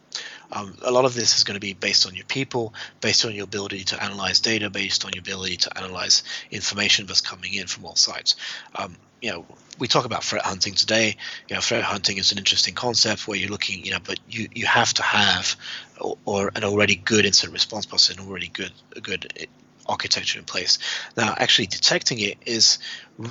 Um, 0.52 0.76
a 0.82 0.90
lot 0.90 1.04
of 1.04 1.14
this 1.14 1.36
is 1.36 1.44
going 1.44 1.56
to 1.56 1.60
be 1.60 1.72
based 1.72 2.06
on 2.06 2.14
your 2.14 2.24
people, 2.24 2.72
based 3.00 3.24
on 3.24 3.34
your 3.34 3.44
ability 3.44 3.84
to 3.84 4.02
analyze 4.02 4.40
data, 4.40 4.70
based 4.70 5.04
on 5.04 5.10
your 5.12 5.20
ability 5.20 5.56
to 5.58 5.76
analyze 5.76 6.22
information 6.50 7.06
that's 7.06 7.20
coming 7.20 7.54
in 7.54 7.66
from 7.66 7.84
all 7.84 7.96
sides. 7.96 8.36
Um, 8.74 8.96
you 9.20 9.30
know, 9.30 9.44
we 9.78 9.88
talk 9.88 10.04
about 10.04 10.24
threat 10.24 10.44
hunting 10.44 10.74
today. 10.74 11.16
You 11.48 11.56
know, 11.56 11.60
threat 11.60 11.82
hunting 11.82 12.18
is 12.18 12.32
an 12.32 12.38
interesting 12.38 12.74
concept 12.74 13.28
where 13.28 13.36
you're 13.36 13.50
looking, 13.50 13.84
you 13.84 13.92
know, 13.92 13.98
but 14.02 14.18
you, 14.28 14.48
you 14.54 14.66
have 14.66 14.92
to 14.94 15.02
have 15.02 15.56
or, 16.00 16.16
or 16.24 16.52
an 16.54 16.64
already 16.64 16.96
good 16.96 17.24
incident 17.24 17.52
response 17.52 17.86
process 17.86 18.16
and 18.16 18.26
already 18.26 18.48
good 18.48 18.72
good 19.02 19.48
architecture 19.88 20.38
in 20.38 20.44
place. 20.44 20.78
Now, 21.16 21.34
actually 21.36 21.66
detecting 21.66 22.20
it 22.20 22.38
is 22.46 22.78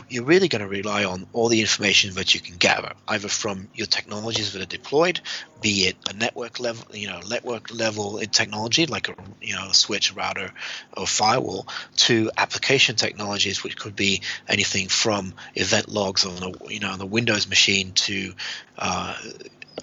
you're 0.10 0.24
really 0.24 0.48
going 0.48 0.62
to 0.62 0.68
rely 0.68 1.04
on 1.04 1.28
all 1.32 1.48
the 1.48 1.62
information 1.62 2.15
that 2.15 2.34
you 2.34 2.39
can 2.39 2.56
gather, 2.58 2.94
either 3.08 3.28
from 3.28 3.70
your 3.76 3.86
technologies 3.86 4.54
that 4.54 4.62
are 4.62 4.65
deployed, 4.65 5.22
be 5.62 5.88
it 5.88 5.96
a 6.10 6.13
network 6.13 6.60
level, 6.60 6.84
you 6.96 7.08
know, 7.08 7.20
network 7.30 7.72
level 7.74 8.18
in 8.18 8.30
technology 8.30 8.88
like 8.88 9.10
a 9.10 9.15
you 9.41 9.54
know 9.54 9.70
a 9.70 9.74
switch, 9.74 10.15
router, 10.15 10.52
or 10.98 11.06
firewall, 11.06 11.68
to 11.98 12.32
application 12.38 12.96
technologies, 12.96 13.63
which 13.63 13.78
could 13.78 13.96
be 13.96 14.22
anything 14.48 14.88
from 14.88 15.34
event 15.54 15.88
logs 15.88 16.26
on 16.26 16.41
a 16.41 16.72
you 16.72 16.80
know 16.80 16.89
on 16.89 17.00
the 17.00 17.06
Windows 17.06 17.48
machine 17.48 17.91
to 17.94 18.34
uh, 18.80 19.15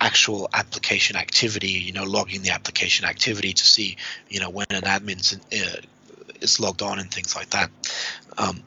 actual 0.00 0.48
application 0.52 1.16
activity, 1.16 1.68
you 1.68 1.92
know, 1.92 2.04
logging 2.04 2.42
the 2.42 2.50
application 2.50 3.06
activity 3.06 3.52
to 3.52 3.64
see, 3.64 3.96
you 4.28 4.40
know, 4.40 4.50
when 4.50 4.66
an 4.70 4.82
admin's 4.82 5.34
uh, 5.34 5.80
is 6.42 6.60
logged 6.60 6.82
on 6.82 6.98
and 6.98 7.10
things 7.10 7.34
like 7.36 7.50
that. 7.50 7.70
Um, 8.38 8.62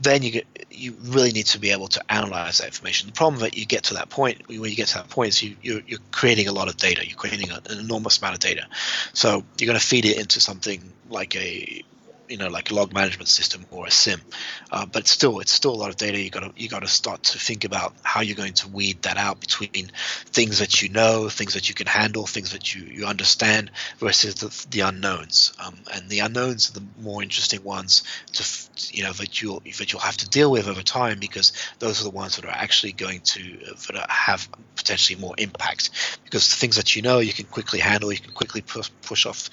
then 0.00 0.22
you 0.22 0.30
get 0.30 0.46
you 0.70 0.96
really 1.02 1.30
need 1.30 1.46
to 1.46 1.58
be 1.58 1.70
able 1.70 1.86
to 1.86 2.02
analyze 2.12 2.58
that 2.58 2.66
information. 2.66 3.06
The 3.08 3.12
problem 3.12 3.40
that 3.42 3.56
you 3.56 3.64
get 3.64 3.84
to 3.84 3.94
that 3.94 4.10
point 4.10 4.48
when 4.48 4.62
you 4.62 4.76
get 4.76 4.88
to 4.88 4.94
that 4.94 5.08
point 5.08 5.28
is 5.28 5.42
you 5.42 5.56
you're, 5.62 5.82
you're 5.86 6.00
creating 6.10 6.48
a 6.48 6.52
lot 6.52 6.68
of 6.68 6.76
data. 6.76 7.06
You're 7.06 7.16
creating 7.16 7.50
a, 7.50 7.60
an 7.70 7.78
enormous 7.78 8.18
amount 8.18 8.34
of 8.34 8.40
data, 8.40 8.66
so 9.12 9.44
you're 9.58 9.66
going 9.66 9.78
to 9.78 9.86
feed 9.86 10.04
it 10.04 10.18
into 10.18 10.40
something 10.40 10.82
like 11.08 11.36
a 11.36 11.82
you 12.28 12.36
know 12.36 12.48
like 12.48 12.70
a 12.70 12.74
log 12.74 12.92
management 12.92 13.28
system 13.28 13.66
or 13.70 13.86
a 13.86 13.90
SIEM 13.90 14.20
Uh, 14.70 14.86
but 14.86 15.06
still, 15.06 15.40
it's 15.40 15.52
still 15.52 15.72
a 15.72 15.76
lot 15.76 15.90
of 15.90 15.96
data. 15.96 16.20
You 16.20 16.30
got 16.30 16.40
to 16.40 16.52
you 16.56 16.68
got 16.68 16.82
to 16.82 16.88
start 16.88 17.22
to 17.24 17.38
think 17.38 17.64
about 17.64 17.94
how 18.02 18.22
you're 18.22 18.36
going 18.36 18.54
to 18.54 18.68
weed 18.68 19.02
that 19.02 19.16
out 19.16 19.40
between 19.40 19.90
things 20.26 20.58
that 20.58 20.82
you 20.82 20.88
know, 20.88 21.28
things 21.28 21.54
that 21.54 21.68
you 21.68 21.74
can 21.74 21.86
handle, 21.86 22.26
things 22.26 22.52
that 22.52 22.74
you, 22.74 22.82
you 22.84 23.06
understand 23.06 23.70
versus 23.98 24.34
the, 24.36 24.66
the 24.70 24.80
unknowns. 24.80 25.52
Um, 25.64 25.76
and 25.92 26.08
the 26.08 26.20
unknowns 26.20 26.70
are 26.70 26.80
the 26.80 26.86
more 26.98 27.22
interesting 27.22 27.62
ones 27.62 28.02
to 28.32 28.44
you 28.90 29.04
know 29.04 29.12
that 29.12 29.40
you'll 29.40 29.60
that 29.78 29.92
you'll 29.92 30.00
have 30.00 30.16
to 30.16 30.28
deal 30.28 30.50
with 30.50 30.66
over 30.66 30.82
time 30.82 31.18
because 31.18 31.52
those 31.78 32.00
are 32.00 32.04
the 32.04 32.10
ones 32.10 32.36
that 32.36 32.44
are 32.44 32.50
actually 32.50 32.92
going 32.92 33.20
to 33.20 33.58
that 33.92 34.10
have 34.10 34.48
potentially 34.76 35.20
more 35.20 35.34
impact 35.38 36.18
because 36.24 36.48
the 36.48 36.56
things 36.56 36.76
that 36.76 36.96
you 36.96 37.02
know 37.02 37.18
you 37.20 37.32
can 37.32 37.46
quickly 37.46 37.78
handle 37.78 38.12
you 38.12 38.18
can 38.18 38.32
quickly 38.32 38.60
push, 38.60 38.90
push 39.02 39.26
off 39.26 39.50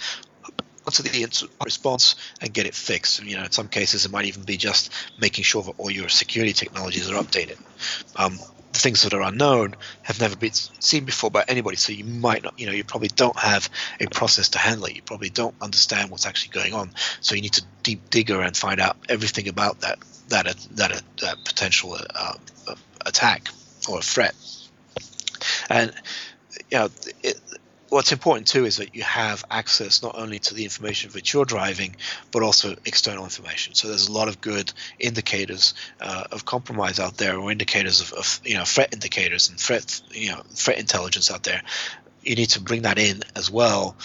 onto 0.86 1.04
the 1.04 1.50
response 1.64 2.16
and 2.42 2.54
get 2.54 2.66
it 2.66 2.76
fixed. 2.76 3.24
You 3.24 3.38
know, 3.38 3.44
in 3.44 3.52
some 3.52 3.68
cases, 3.68 4.06
it 4.06 4.12
might 4.12 4.26
even 4.26 4.44
be 4.44 4.58
just 4.58 4.92
making 5.20 5.44
sure 5.44 5.64
that 5.64 5.76
all 5.78 5.92
your 5.92 6.10
security 6.10 6.54
technologies 6.54 7.10
are 7.10 7.22
updated. 7.22 7.60
Um, 8.16 8.40
the 8.74 8.80
things 8.80 9.04
that 9.04 9.14
are 9.14 9.22
unknown 9.22 9.76
have 10.02 10.20
never 10.22 10.36
been 10.36 10.54
seen 10.54 11.04
before 11.04 11.30
by 11.30 11.44
anybody, 11.48 11.76
so 11.76 11.92
you 11.92 12.06
might 12.06 12.44
not, 12.44 12.58
you 12.58 12.66
know, 12.68 12.72
you 12.72 12.84
probably 12.84 13.10
don't 13.10 13.38
have 13.38 13.70
a 14.00 14.08
process 14.08 14.50
to 14.50 14.60
handle 14.60 14.86
it. 14.86 14.96
You 14.96 15.02
probably 15.02 15.30
don't 15.30 15.56
understand 15.62 16.10
what's 16.10 16.26
actually 16.26 16.52
going 16.52 16.74
on, 16.74 16.92
so 17.20 17.36
you 17.36 17.42
need 17.42 17.54
to 17.54 17.64
deep 17.84 18.10
digger 18.10 18.42
and 18.42 18.56
find 18.56 18.80
out 18.80 18.96
everything 19.10 19.50
about 19.50 19.82
that 19.82 20.00
that 20.30 20.46
that, 20.72 21.02
that 21.20 21.38
potential 21.44 21.98
uh, 22.16 22.36
attack 23.06 23.50
or 23.90 24.02
threat. 24.02 24.36
And 25.70 25.92
you 26.70 26.78
know, 26.78 26.90
it, 27.24 27.41
what's 27.92 28.14
important 28.14 28.48
too 28.48 28.66
is 28.66 28.78
that 28.78 28.96
you 28.96 29.04
have 29.04 29.44
access 29.52 30.02
not 30.02 30.18
only 30.18 30.40
to 30.40 30.54
the 30.54 30.64
information 30.64 31.12
that 31.12 31.32
you're 31.34 31.46
driving, 31.46 31.98
but 32.32 32.42
also 32.42 32.74
external 32.86 33.26
information. 33.26 33.76
So 33.76 33.90
there's 33.90 34.08
a 34.08 34.14
lot 34.14 34.30
of 34.30 34.40
good 34.40 34.72
indicators 34.98 35.74
uh, 36.00 36.24
of 36.32 36.46
compromise 36.46 37.00
out 37.02 37.18
there, 37.18 37.38
or 37.38 37.52
indicators 37.52 38.00
of, 38.00 38.14
of, 38.14 38.40
you 38.46 38.56
know 38.56 38.64
threat 38.64 38.94
indicators 38.94 39.50
and 39.50 39.60
threat 39.60 40.02
you 40.10 40.32
know 40.32 40.42
threat 40.50 40.80
intelligence 40.80 41.30
out 41.30 41.44
there. 41.44 41.62
You 42.24 42.36
need 42.36 42.50
to 42.52 42.62
bring 42.62 42.84
that 42.84 42.98
in 42.98 43.24
as 43.36 43.52
well, 43.52 43.98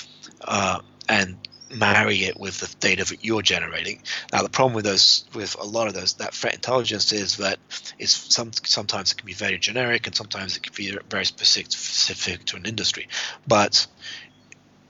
uh, 0.43 0.81
and 1.09 1.37
marry 1.71 2.25
it 2.25 2.39
with 2.39 2.61
the 2.61 2.75
data 2.81 3.05
that 3.05 3.25
you're 3.25 3.43
generating. 3.43 4.03
Now, 4.33 4.43
the 4.43 4.49
problem 4.49 4.75
with 4.75 4.85
those, 4.85 5.25
with 5.35 5.57
a 5.59 5.65
lot 5.65 5.89
of 5.89 5.95
those, 5.95 6.15
that 6.15 6.35
threat 6.35 6.55
intelligence 6.55 7.13
is 7.13 7.39
that 7.39 7.59
it's 7.99 8.13
some 8.35 8.53
sometimes 8.53 9.13
it 9.13 9.19
can 9.19 9.27
be 9.27 9.35
very 9.35 9.59
generic, 9.59 10.07
and 10.07 10.15
sometimes 10.15 10.57
it 10.57 10.63
can 10.63 10.75
be 10.77 10.97
very 11.11 11.25
specific, 11.25 11.73
specific 11.73 12.45
to 12.47 12.57
an 12.57 12.67
industry. 12.67 13.09
But 13.47 13.87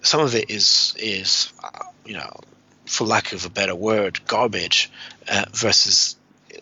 some 0.02 0.20
of 0.20 0.34
it 0.34 0.50
is 0.50 0.94
is 0.98 1.52
uh, 1.62 1.84
you 2.04 2.14
know, 2.14 2.30
for 2.86 3.04
lack 3.04 3.32
of 3.32 3.44
a 3.44 3.50
better 3.50 3.74
word, 3.74 4.20
garbage 4.26 4.90
uh, 5.28 5.46
versus 5.52 6.16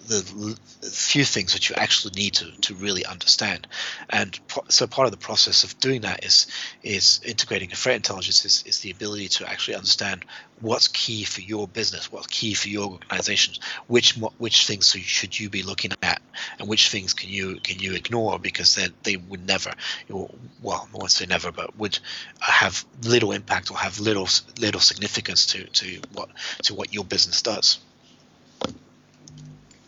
the 0.06 0.56
few 0.82 1.24
things 1.24 1.52
that 1.52 1.68
you 1.68 1.76
actually 1.76 2.12
need 2.16 2.34
to, 2.34 2.50
to 2.62 2.74
really 2.74 3.04
understand. 3.04 3.66
And 4.10 4.38
so 4.68 4.86
part 4.86 5.06
of 5.06 5.12
the 5.12 5.18
process 5.18 5.64
of 5.64 5.78
doing 5.78 6.02
that 6.02 6.24
is 6.24 6.46
is 6.82 7.20
integrating 7.24 7.72
a 7.72 7.76
threat 7.76 7.96
intelligence 7.96 8.44
is, 8.44 8.62
is 8.66 8.80
the 8.80 8.90
ability 8.90 9.28
to 9.28 9.48
actually 9.48 9.74
understand 9.74 10.24
what's 10.60 10.88
key 10.88 11.24
for 11.24 11.40
your 11.40 11.66
business, 11.66 12.12
what's 12.12 12.26
key 12.26 12.54
for 12.54 12.68
your 12.68 12.92
organization, 12.92 13.54
which 13.86 14.16
which 14.38 14.66
things 14.66 14.90
should 14.90 15.38
you 15.38 15.48
be 15.48 15.62
looking 15.62 15.92
at, 16.02 16.22
and 16.58 16.68
which 16.68 16.90
things 16.90 17.14
can 17.14 17.30
you 17.30 17.58
can 17.62 17.78
you 17.78 17.94
ignore 17.94 18.38
because 18.38 18.74
they 18.74 18.88
they 19.02 19.16
would 19.16 19.46
never, 19.46 19.72
well, 20.08 20.88
I 20.92 20.96
won't 20.96 21.10
say 21.10 21.26
never, 21.26 21.50
but 21.52 21.76
would 21.78 21.98
have 22.40 22.84
little 23.02 23.32
impact 23.32 23.70
or 23.70 23.78
have 23.78 24.00
little 24.00 24.28
little 24.58 24.80
significance 24.80 25.46
to 25.46 25.64
to 25.64 26.00
what 26.12 26.28
to 26.64 26.74
what 26.74 26.92
your 26.92 27.04
business 27.04 27.42
does. 27.42 27.78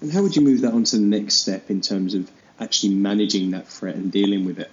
And 0.07 0.13
how 0.13 0.23
would 0.23 0.37
you 0.37 0.43
move 0.43 0.61
that 0.61 0.73
on 0.73 0.85
to 0.85 0.99
the 0.99 1.03
next 1.03 1.35
step 1.35 1.69
in 1.69 1.81
terms 1.81 2.15
of 2.15 2.31
actually 2.61 2.95
managing 2.95 3.51
that 3.51 3.67
threat 3.67 3.97
and 3.97 4.13
dealing 4.13 4.45
with 4.45 4.61
it? 4.61 4.71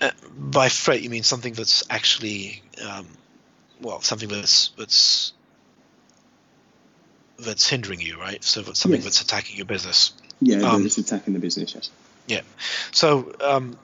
Uh, 0.00 0.12
by 0.34 0.70
threat, 0.70 1.02
you 1.02 1.10
mean 1.10 1.24
something 1.24 1.52
that's 1.52 1.84
actually, 1.90 2.62
um, 2.82 3.06
well, 3.82 4.00
something 4.00 4.30
that's 4.30 4.70
that's 4.78 5.34
that's 7.38 7.68
hindering 7.68 8.00
you, 8.00 8.18
right? 8.18 8.42
So 8.42 8.62
something 8.62 8.92
yes. 8.92 9.04
that's 9.04 9.20
attacking 9.20 9.58
your 9.58 9.66
business. 9.66 10.14
Yeah, 10.40 10.62
um, 10.62 10.86
it's 10.86 10.96
attacking 10.96 11.34
the 11.34 11.38
business. 11.38 11.74
Yes. 11.74 11.90
Yeah. 12.26 12.40
So 12.92 13.34
um, 13.42 13.78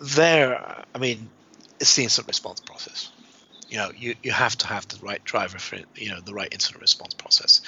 there, 0.00 0.82
I 0.94 0.98
mean, 0.98 1.28
it's 1.78 1.94
the 1.94 2.04
incident 2.04 2.28
response 2.28 2.60
process 2.60 3.10
you 3.68 3.76
know 3.76 3.90
you, 3.96 4.14
you 4.22 4.32
have 4.32 4.56
to 4.56 4.66
have 4.66 4.86
the 4.88 4.98
right 5.04 5.22
driver 5.24 5.58
for 5.58 5.78
you 5.94 6.10
know 6.10 6.20
the 6.20 6.34
right 6.34 6.48
incident 6.52 6.80
response 6.80 7.14
process. 7.14 7.60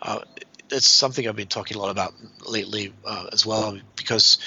Uh, 0.00 0.20
it's 0.68 0.88
something 0.88 1.28
i've 1.28 1.36
been 1.36 1.46
talking 1.46 1.76
a 1.76 1.80
lot 1.80 1.90
about 1.90 2.12
lately 2.48 2.92
uh, 3.04 3.26
as 3.32 3.46
well 3.46 3.78
because 3.94 4.38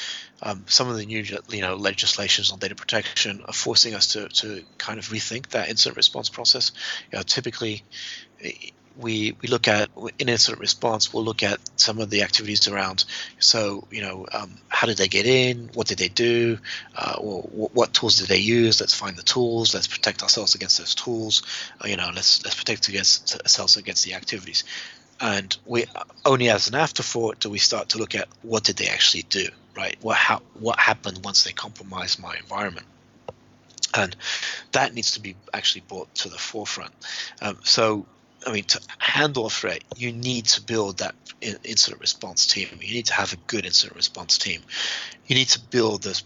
um, 0.42 0.64
some 0.68 0.88
of 0.90 0.98
the 0.98 1.06
new 1.06 1.24
you 1.50 1.62
know 1.62 1.76
legislations 1.76 2.52
on 2.52 2.60
data 2.60 2.76
protection 2.76 3.42
are 3.46 3.54
forcing 3.54 3.94
us 3.94 4.14
to, 4.14 4.30
to 4.30 4.64
kind 4.78 5.00
of 5.00 5.10
rethink 5.10 5.48
that 5.50 5.70
incident 5.70 5.98
response 5.98 6.30
process. 6.30 6.72
You 7.12 7.18
know, 7.18 7.24
typically 7.24 7.84
we 8.98 9.36
we 9.42 9.48
look 9.48 9.68
at 9.68 9.90
in 10.18 10.30
incident 10.30 10.60
response 10.60 11.14
we'll 11.14 11.24
look 11.24 11.44
at 11.44 11.60
some 11.76 12.00
of 12.00 12.10
the 12.10 12.24
activities 12.24 12.68
around 12.68 13.06
so 13.40 13.88
you 13.92 14.02
know 14.02 14.26
um, 14.32 14.56
how 14.68 14.88
did 14.88 14.98
they 14.98 15.08
get 15.08 15.26
in? 15.26 15.70
What 15.74 15.88
did 15.88 15.98
they 15.98 16.08
do? 16.08 16.58
Uh, 16.96 17.18
what, 17.20 17.76
what, 17.76 17.94
tools 17.94 18.18
did 18.18 18.30
they 18.30 18.38
use? 18.38 18.80
Let's 18.80 18.94
find 18.94 19.18
the 19.18 19.24
tools. 19.24 19.74
Let's 19.74 19.88
protect 19.88 20.24
ourselves 20.24 20.56
against 20.56 20.78
those 20.78 20.96
tools. 20.96 21.44
Uh, 21.84 21.88
you 21.88 21.98
know 21.98 22.10
let's 22.16 22.44
let's 22.44 22.56
protect 22.56 22.88
against 22.88 23.40
ourselves 23.42 23.78
against 23.78 24.06
the 24.06 24.14
activities. 24.14 24.64
And 25.22 25.56
we 25.66 25.86
only 26.26 26.50
as 26.50 26.70
an 26.70 26.76
afterthought 26.76 27.40
do 27.40 27.50
we 27.50 27.58
start 27.58 27.90
to 27.90 27.98
look 27.98 28.16
at 28.16 28.30
what 28.42 28.64
did 28.64 28.78
they 28.78 28.88
actually 28.88 29.24
do 29.24 29.50
right? 29.76 29.98
What 30.02 30.18
how 30.18 30.42
what 30.60 30.80
happened 30.80 31.22
once 31.24 31.44
they 31.44 31.52
compromised 31.52 32.22
my 32.22 32.36
environment? 32.38 32.86
And 33.94 34.16
that 34.74 34.94
needs 34.94 35.12
to 35.12 35.22
be 35.22 35.36
actually 35.54 35.82
brought 35.88 36.14
to 36.16 36.30
the 36.30 36.38
forefront. 36.38 36.94
Um, 37.42 37.58
so 37.64 38.06
I 38.46 38.52
mean, 38.52 38.64
to 38.66 38.80
handle 38.98 39.46
a 39.46 39.50
threat, 39.50 39.84
you 39.96 40.12
need 40.12 40.46
to 40.48 40.62
build 40.62 41.00
that 41.00 41.16
incident 41.42 42.02
response 42.02 42.48
team. 42.48 42.68
You 42.82 42.94
need 42.94 43.08
to 43.08 43.14
have 43.14 43.34
a 43.34 43.38
good 43.48 43.66
incident 43.66 43.96
response 43.96 44.38
team. 44.38 44.62
You 45.26 45.36
need 45.36 45.50
to 45.50 45.60
build 45.60 46.04
those 46.04 46.22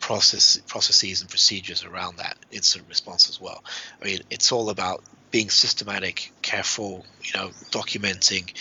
process 0.00 0.58
processes 0.68 1.20
and 1.20 1.30
procedures 1.30 1.84
around 1.84 2.16
that 2.16 2.36
incident 2.50 2.88
response 2.88 3.28
as 3.28 3.40
well. 3.40 3.62
I 4.00 4.04
mean, 4.04 4.20
it's 4.30 4.52
all 4.52 4.70
about 4.70 5.02
being 5.34 5.50
systematic, 5.50 6.30
careful, 6.42 7.04
you 7.24 7.32
know, 7.34 7.50
documenting, 7.72 8.54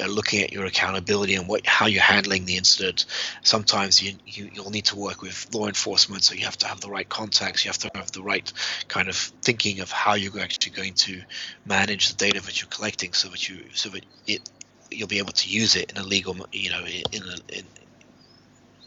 uh, 0.00 0.06
looking 0.06 0.40
at 0.40 0.52
your 0.52 0.64
accountability 0.64 1.34
and 1.34 1.48
what 1.48 1.66
how 1.66 1.86
you're 1.86 2.00
handling 2.00 2.44
the 2.44 2.56
incident. 2.56 3.04
Sometimes 3.42 4.00
you, 4.00 4.12
you 4.24 4.48
you'll 4.52 4.70
need 4.70 4.84
to 4.84 4.94
work 4.94 5.22
with 5.22 5.52
law 5.52 5.66
enforcement, 5.66 6.22
so 6.22 6.36
you 6.36 6.44
have 6.44 6.56
to 6.58 6.68
have 6.68 6.80
the 6.80 6.88
right 6.88 7.08
contacts. 7.08 7.64
You 7.64 7.70
have 7.70 7.78
to 7.78 7.90
have 7.96 8.12
the 8.12 8.22
right 8.22 8.52
kind 8.86 9.08
of 9.08 9.16
thinking 9.16 9.80
of 9.80 9.90
how 9.90 10.14
you're 10.14 10.38
actually 10.38 10.70
going 10.70 10.94
to 10.94 11.20
manage 11.64 12.10
the 12.10 12.14
data 12.14 12.40
that 12.40 12.62
you're 12.62 12.70
collecting, 12.70 13.12
so 13.12 13.26
that 13.30 13.48
you 13.48 13.64
so 13.72 13.88
that 13.88 14.06
it 14.28 14.48
you'll 14.88 15.08
be 15.08 15.18
able 15.18 15.32
to 15.32 15.48
use 15.48 15.74
it 15.74 15.90
in 15.90 15.96
a 15.96 16.04
legal, 16.04 16.36
you 16.52 16.70
know, 16.70 16.84
in, 16.86 17.22
a, 17.24 17.58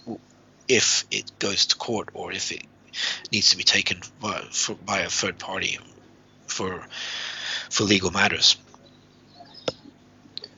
in 0.08 0.18
if 0.70 1.04
it 1.12 1.30
goes 1.40 1.66
to 1.66 1.76
court 1.76 2.08
or 2.14 2.32
if 2.32 2.54
it 2.54 2.64
needs 3.34 3.50
to 3.50 3.58
be 3.58 3.64
taken 3.64 4.00
by, 4.22 4.40
for, 4.50 4.76
by 4.76 5.00
a 5.00 5.10
third 5.10 5.38
party 5.38 5.78
for 6.54 6.86
for 7.74 7.84
legal 7.86 8.12
matters. 8.12 8.56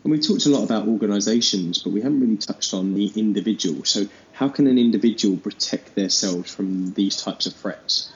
And 0.04 0.12
we 0.12 0.20
talked 0.20 0.46
a 0.46 0.50
lot 0.50 0.64
about 0.64 0.88
organisations, 0.88 1.82
but 1.82 1.92
we 1.92 2.02
haven't 2.02 2.20
really 2.20 2.38
touched 2.38 2.74
on 2.74 2.94
the 2.94 3.08
individual. 3.16 3.86
So, 3.86 4.08
how 4.34 4.50
can 4.50 4.68
an 4.68 4.78
individual 4.78 5.38
protect 5.38 5.96
themselves 5.96 6.54
from 6.54 6.94
these 6.94 7.16
types 7.16 7.46
of 7.48 7.56
threats? 7.56 8.12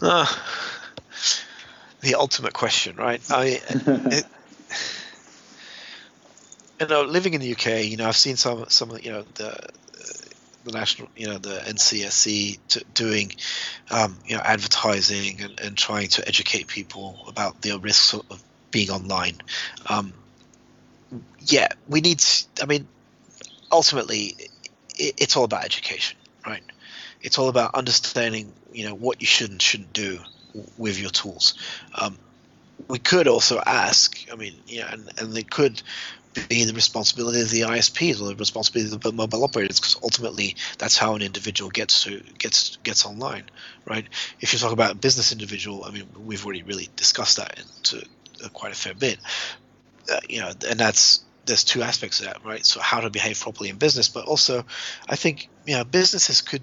uh, 0.00 0.26
the 2.00 2.14
ultimate 2.14 2.52
question, 2.52 2.96
right? 2.96 3.20
I, 3.30 3.44
it, 3.68 4.24
you 6.80 6.86
know, 6.86 7.02
living 7.02 7.34
in 7.34 7.40
the 7.40 7.52
UK, 7.52 7.84
you 7.84 7.96
know, 7.96 8.06
I've 8.06 8.16
seen 8.16 8.36
some, 8.36 8.66
some, 8.68 8.92
of, 8.92 9.04
you 9.04 9.10
know, 9.10 9.24
the 9.34 9.58
the 10.70 10.78
national, 10.78 11.08
you 11.16 11.26
know, 11.26 11.38
the 11.38 11.58
NCSC 11.58 12.58
t- 12.68 12.82
doing, 12.94 13.32
um, 13.90 14.18
you 14.26 14.36
know, 14.36 14.42
advertising 14.42 15.40
and, 15.42 15.60
and 15.60 15.76
trying 15.76 16.08
to 16.08 16.26
educate 16.26 16.66
people 16.66 17.24
about 17.28 17.60
the 17.62 17.78
risks 17.78 18.14
of 18.14 18.42
being 18.70 18.90
online. 18.90 19.40
Um, 19.86 20.12
yeah, 21.40 21.68
we 21.88 22.00
need. 22.00 22.22
I 22.62 22.66
mean, 22.66 22.86
ultimately, 23.72 24.36
it, 24.98 25.14
it's 25.18 25.36
all 25.36 25.44
about 25.44 25.64
education, 25.64 26.16
right? 26.46 26.62
It's 27.22 27.38
all 27.38 27.48
about 27.48 27.74
understanding, 27.74 28.52
you 28.72 28.88
know, 28.88 28.94
what 28.94 29.20
you 29.20 29.26
should 29.26 29.50
and 29.50 29.60
shouldn't 29.60 29.92
do 29.92 30.20
with 30.78 30.98
your 30.98 31.10
tools. 31.10 31.54
Um, 31.94 32.18
we 32.88 32.98
could 32.98 33.28
also 33.28 33.60
ask. 33.64 34.18
I 34.32 34.36
mean, 34.36 34.54
yeah, 34.66 34.92
and, 34.92 35.10
and 35.18 35.32
they 35.32 35.42
could 35.42 35.82
be 36.48 36.64
the 36.64 36.72
responsibility 36.72 37.40
of 37.40 37.50
the 37.50 37.62
ISPs 37.62 38.20
or 38.20 38.28
the 38.28 38.36
responsibility 38.36 38.94
of 38.94 39.00
the 39.00 39.12
mobile 39.12 39.44
operators, 39.44 39.80
because 39.80 39.96
ultimately 40.02 40.56
that's 40.78 40.96
how 40.96 41.14
an 41.14 41.22
individual 41.22 41.70
gets 41.70 42.04
to 42.04 42.20
gets 42.38 42.76
gets 42.82 43.04
online, 43.04 43.44
right? 43.86 44.06
If 44.40 44.52
you 44.52 44.58
talk 44.58 44.72
about 44.72 44.92
a 44.92 44.96
business 44.96 45.32
individual, 45.32 45.84
I 45.84 45.90
mean, 45.90 46.08
we've 46.16 46.44
already 46.44 46.62
really 46.62 46.88
discussed 46.96 47.38
that 47.38 47.58
into 47.58 48.06
quite 48.52 48.72
a 48.72 48.76
fair 48.76 48.94
bit, 48.94 49.18
uh, 50.10 50.20
you 50.28 50.40
know, 50.40 50.52
and 50.68 50.78
that's 50.78 51.24
there's 51.46 51.64
two 51.64 51.82
aspects 51.82 52.20
of 52.20 52.26
that, 52.26 52.44
right? 52.44 52.64
So 52.64 52.80
how 52.80 53.00
to 53.00 53.10
behave 53.10 53.40
properly 53.40 53.70
in 53.70 53.76
business, 53.76 54.08
but 54.08 54.26
also, 54.26 54.64
I 55.08 55.16
think 55.16 55.48
you 55.66 55.76
know 55.76 55.84
businesses 55.84 56.42
could 56.42 56.62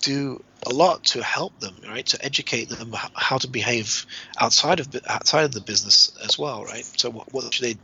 do 0.00 0.42
a 0.66 0.70
lot 0.70 1.04
to 1.04 1.22
help 1.22 1.58
them, 1.60 1.74
right? 1.86 2.06
To 2.06 2.24
educate 2.24 2.68
them 2.68 2.94
how 3.14 3.38
to 3.38 3.48
behave 3.48 4.06
outside 4.40 4.80
of 4.80 4.88
outside 5.06 5.44
of 5.44 5.52
the 5.52 5.60
business 5.60 6.10
as 6.24 6.38
well, 6.38 6.64
right? 6.64 6.84
So 6.84 7.10
what, 7.10 7.32
what 7.32 7.52
should 7.52 7.64
they 7.64 7.76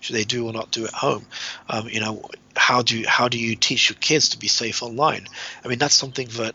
should 0.00 0.16
they 0.16 0.24
do 0.24 0.46
or 0.46 0.52
not 0.52 0.70
do 0.70 0.84
at 0.84 0.92
home? 0.92 1.26
Um, 1.68 1.88
you 1.88 2.00
know, 2.00 2.22
how 2.56 2.82
do 2.82 2.98
you, 2.98 3.08
how 3.08 3.28
do 3.28 3.38
you 3.38 3.56
teach 3.56 3.88
your 3.88 3.96
kids 3.96 4.30
to 4.30 4.38
be 4.38 4.48
safe 4.48 4.82
online? 4.82 5.26
I 5.64 5.68
mean, 5.68 5.78
that's 5.78 5.94
something 5.94 6.28
that 6.36 6.54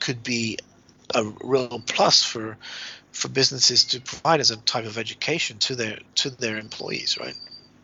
could 0.00 0.22
be 0.22 0.58
a 1.14 1.24
real 1.42 1.82
plus 1.86 2.22
for 2.22 2.56
for 3.12 3.28
businesses 3.28 3.84
to 3.84 4.00
provide 4.00 4.40
as 4.40 4.50
a 4.50 4.56
type 4.56 4.86
of 4.86 4.98
education 4.98 5.58
to 5.58 5.74
their 5.74 5.98
to 6.16 6.30
their 6.30 6.58
employees, 6.58 7.18
right? 7.18 7.34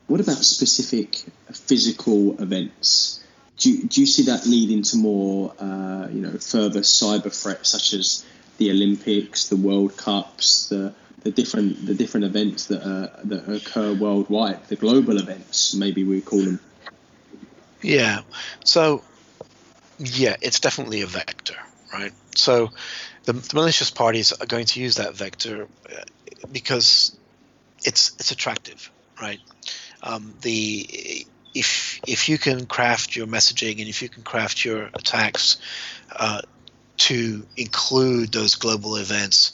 What 0.06 0.20
about 0.20 0.36
specific 0.36 1.24
physical 1.52 2.40
events? 2.40 3.24
Do 3.58 3.70
you, 3.70 3.88
do 3.88 4.00
you 4.00 4.06
see 4.06 4.24
that 4.24 4.46
leading 4.46 4.82
to 4.82 4.96
more, 4.96 5.52
uh, 5.58 6.08
you 6.12 6.20
know, 6.20 6.32
further 6.32 6.80
cyber 6.80 7.34
threats 7.34 7.70
such 7.70 7.94
as 7.94 8.24
the 8.58 8.70
Olympics, 8.70 9.48
the 9.48 9.56
World 9.56 9.96
Cups, 9.96 10.68
the 10.68 10.94
the 11.22 11.32
different 11.32 11.84
the 11.84 11.94
different 11.94 12.24
events 12.24 12.66
that 12.66 12.82
that 13.24 13.48
occur 13.48 13.92
worldwide, 13.92 14.64
the 14.68 14.76
global 14.76 15.18
events, 15.18 15.74
maybe 15.74 16.04
we 16.04 16.20
call 16.20 16.40
them. 16.40 16.60
Yeah. 17.82 18.20
So, 18.64 19.02
yeah, 19.98 20.36
it's 20.40 20.60
definitely 20.60 21.02
a 21.02 21.06
vector, 21.06 21.56
right? 21.92 22.12
So, 22.34 22.70
the, 23.24 23.32
the 23.32 23.54
malicious 23.54 23.90
parties 23.90 24.32
are 24.32 24.46
going 24.46 24.66
to 24.66 24.80
use 24.80 24.96
that 24.96 25.14
vector 25.14 25.68
uh, 25.90 26.04
because 26.52 27.16
it's 27.84 28.14
it's 28.18 28.30
attractive, 28.30 28.90
right? 29.20 29.40
Um, 30.02 30.34
the 30.42 31.26
if 31.56 32.00
if 32.06 32.28
you 32.28 32.38
can 32.38 32.66
craft 32.66 33.16
your 33.16 33.26
messaging 33.26 33.80
and 33.80 33.88
if 33.88 34.02
you 34.02 34.08
can 34.08 34.22
craft 34.22 34.64
your 34.64 34.90
attacks 34.94 35.56
uh, 36.14 36.42
to 36.98 37.46
include 37.56 38.32
those 38.32 38.54
global 38.56 38.96
events, 38.96 39.52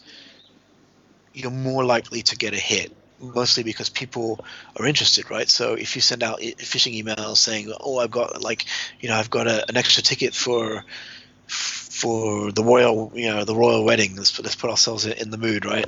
you're 1.32 1.50
more 1.50 1.84
likely 1.84 2.22
to 2.22 2.36
get 2.36 2.54
a 2.54 2.58
hit. 2.58 2.92
Mostly 3.20 3.62
because 3.62 3.88
people 3.88 4.44
are 4.76 4.84
interested, 4.84 5.30
right? 5.30 5.48
So 5.48 5.74
if 5.74 5.94
you 5.94 6.02
send 6.02 6.24
out 6.24 6.40
phishing 6.40 7.00
emails 7.00 7.36
saying, 7.36 7.72
"Oh, 7.78 7.98
I've 7.98 8.10
got 8.10 8.42
like, 8.42 8.64
you 9.00 9.08
know, 9.08 9.14
I've 9.14 9.30
got 9.30 9.46
a, 9.46 9.64
an 9.68 9.76
extra 9.76 10.02
ticket 10.02 10.34
for 10.34 10.84
for 11.46 12.50
the 12.50 12.64
royal, 12.64 13.12
you 13.14 13.28
know, 13.28 13.44
the 13.44 13.54
royal 13.54 13.84
wedding. 13.84 14.16
Let's 14.16 14.32
put, 14.32 14.44
let's 14.44 14.56
put 14.56 14.70
ourselves 14.70 15.06
in, 15.06 15.12
in 15.12 15.30
the 15.30 15.38
mood, 15.38 15.64
right? 15.64 15.86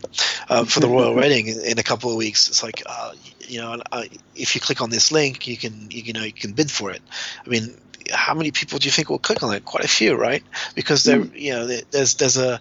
Um, 0.48 0.66
for 0.66 0.80
the 0.80 0.88
royal 0.88 1.14
wedding 1.20 1.48
in, 1.48 1.60
in, 1.60 1.78
a 1.78 1.82
couple 1.82 2.10
of 2.10 2.16
weeks, 2.16 2.48
it's 2.48 2.62
like, 2.62 2.82
uh, 2.86 3.12
you 3.40 3.60
know, 3.60 3.82
uh, 3.90 4.04
if 4.36 4.54
you 4.54 4.60
click 4.60 4.80
on 4.80 4.90
this 4.90 5.10
link, 5.10 5.48
you 5.48 5.56
can, 5.56 5.90
you, 5.90 6.02
you, 6.02 6.12
know, 6.12 6.22
you 6.22 6.32
can 6.32 6.52
bid 6.52 6.70
for 6.70 6.90
it. 6.90 7.02
I 7.44 7.48
mean, 7.48 7.76
how 8.12 8.34
many 8.34 8.50
people 8.50 8.78
do 8.78 8.86
you 8.86 8.92
think 8.92 9.08
will 9.10 9.18
click 9.18 9.42
on 9.42 9.54
it? 9.54 9.64
Quite 9.64 9.84
a 9.84 9.88
few, 9.88 10.14
right? 10.14 10.42
Because 10.74 11.04
there, 11.04 11.20
mm. 11.20 11.38
you 11.38 11.52
know, 11.52 11.66
there's 11.66 12.14
there's 12.14 12.36
a 12.36 12.60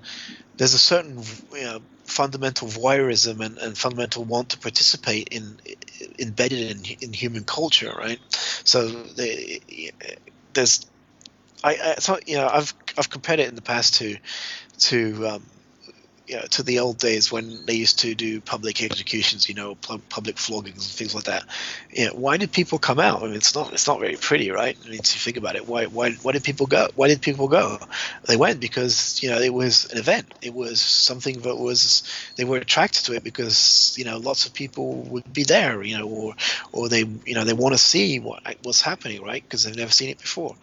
there's 0.57 0.73
a 0.73 0.79
certain 0.79 1.21
you 1.53 1.63
know, 1.63 1.81
fundamental 2.05 2.67
voyeurism 2.67 3.43
and, 3.45 3.57
and, 3.57 3.77
fundamental 3.77 4.23
want 4.23 4.49
to 4.49 4.57
participate 4.57 5.29
in 5.29 5.57
embedded 6.19 6.71
in, 6.71 6.97
in 7.01 7.13
human 7.13 7.43
culture, 7.43 7.93
right? 7.97 8.19
So 8.63 8.87
they, 8.87 9.91
there's 10.53 10.85
I, 11.63 11.71
I 11.71 11.95
so 11.99 12.19
you 12.25 12.35
know 12.35 12.47
I've 12.47 12.73
I've 12.97 13.09
compared 13.09 13.39
it 13.39 13.49
in 13.49 13.55
the 13.55 13.61
past 13.61 13.95
to 13.95 14.17
to 14.79 15.27
um, 15.27 15.45
you 16.33 16.39
know, 16.39 16.45
to 16.47 16.63
the 16.63 16.79
old 16.79 16.97
days 16.97 17.31
when 17.31 17.63
they 17.67 17.75
used 17.75 17.99
to 17.99 18.15
do 18.15 18.41
public 18.41 18.81
executions, 18.81 19.47
you 19.47 19.53
know, 19.53 19.75
public 19.75 20.37
floggings 20.37 20.77
and 20.77 20.85
things 20.85 21.13
like 21.13 21.25
that. 21.25 21.45
You 21.91 22.07
know, 22.07 22.13
why 22.13 22.37
did 22.37 22.51
people 22.51 22.79
come 22.79 22.99
out? 22.99 23.21
I 23.21 23.27
mean, 23.27 23.35
it's 23.35 23.53
not 23.53 23.71
it's 23.71 23.85
not 23.85 23.99
very 23.99 24.15
pretty, 24.15 24.49
right? 24.49 24.75
I 24.83 24.89
mean, 24.89 24.97
to 24.97 25.19
think 25.19 25.37
about 25.37 25.55
it, 25.55 25.67
why 25.67 25.85
why 25.85 26.13
why 26.23 26.31
did 26.31 26.43
people 26.43 26.65
go? 26.65 26.87
Why 26.95 27.07
did 27.07 27.21
people 27.21 27.47
go? 27.49 27.77
They 28.25 28.35
went 28.35 28.59
because 28.59 29.21
you 29.21 29.29
know 29.29 29.39
it 29.39 29.53
was 29.53 29.91
an 29.91 29.99
event. 29.99 30.33
It 30.41 30.55
was 30.55 30.81
something 30.81 31.39
that 31.41 31.55
was 31.55 32.01
they 32.35 32.45
were 32.45 32.57
attracted 32.57 33.05
to 33.05 33.13
it 33.13 33.23
because 33.23 33.93
you 33.95 34.05
know 34.05 34.17
lots 34.17 34.47
of 34.47 34.55
people 34.55 35.03
would 35.11 35.31
be 35.31 35.43
there, 35.43 35.83
you 35.83 35.99
know, 35.99 36.07
or 36.07 36.33
or 36.71 36.89
they 36.89 37.05
you 37.25 37.35
know 37.35 37.43
they 37.43 37.53
want 37.53 37.75
to 37.75 37.77
see 37.77 38.19
what 38.19 38.41
what's 38.63 38.81
happening, 38.81 39.21
right? 39.21 39.43
Because 39.43 39.65
they've 39.65 39.77
never 39.77 39.91
seen 39.91 40.09
it 40.09 40.17
before. 40.17 40.55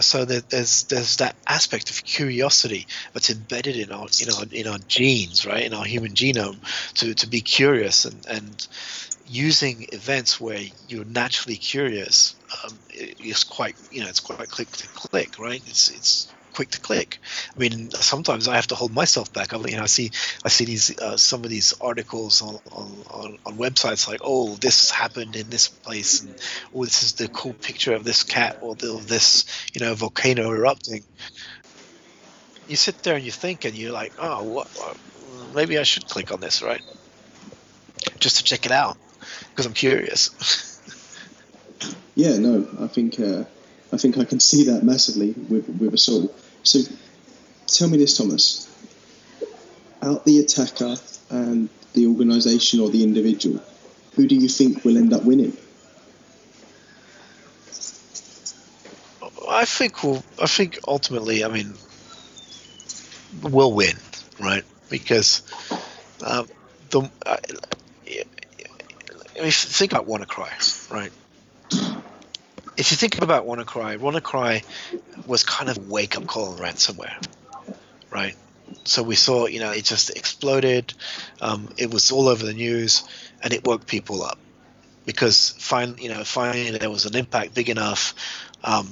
So 0.00 0.24
there's 0.24 0.82
there's 0.84 1.16
that 1.18 1.36
aspect 1.46 1.90
of 1.90 2.02
curiosity 2.02 2.88
that's 3.12 3.30
embedded 3.30 3.76
in 3.76 3.92
our 3.92 4.08
in 4.20 4.30
our 4.32 4.44
in 4.50 4.66
our 4.66 4.78
genes, 5.04 5.44
right, 5.44 5.64
in 5.64 5.74
our 5.74 5.84
human 5.84 6.12
genome, 6.12 6.56
to, 6.94 7.14
to 7.14 7.26
be 7.26 7.42
curious 7.42 8.06
and, 8.06 8.26
and 8.26 8.68
using 9.26 9.86
events 9.92 10.40
where 10.40 10.62
you're 10.88 11.04
naturally 11.04 11.56
curious 11.56 12.34
um, 12.64 12.78
is 12.90 13.44
quite, 13.44 13.76
you 13.90 14.00
know, 14.02 14.08
it's 14.08 14.20
quite 14.20 14.48
click 14.48 14.70
to 14.70 14.86
click, 14.88 15.38
right? 15.38 15.62
It's 15.66 15.90
it's 15.90 16.32
quick 16.54 16.70
to 16.70 16.80
click. 16.80 17.18
I 17.54 17.58
mean, 17.58 17.90
sometimes 17.90 18.48
I 18.48 18.54
have 18.56 18.68
to 18.68 18.76
hold 18.76 18.94
myself 18.94 19.32
back. 19.32 19.52
I, 19.52 19.58
you 19.58 19.76
know, 19.76 19.82
I 19.82 19.86
see 19.86 20.10
I 20.44 20.48
see 20.48 20.64
these 20.64 20.98
uh, 20.98 21.16
some 21.16 21.44
of 21.44 21.50
these 21.50 21.74
articles 21.80 22.42
on, 22.42 22.58
on, 22.70 23.38
on, 23.44 23.58
websites 23.58 24.08
like, 24.08 24.20
oh, 24.22 24.54
this 24.56 24.90
happened 24.90 25.36
in 25.36 25.50
this 25.50 25.68
place, 25.68 26.22
and 26.22 26.34
oh, 26.74 26.84
this 26.84 27.02
is 27.02 27.12
the 27.14 27.28
cool 27.28 27.54
picture 27.54 27.94
of 27.94 28.04
this 28.04 28.22
cat 28.22 28.58
or 28.62 28.74
the, 28.74 29.02
this 29.06 29.44
you 29.74 29.80
know 29.80 29.94
volcano 29.94 30.50
erupting 30.50 31.04
you 32.68 32.76
sit 32.76 33.02
there 33.02 33.16
and 33.16 33.24
you 33.24 33.30
think, 33.30 33.64
and 33.64 33.74
you're 33.74 33.92
like, 33.92 34.12
oh, 34.18 34.42
what, 34.42 34.68
maybe 35.54 35.78
I 35.78 35.82
should 35.82 36.06
click 36.06 36.32
on 36.32 36.40
this, 36.40 36.62
right? 36.62 36.82
Just 38.20 38.38
to 38.38 38.44
check 38.44 38.66
it 38.66 38.72
out 38.72 38.96
because 39.50 39.66
I'm 39.66 39.72
curious. 39.72 40.30
yeah, 42.14 42.36
no, 42.38 42.66
I 42.80 42.86
think 42.86 43.20
uh, 43.20 43.44
I 43.92 43.96
think 43.96 44.18
I 44.18 44.24
can 44.24 44.40
see 44.40 44.64
that 44.64 44.82
massively 44.82 45.32
with 45.32 45.68
with 45.68 45.94
us 45.94 46.08
all. 46.08 46.34
So, 46.62 46.80
tell 47.66 47.88
me 47.88 47.98
this, 47.98 48.16
Thomas. 48.16 48.70
Out 50.02 50.24
the 50.24 50.40
attacker 50.40 50.96
and 51.30 51.68
the 51.94 52.06
organisation 52.06 52.80
or 52.80 52.90
the 52.90 53.02
individual, 53.02 53.62
who 54.16 54.26
do 54.26 54.34
you 54.34 54.48
think 54.48 54.84
will 54.84 54.98
end 54.98 55.12
up 55.12 55.24
winning? 55.24 55.56
I 59.48 59.64
think 59.64 60.02
well, 60.02 60.22
I 60.40 60.46
think 60.46 60.78
ultimately, 60.86 61.44
I 61.44 61.48
mean, 61.48 61.74
will 63.42 63.72
win, 63.72 63.96
right? 64.40 64.64
Because 64.90 65.42
Um, 66.22 66.48
the, 66.90 67.00
uh, 67.26 67.36
I 69.36 69.42
mean, 69.42 69.50
think 69.50 69.92
about 69.92 70.06
WannaCry, 70.06 70.90
right? 70.90 71.12
If 72.76 72.90
you 72.90 72.96
think 72.96 73.20
about 73.20 73.46
WannaCry, 73.46 73.98
WannaCry 73.98 74.64
was 75.26 75.44
kind 75.44 75.68
of 75.68 75.90
wake-up 75.90 76.26
call 76.26 76.52
on 76.52 76.58
ransomware, 76.58 77.24
right? 78.10 78.34
So 78.84 79.02
we 79.02 79.16
saw, 79.16 79.46
you 79.46 79.60
know, 79.60 79.70
it 79.70 79.84
just 79.84 80.10
exploded. 80.10 80.94
Um, 81.40 81.68
it 81.76 81.92
was 81.92 82.10
all 82.10 82.28
over 82.28 82.44
the 82.44 82.54
news, 82.54 83.04
and 83.42 83.52
it 83.52 83.64
woke 83.66 83.86
people 83.86 84.22
up 84.22 84.38
because 85.04 85.54
finally, 85.58 86.04
you 86.04 86.08
know, 86.08 86.24
finally 86.24 86.70
there 86.78 86.90
was 86.90 87.04
an 87.06 87.16
impact 87.16 87.54
big 87.54 87.68
enough 87.68 88.14
um, 88.64 88.90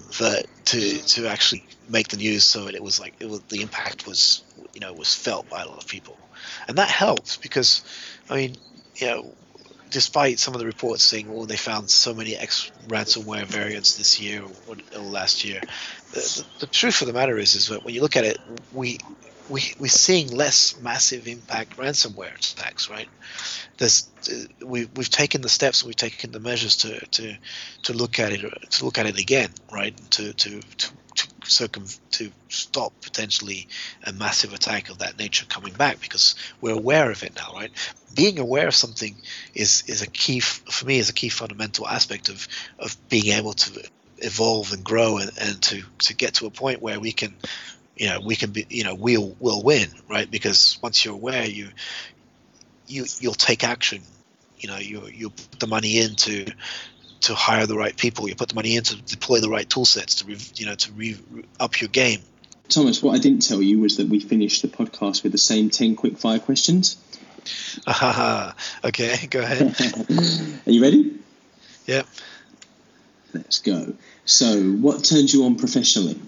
to 0.67 0.99
to 0.99 1.27
actually 1.27 1.65
make 1.89 2.09
the 2.09 2.17
news. 2.17 2.45
So 2.45 2.69
it 2.69 2.83
was 2.83 3.01
like 3.01 3.15
it 3.19 3.29
was 3.29 3.41
the 3.49 3.63
impact 3.63 4.07
was, 4.07 4.43
you 4.75 4.81
know, 4.81 4.93
was 4.93 5.15
felt 5.15 5.49
by 5.49 5.63
a 5.63 5.67
lot 5.67 5.83
of 5.83 5.89
people, 5.89 6.17
and 6.69 6.79
that 6.79 6.89
helped 6.89 7.43
because, 7.43 7.83
I 8.29 8.37
mean, 8.37 8.57
you 8.97 9.07
know, 9.07 9.35
despite 9.91 10.39
some 10.39 10.55
of 10.55 10.61
the 10.61 10.67
reports 10.67 11.03
saying, 11.03 11.29
"Oh, 11.31 11.47
they 11.47 11.57
found 11.57 11.91
so 11.91 12.15
many 12.15 12.37
X 12.37 12.71
ransomware 12.87 13.45
variants 13.45 13.97
this 13.97 14.21
year 14.21 14.43
or, 14.69 14.77
or 14.95 15.01
last 15.01 15.45
year," 15.45 15.61
the, 16.13 16.21
the, 16.21 16.45
the, 16.61 16.67
truth 16.67 17.01
of 17.01 17.07
the 17.07 17.15
matter 17.15 17.39
is, 17.39 17.55
is 17.55 17.69
that 17.69 17.83
when 17.83 17.95
you 17.95 18.03
look 18.03 18.17
at 18.17 18.25
it, 18.25 18.39
we 18.73 18.99
we 19.49 19.75
we're 19.79 19.89
seeing 19.89 20.31
less 20.31 20.81
massive 20.81 21.27
impact 21.27 21.77
ransomware 21.77 22.35
attacks, 22.35 22.89
right? 22.89 23.09
There's 23.79 24.09
uh, 24.31 24.67
we 24.67 24.87
we've 24.97 25.11
taken 25.11 25.41
the 25.41 25.49
steps, 25.49 25.83
and 25.83 25.89
we've 25.89 25.97
taken 25.97 26.33
the 26.33 26.41
measures 26.41 26.77
to 26.79 27.01
to 27.07 27.37
to 27.85 27.93
look 27.93 28.19
at 28.19 28.33
it 28.33 28.71
to 28.71 28.85
look 28.85 28.99
at 28.99 29.07
it 29.07 29.19
again, 29.19 29.51
right? 29.73 29.97
To 30.13 30.33
to 30.33 30.61
to 30.61 30.91
to 31.15 31.29
circum 31.45 31.85
to 32.13 32.31
stop 32.49 32.93
potentially 33.03 33.69
a 34.05 34.13
massive 34.13 34.53
attack 34.53 34.89
of 34.89 34.99
that 34.99 35.19
nature 35.19 35.45
coming 35.47 35.75
back 35.75 36.01
because 36.01 36.35
we're 36.61 36.75
aware 36.75 37.11
of 37.11 37.23
it 37.23 37.35
now, 37.35 37.53
right? 37.55 37.71
Being 38.15 38.39
aware 38.39 38.69
of 38.69 38.75
something 38.75 39.17
is 39.55 39.85
is 39.87 40.03
a 40.03 40.07
key 40.07 40.41
for 40.41 40.87
me 40.87 40.99
is 40.99 41.11
a 41.11 41.15
key 41.15 41.29
fundamental 41.29 41.87
aspect 41.89 42.29
of 42.29 42.47
of 42.79 42.97
being 43.09 43.35
able 43.35 43.55
to 43.55 43.83
evolve 44.19 44.73
and 44.73 44.85
grow 44.85 45.19
and, 45.19 45.33
and 45.41 45.61
to 45.63 45.83
to 45.99 46.15
get 46.15 46.35
to 46.35 46.47
a 46.47 46.51
point 46.51 46.81
where 46.81 47.01
we 47.01 47.13
can 47.13 47.35
you 47.97 48.09
know 48.09 48.21
we 48.21 48.37
can 48.37 48.51
be 48.51 48.67
you 48.69 48.85
know 48.85 48.95
we'll 48.95 49.37
we'll 49.39 49.63
win 49.63 49.89
right? 50.09 50.31
Because 50.31 50.79
once 50.83 51.05
you're 51.05 51.15
aware 51.15 51.45
you 51.45 51.69
you 52.87 53.07
you'll 53.19 53.35
take 53.35 53.65
action. 53.65 54.03
You 54.59 54.69
know 54.69 54.79
you 54.79 55.07
you 55.07 55.31
put 55.31 55.61
the 55.61 55.67
money 55.67 55.99
into 55.99 56.45
to 56.45 56.55
to 57.23 57.35
hire 57.35 57.67
the 57.67 57.77
right 57.77 57.97
people. 57.97 58.29
You 58.29 58.35
put 58.35 58.49
the 58.49 58.55
money 58.55 58.77
in 58.77 58.83
to 58.85 58.97
deploy 59.03 59.41
the 59.41 59.49
right 59.49 59.69
tool 59.69 59.85
sets 59.85 60.17
to 60.17 60.37
you 60.57 60.67
know 60.67 60.75
to 60.75 60.93
re, 60.93 61.17
up 61.59 61.81
your 61.81 61.89
game. 61.89 62.21
Thomas 62.69 63.03
what 63.03 63.15
i 63.15 63.19
didn't 63.19 63.43
tell 63.43 63.61
you 63.61 63.81
was 63.81 63.97
that 63.99 64.09
we 64.09 64.21
finished 64.21 64.63
the 64.63 64.69
podcast 64.69 65.23
with 65.23 65.33
the 65.33 65.39
same 65.39 65.69
10 65.69 65.97
quick 65.97 66.19
fire 66.19 66.39
questions. 66.39 66.97
Okay 68.85 69.27
go 69.29 69.41
ahead. 69.41 69.75
Are 70.67 70.71
you 70.71 70.83
ready? 70.83 71.19
Yep 71.87 72.07
let's 73.35 73.59
go. 73.59 73.95
So 74.25 74.61
what 74.63 75.05
turns 75.05 75.33
you 75.33 75.45
on 75.45 75.57
professionally 75.57 76.21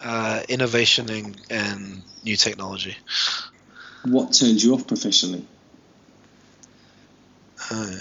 uh, 0.00 0.42
innovation 0.48 1.10
and, 1.10 1.40
and 1.50 2.02
new 2.24 2.36
technology. 2.36 2.96
What 4.04 4.32
turns 4.32 4.64
you 4.64 4.74
off 4.74 4.86
professionally? 4.86 5.44
Uh, 7.70 7.96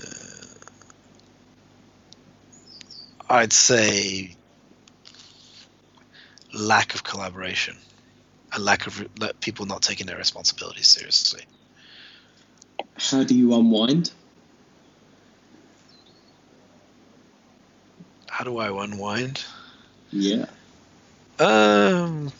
I'd 3.29 3.53
say 3.53 4.35
lack 6.53 6.95
of 6.95 7.03
collaboration 7.03 7.77
and 8.53 8.63
lack 8.63 8.87
of 8.87 8.99
re- 8.99 9.31
people 9.39 9.65
not 9.65 9.81
taking 9.81 10.07
their 10.07 10.17
responsibilities 10.17 10.87
seriously. 10.87 11.43
How 12.97 13.23
do 13.23 13.35
you 13.35 13.53
unwind? 13.53 14.11
How 18.27 18.45
do 18.45 18.57
I 18.57 18.83
unwind? 18.83 19.43
Yeah. 20.11 20.45
Um, 21.39 22.31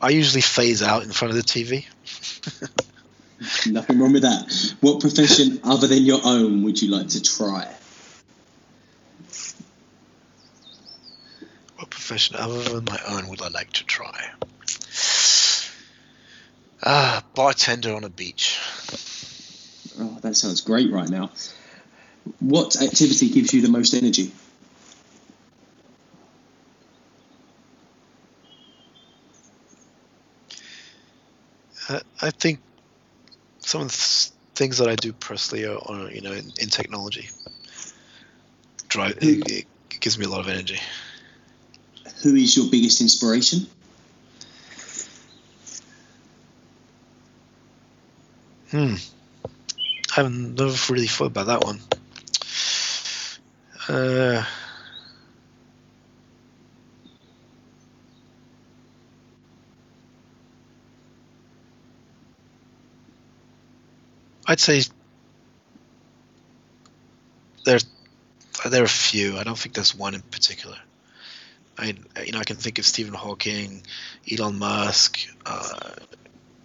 I 0.00 0.10
usually 0.10 0.42
phase 0.42 0.82
out 0.82 1.02
in 1.02 1.10
front 1.10 1.34
of 1.34 1.36
the 1.36 1.42
TV. 1.42 1.86
Nothing 3.66 3.98
wrong 3.98 4.12
with 4.12 4.22
that. 4.22 4.74
What 4.80 5.00
profession 5.00 5.60
other 5.64 5.86
than 5.86 6.04
your 6.04 6.20
own 6.24 6.62
would 6.64 6.80
you 6.80 6.90
like 6.90 7.08
to 7.08 7.22
try? 7.22 7.66
What 11.76 11.90
profession 11.90 12.36
other 12.36 12.62
than 12.62 12.84
my 12.84 13.00
own 13.08 13.28
would 13.28 13.42
I 13.42 13.48
like 13.48 13.72
to 13.74 13.84
try? 13.84 14.30
Ah, 16.82 17.24
bartender 17.34 17.94
on 17.94 18.04
a 18.04 18.08
beach. 18.10 18.58
Oh, 19.98 20.18
that 20.20 20.36
sounds 20.36 20.60
great 20.60 20.92
right 20.92 21.08
now. 21.08 21.30
What 22.40 22.80
activity 22.80 23.30
gives 23.30 23.54
you 23.54 23.62
the 23.62 23.68
most 23.68 23.94
energy? 23.94 24.32
I 32.26 32.30
think 32.30 32.58
some 33.60 33.82
of 33.82 33.88
the 33.88 34.30
things 34.56 34.78
that 34.78 34.88
I 34.88 34.96
do 34.96 35.12
personally 35.12 35.64
are, 35.64 35.78
are 35.78 36.10
you 36.10 36.20
know, 36.20 36.32
in, 36.32 36.52
in, 36.60 36.68
technology. 36.68 37.28
Drive 38.88 39.18
it, 39.20 39.50
it, 39.50 39.66
gives 40.00 40.18
me 40.18 40.24
a 40.24 40.28
lot 40.28 40.40
of 40.40 40.48
energy. 40.48 40.78
Who 42.22 42.34
is 42.34 42.56
your 42.56 42.70
biggest 42.70 43.00
inspiration? 43.00 43.66
Hmm. 48.70 48.94
I 50.16 50.22
have 50.22 50.32
never 50.32 50.92
really 50.92 51.06
thought 51.06 51.26
about 51.26 51.46
that 51.46 51.64
one. 51.64 51.80
Uh, 53.88 54.44
I'd 64.46 64.60
say 64.60 64.82
there 67.64 67.78
there 68.70 68.82
are 68.82 68.84
a 68.84 68.88
few. 68.88 69.36
I 69.36 69.44
don't 69.44 69.58
think 69.58 69.74
there's 69.74 69.94
one 69.94 70.14
in 70.14 70.22
particular. 70.22 70.78
I 71.78 71.94
you 72.24 72.32
know 72.32 72.38
I 72.38 72.44
can 72.44 72.56
think 72.56 72.78
of 72.78 72.86
Stephen 72.86 73.14
Hawking, 73.14 73.82
Elon 74.30 74.58
Musk, 74.58 75.18
uh, 75.44 75.90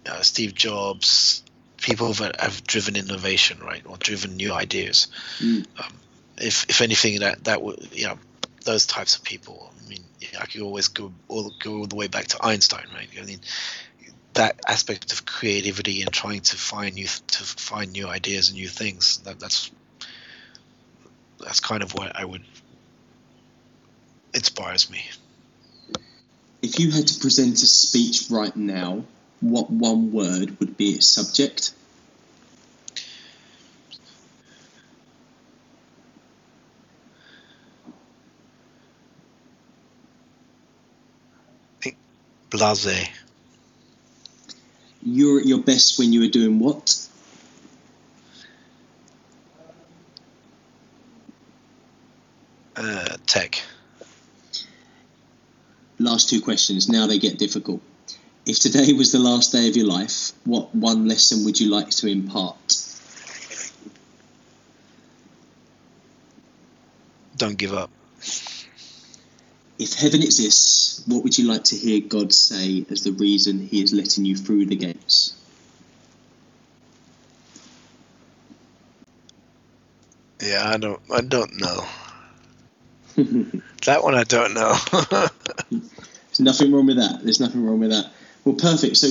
uh, 0.06 0.20
Steve 0.22 0.54
Jobs, 0.54 1.42
people 1.76 2.12
that 2.14 2.40
have 2.40 2.64
driven 2.64 2.96
innovation, 2.96 3.58
right, 3.60 3.82
or 3.84 3.96
driven 3.98 4.36
new 4.36 4.52
ideas. 4.52 5.08
Mm. 5.40 5.66
Um, 5.78 5.92
if 6.38 6.66
if 6.70 6.80
anything, 6.80 7.20
that 7.20 7.44
that 7.44 7.62
would 7.62 7.88
you 7.92 8.06
know 8.06 8.18
those 8.64 8.86
types 8.86 9.16
of 9.16 9.24
people. 9.24 9.70
I 9.84 9.88
mean, 9.88 10.04
I 10.40 10.46
could 10.46 10.62
always 10.62 10.88
go 10.88 11.12
all 11.28 11.52
go 11.62 11.78
all 11.78 11.86
the 11.86 11.96
way 11.96 12.06
back 12.06 12.26
to 12.28 12.44
Einstein, 12.44 12.86
right? 12.94 13.08
I 13.20 13.24
mean, 13.24 13.40
that 14.34 14.60
aspect 14.66 15.12
of 15.12 15.26
creativity 15.26 16.02
and 16.02 16.12
trying 16.12 16.40
to 16.40 16.56
find 16.56 16.94
new 16.94 17.06
to 17.06 17.42
find 17.44 17.92
new 17.92 18.08
ideas 18.08 18.48
and 18.48 18.58
new 18.58 18.68
things 18.68 19.18
that, 19.18 19.38
that's 19.38 19.70
that's 21.40 21.60
kind 21.60 21.82
of 21.82 21.92
what 21.94 22.16
I 22.16 22.24
would 22.24 22.44
inspires 24.34 24.90
me. 24.90 25.04
If 26.62 26.78
you 26.78 26.90
had 26.92 27.08
to 27.08 27.20
present 27.20 27.62
a 27.62 27.66
speech 27.66 28.30
right 28.30 28.54
now, 28.56 29.04
what 29.40 29.70
one 29.70 30.12
word 30.12 30.58
would 30.60 30.76
be 30.76 30.90
its 30.90 31.08
subject? 31.08 31.72
Blase 42.50 43.08
you're 45.02 45.40
at 45.40 45.46
your 45.46 45.58
best 45.58 45.98
when 45.98 46.12
you 46.12 46.22
are 46.24 46.28
doing 46.28 46.58
what? 46.58 47.08
Uh, 52.76 53.16
tech. 53.26 53.62
Last 55.98 56.28
two 56.28 56.40
questions. 56.40 56.88
Now 56.88 57.06
they 57.06 57.18
get 57.18 57.38
difficult. 57.38 57.80
If 58.44 58.58
today 58.58 58.92
was 58.92 59.12
the 59.12 59.20
last 59.20 59.52
day 59.52 59.68
of 59.68 59.76
your 59.76 59.86
life, 59.86 60.32
what 60.44 60.74
one 60.74 61.06
lesson 61.06 61.44
would 61.44 61.60
you 61.60 61.70
like 61.70 61.90
to 61.90 62.08
impart? 62.08 62.56
Don't 67.36 67.56
give 67.56 67.72
up. 67.72 67.90
If 69.82 69.94
heaven 69.94 70.22
exists, 70.22 71.02
what 71.08 71.24
would 71.24 71.36
you 71.36 71.48
like 71.48 71.64
to 71.64 71.76
hear 71.76 72.00
God 72.00 72.32
say 72.32 72.86
as 72.88 73.02
the 73.02 73.10
reason 73.10 73.66
He 73.66 73.82
is 73.82 73.92
letting 73.92 74.24
you 74.24 74.36
through 74.36 74.66
the 74.66 74.76
gates? 74.76 75.34
Yeah, 80.40 80.70
I 80.70 80.76
don't. 80.76 81.00
I 81.12 81.20
don't 81.20 81.60
know. 81.60 81.84
that 83.86 84.04
one 84.04 84.14
I 84.14 84.22
don't 84.22 84.54
know. 84.54 84.76
There's 85.70 86.38
nothing 86.38 86.70
wrong 86.70 86.86
with 86.86 86.98
that. 86.98 87.24
There's 87.24 87.40
nothing 87.40 87.66
wrong 87.66 87.80
with 87.80 87.90
that. 87.90 88.12
Well, 88.44 88.54
perfect. 88.54 88.96
So, 88.96 89.08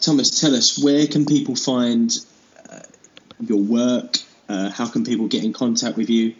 Thomas, 0.00 0.40
tell 0.40 0.56
us 0.56 0.76
where 0.76 1.06
can 1.06 1.24
people 1.24 1.54
find 1.54 2.12
uh, 2.68 2.80
your 3.38 3.60
work? 3.60 4.16
Uh, 4.48 4.70
how 4.70 4.88
can 4.88 5.04
people 5.04 5.28
get 5.28 5.44
in 5.44 5.52
contact 5.52 5.96
with 5.96 6.10
you? 6.10 6.34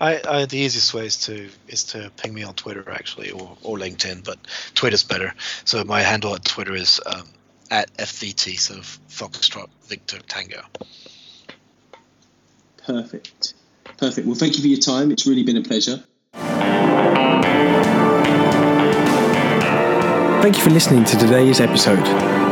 I, 0.00 0.20
I, 0.28 0.46
the 0.46 0.58
easiest 0.58 0.92
way 0.94 1.06
is 1.06 1.16
to 1.26 1.48
is 1.68 1.84
to 1.84 2.10
ping 2.16 2.34
me 2.34 2.42
on 2.42 2.54
Twitter 2.54 2.90
actually 2.90 3.30
or, 3.30 3.56
or 3.62 3.78
LinkedIn, 3.78 4.24
but 4.24 4.38
Twitter's 4.74 5.04
better. 5.04 5.34
So 5.64 5.84
my 5.84 6.00
handle 6.00 6.34
at 6.34 6.44
Twitter 6.44 6.74
is 6.74 7.00
um, 7.06 7.28
at 7.70 7.92
FVT, 7.96 8.58
so 8.58 8.74
Foxtrot 9.08 9.68
Victor 9.86 10.18
Tango. 10.28 10.62
Perfect. 12.84 13.54
Perfect. 13.96 14.26
Well, 14.26 14.36
thank 14.36 14.56
you 14.56 14.62
for 14.62 14.68
your 14.68 14.80
time. 14.80 15.10
It's 15.12 15.26
really 15.26 15.44
been 15.44 15.56
a 15.56 15.62
pleasure. 15.62 16.02
Thank 20.42 20.56
you 20.56 20.64
for 20.64 20.70
listening 20.70 21.04
to 21.04 21.16
today's 21.16 21.60
episode. 21.60 22.04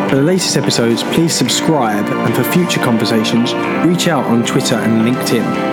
For 0.09 0.17
the 0.17 0.23
latest 0.23 0.57
episodes, 0.57 1.03
please 1.03 1.35
subscribe 1.35 2.07
and 2.07 2.35
for 2.35 2.45
future 2.45 2.81
conversations, 2.81 3.53
reach 3.85 4.07
out 4.09 4.25
on 4.27 4.47
Twitter 4.47 4.77
and 4.77 5.03
LinkedIn. 5.03 5.70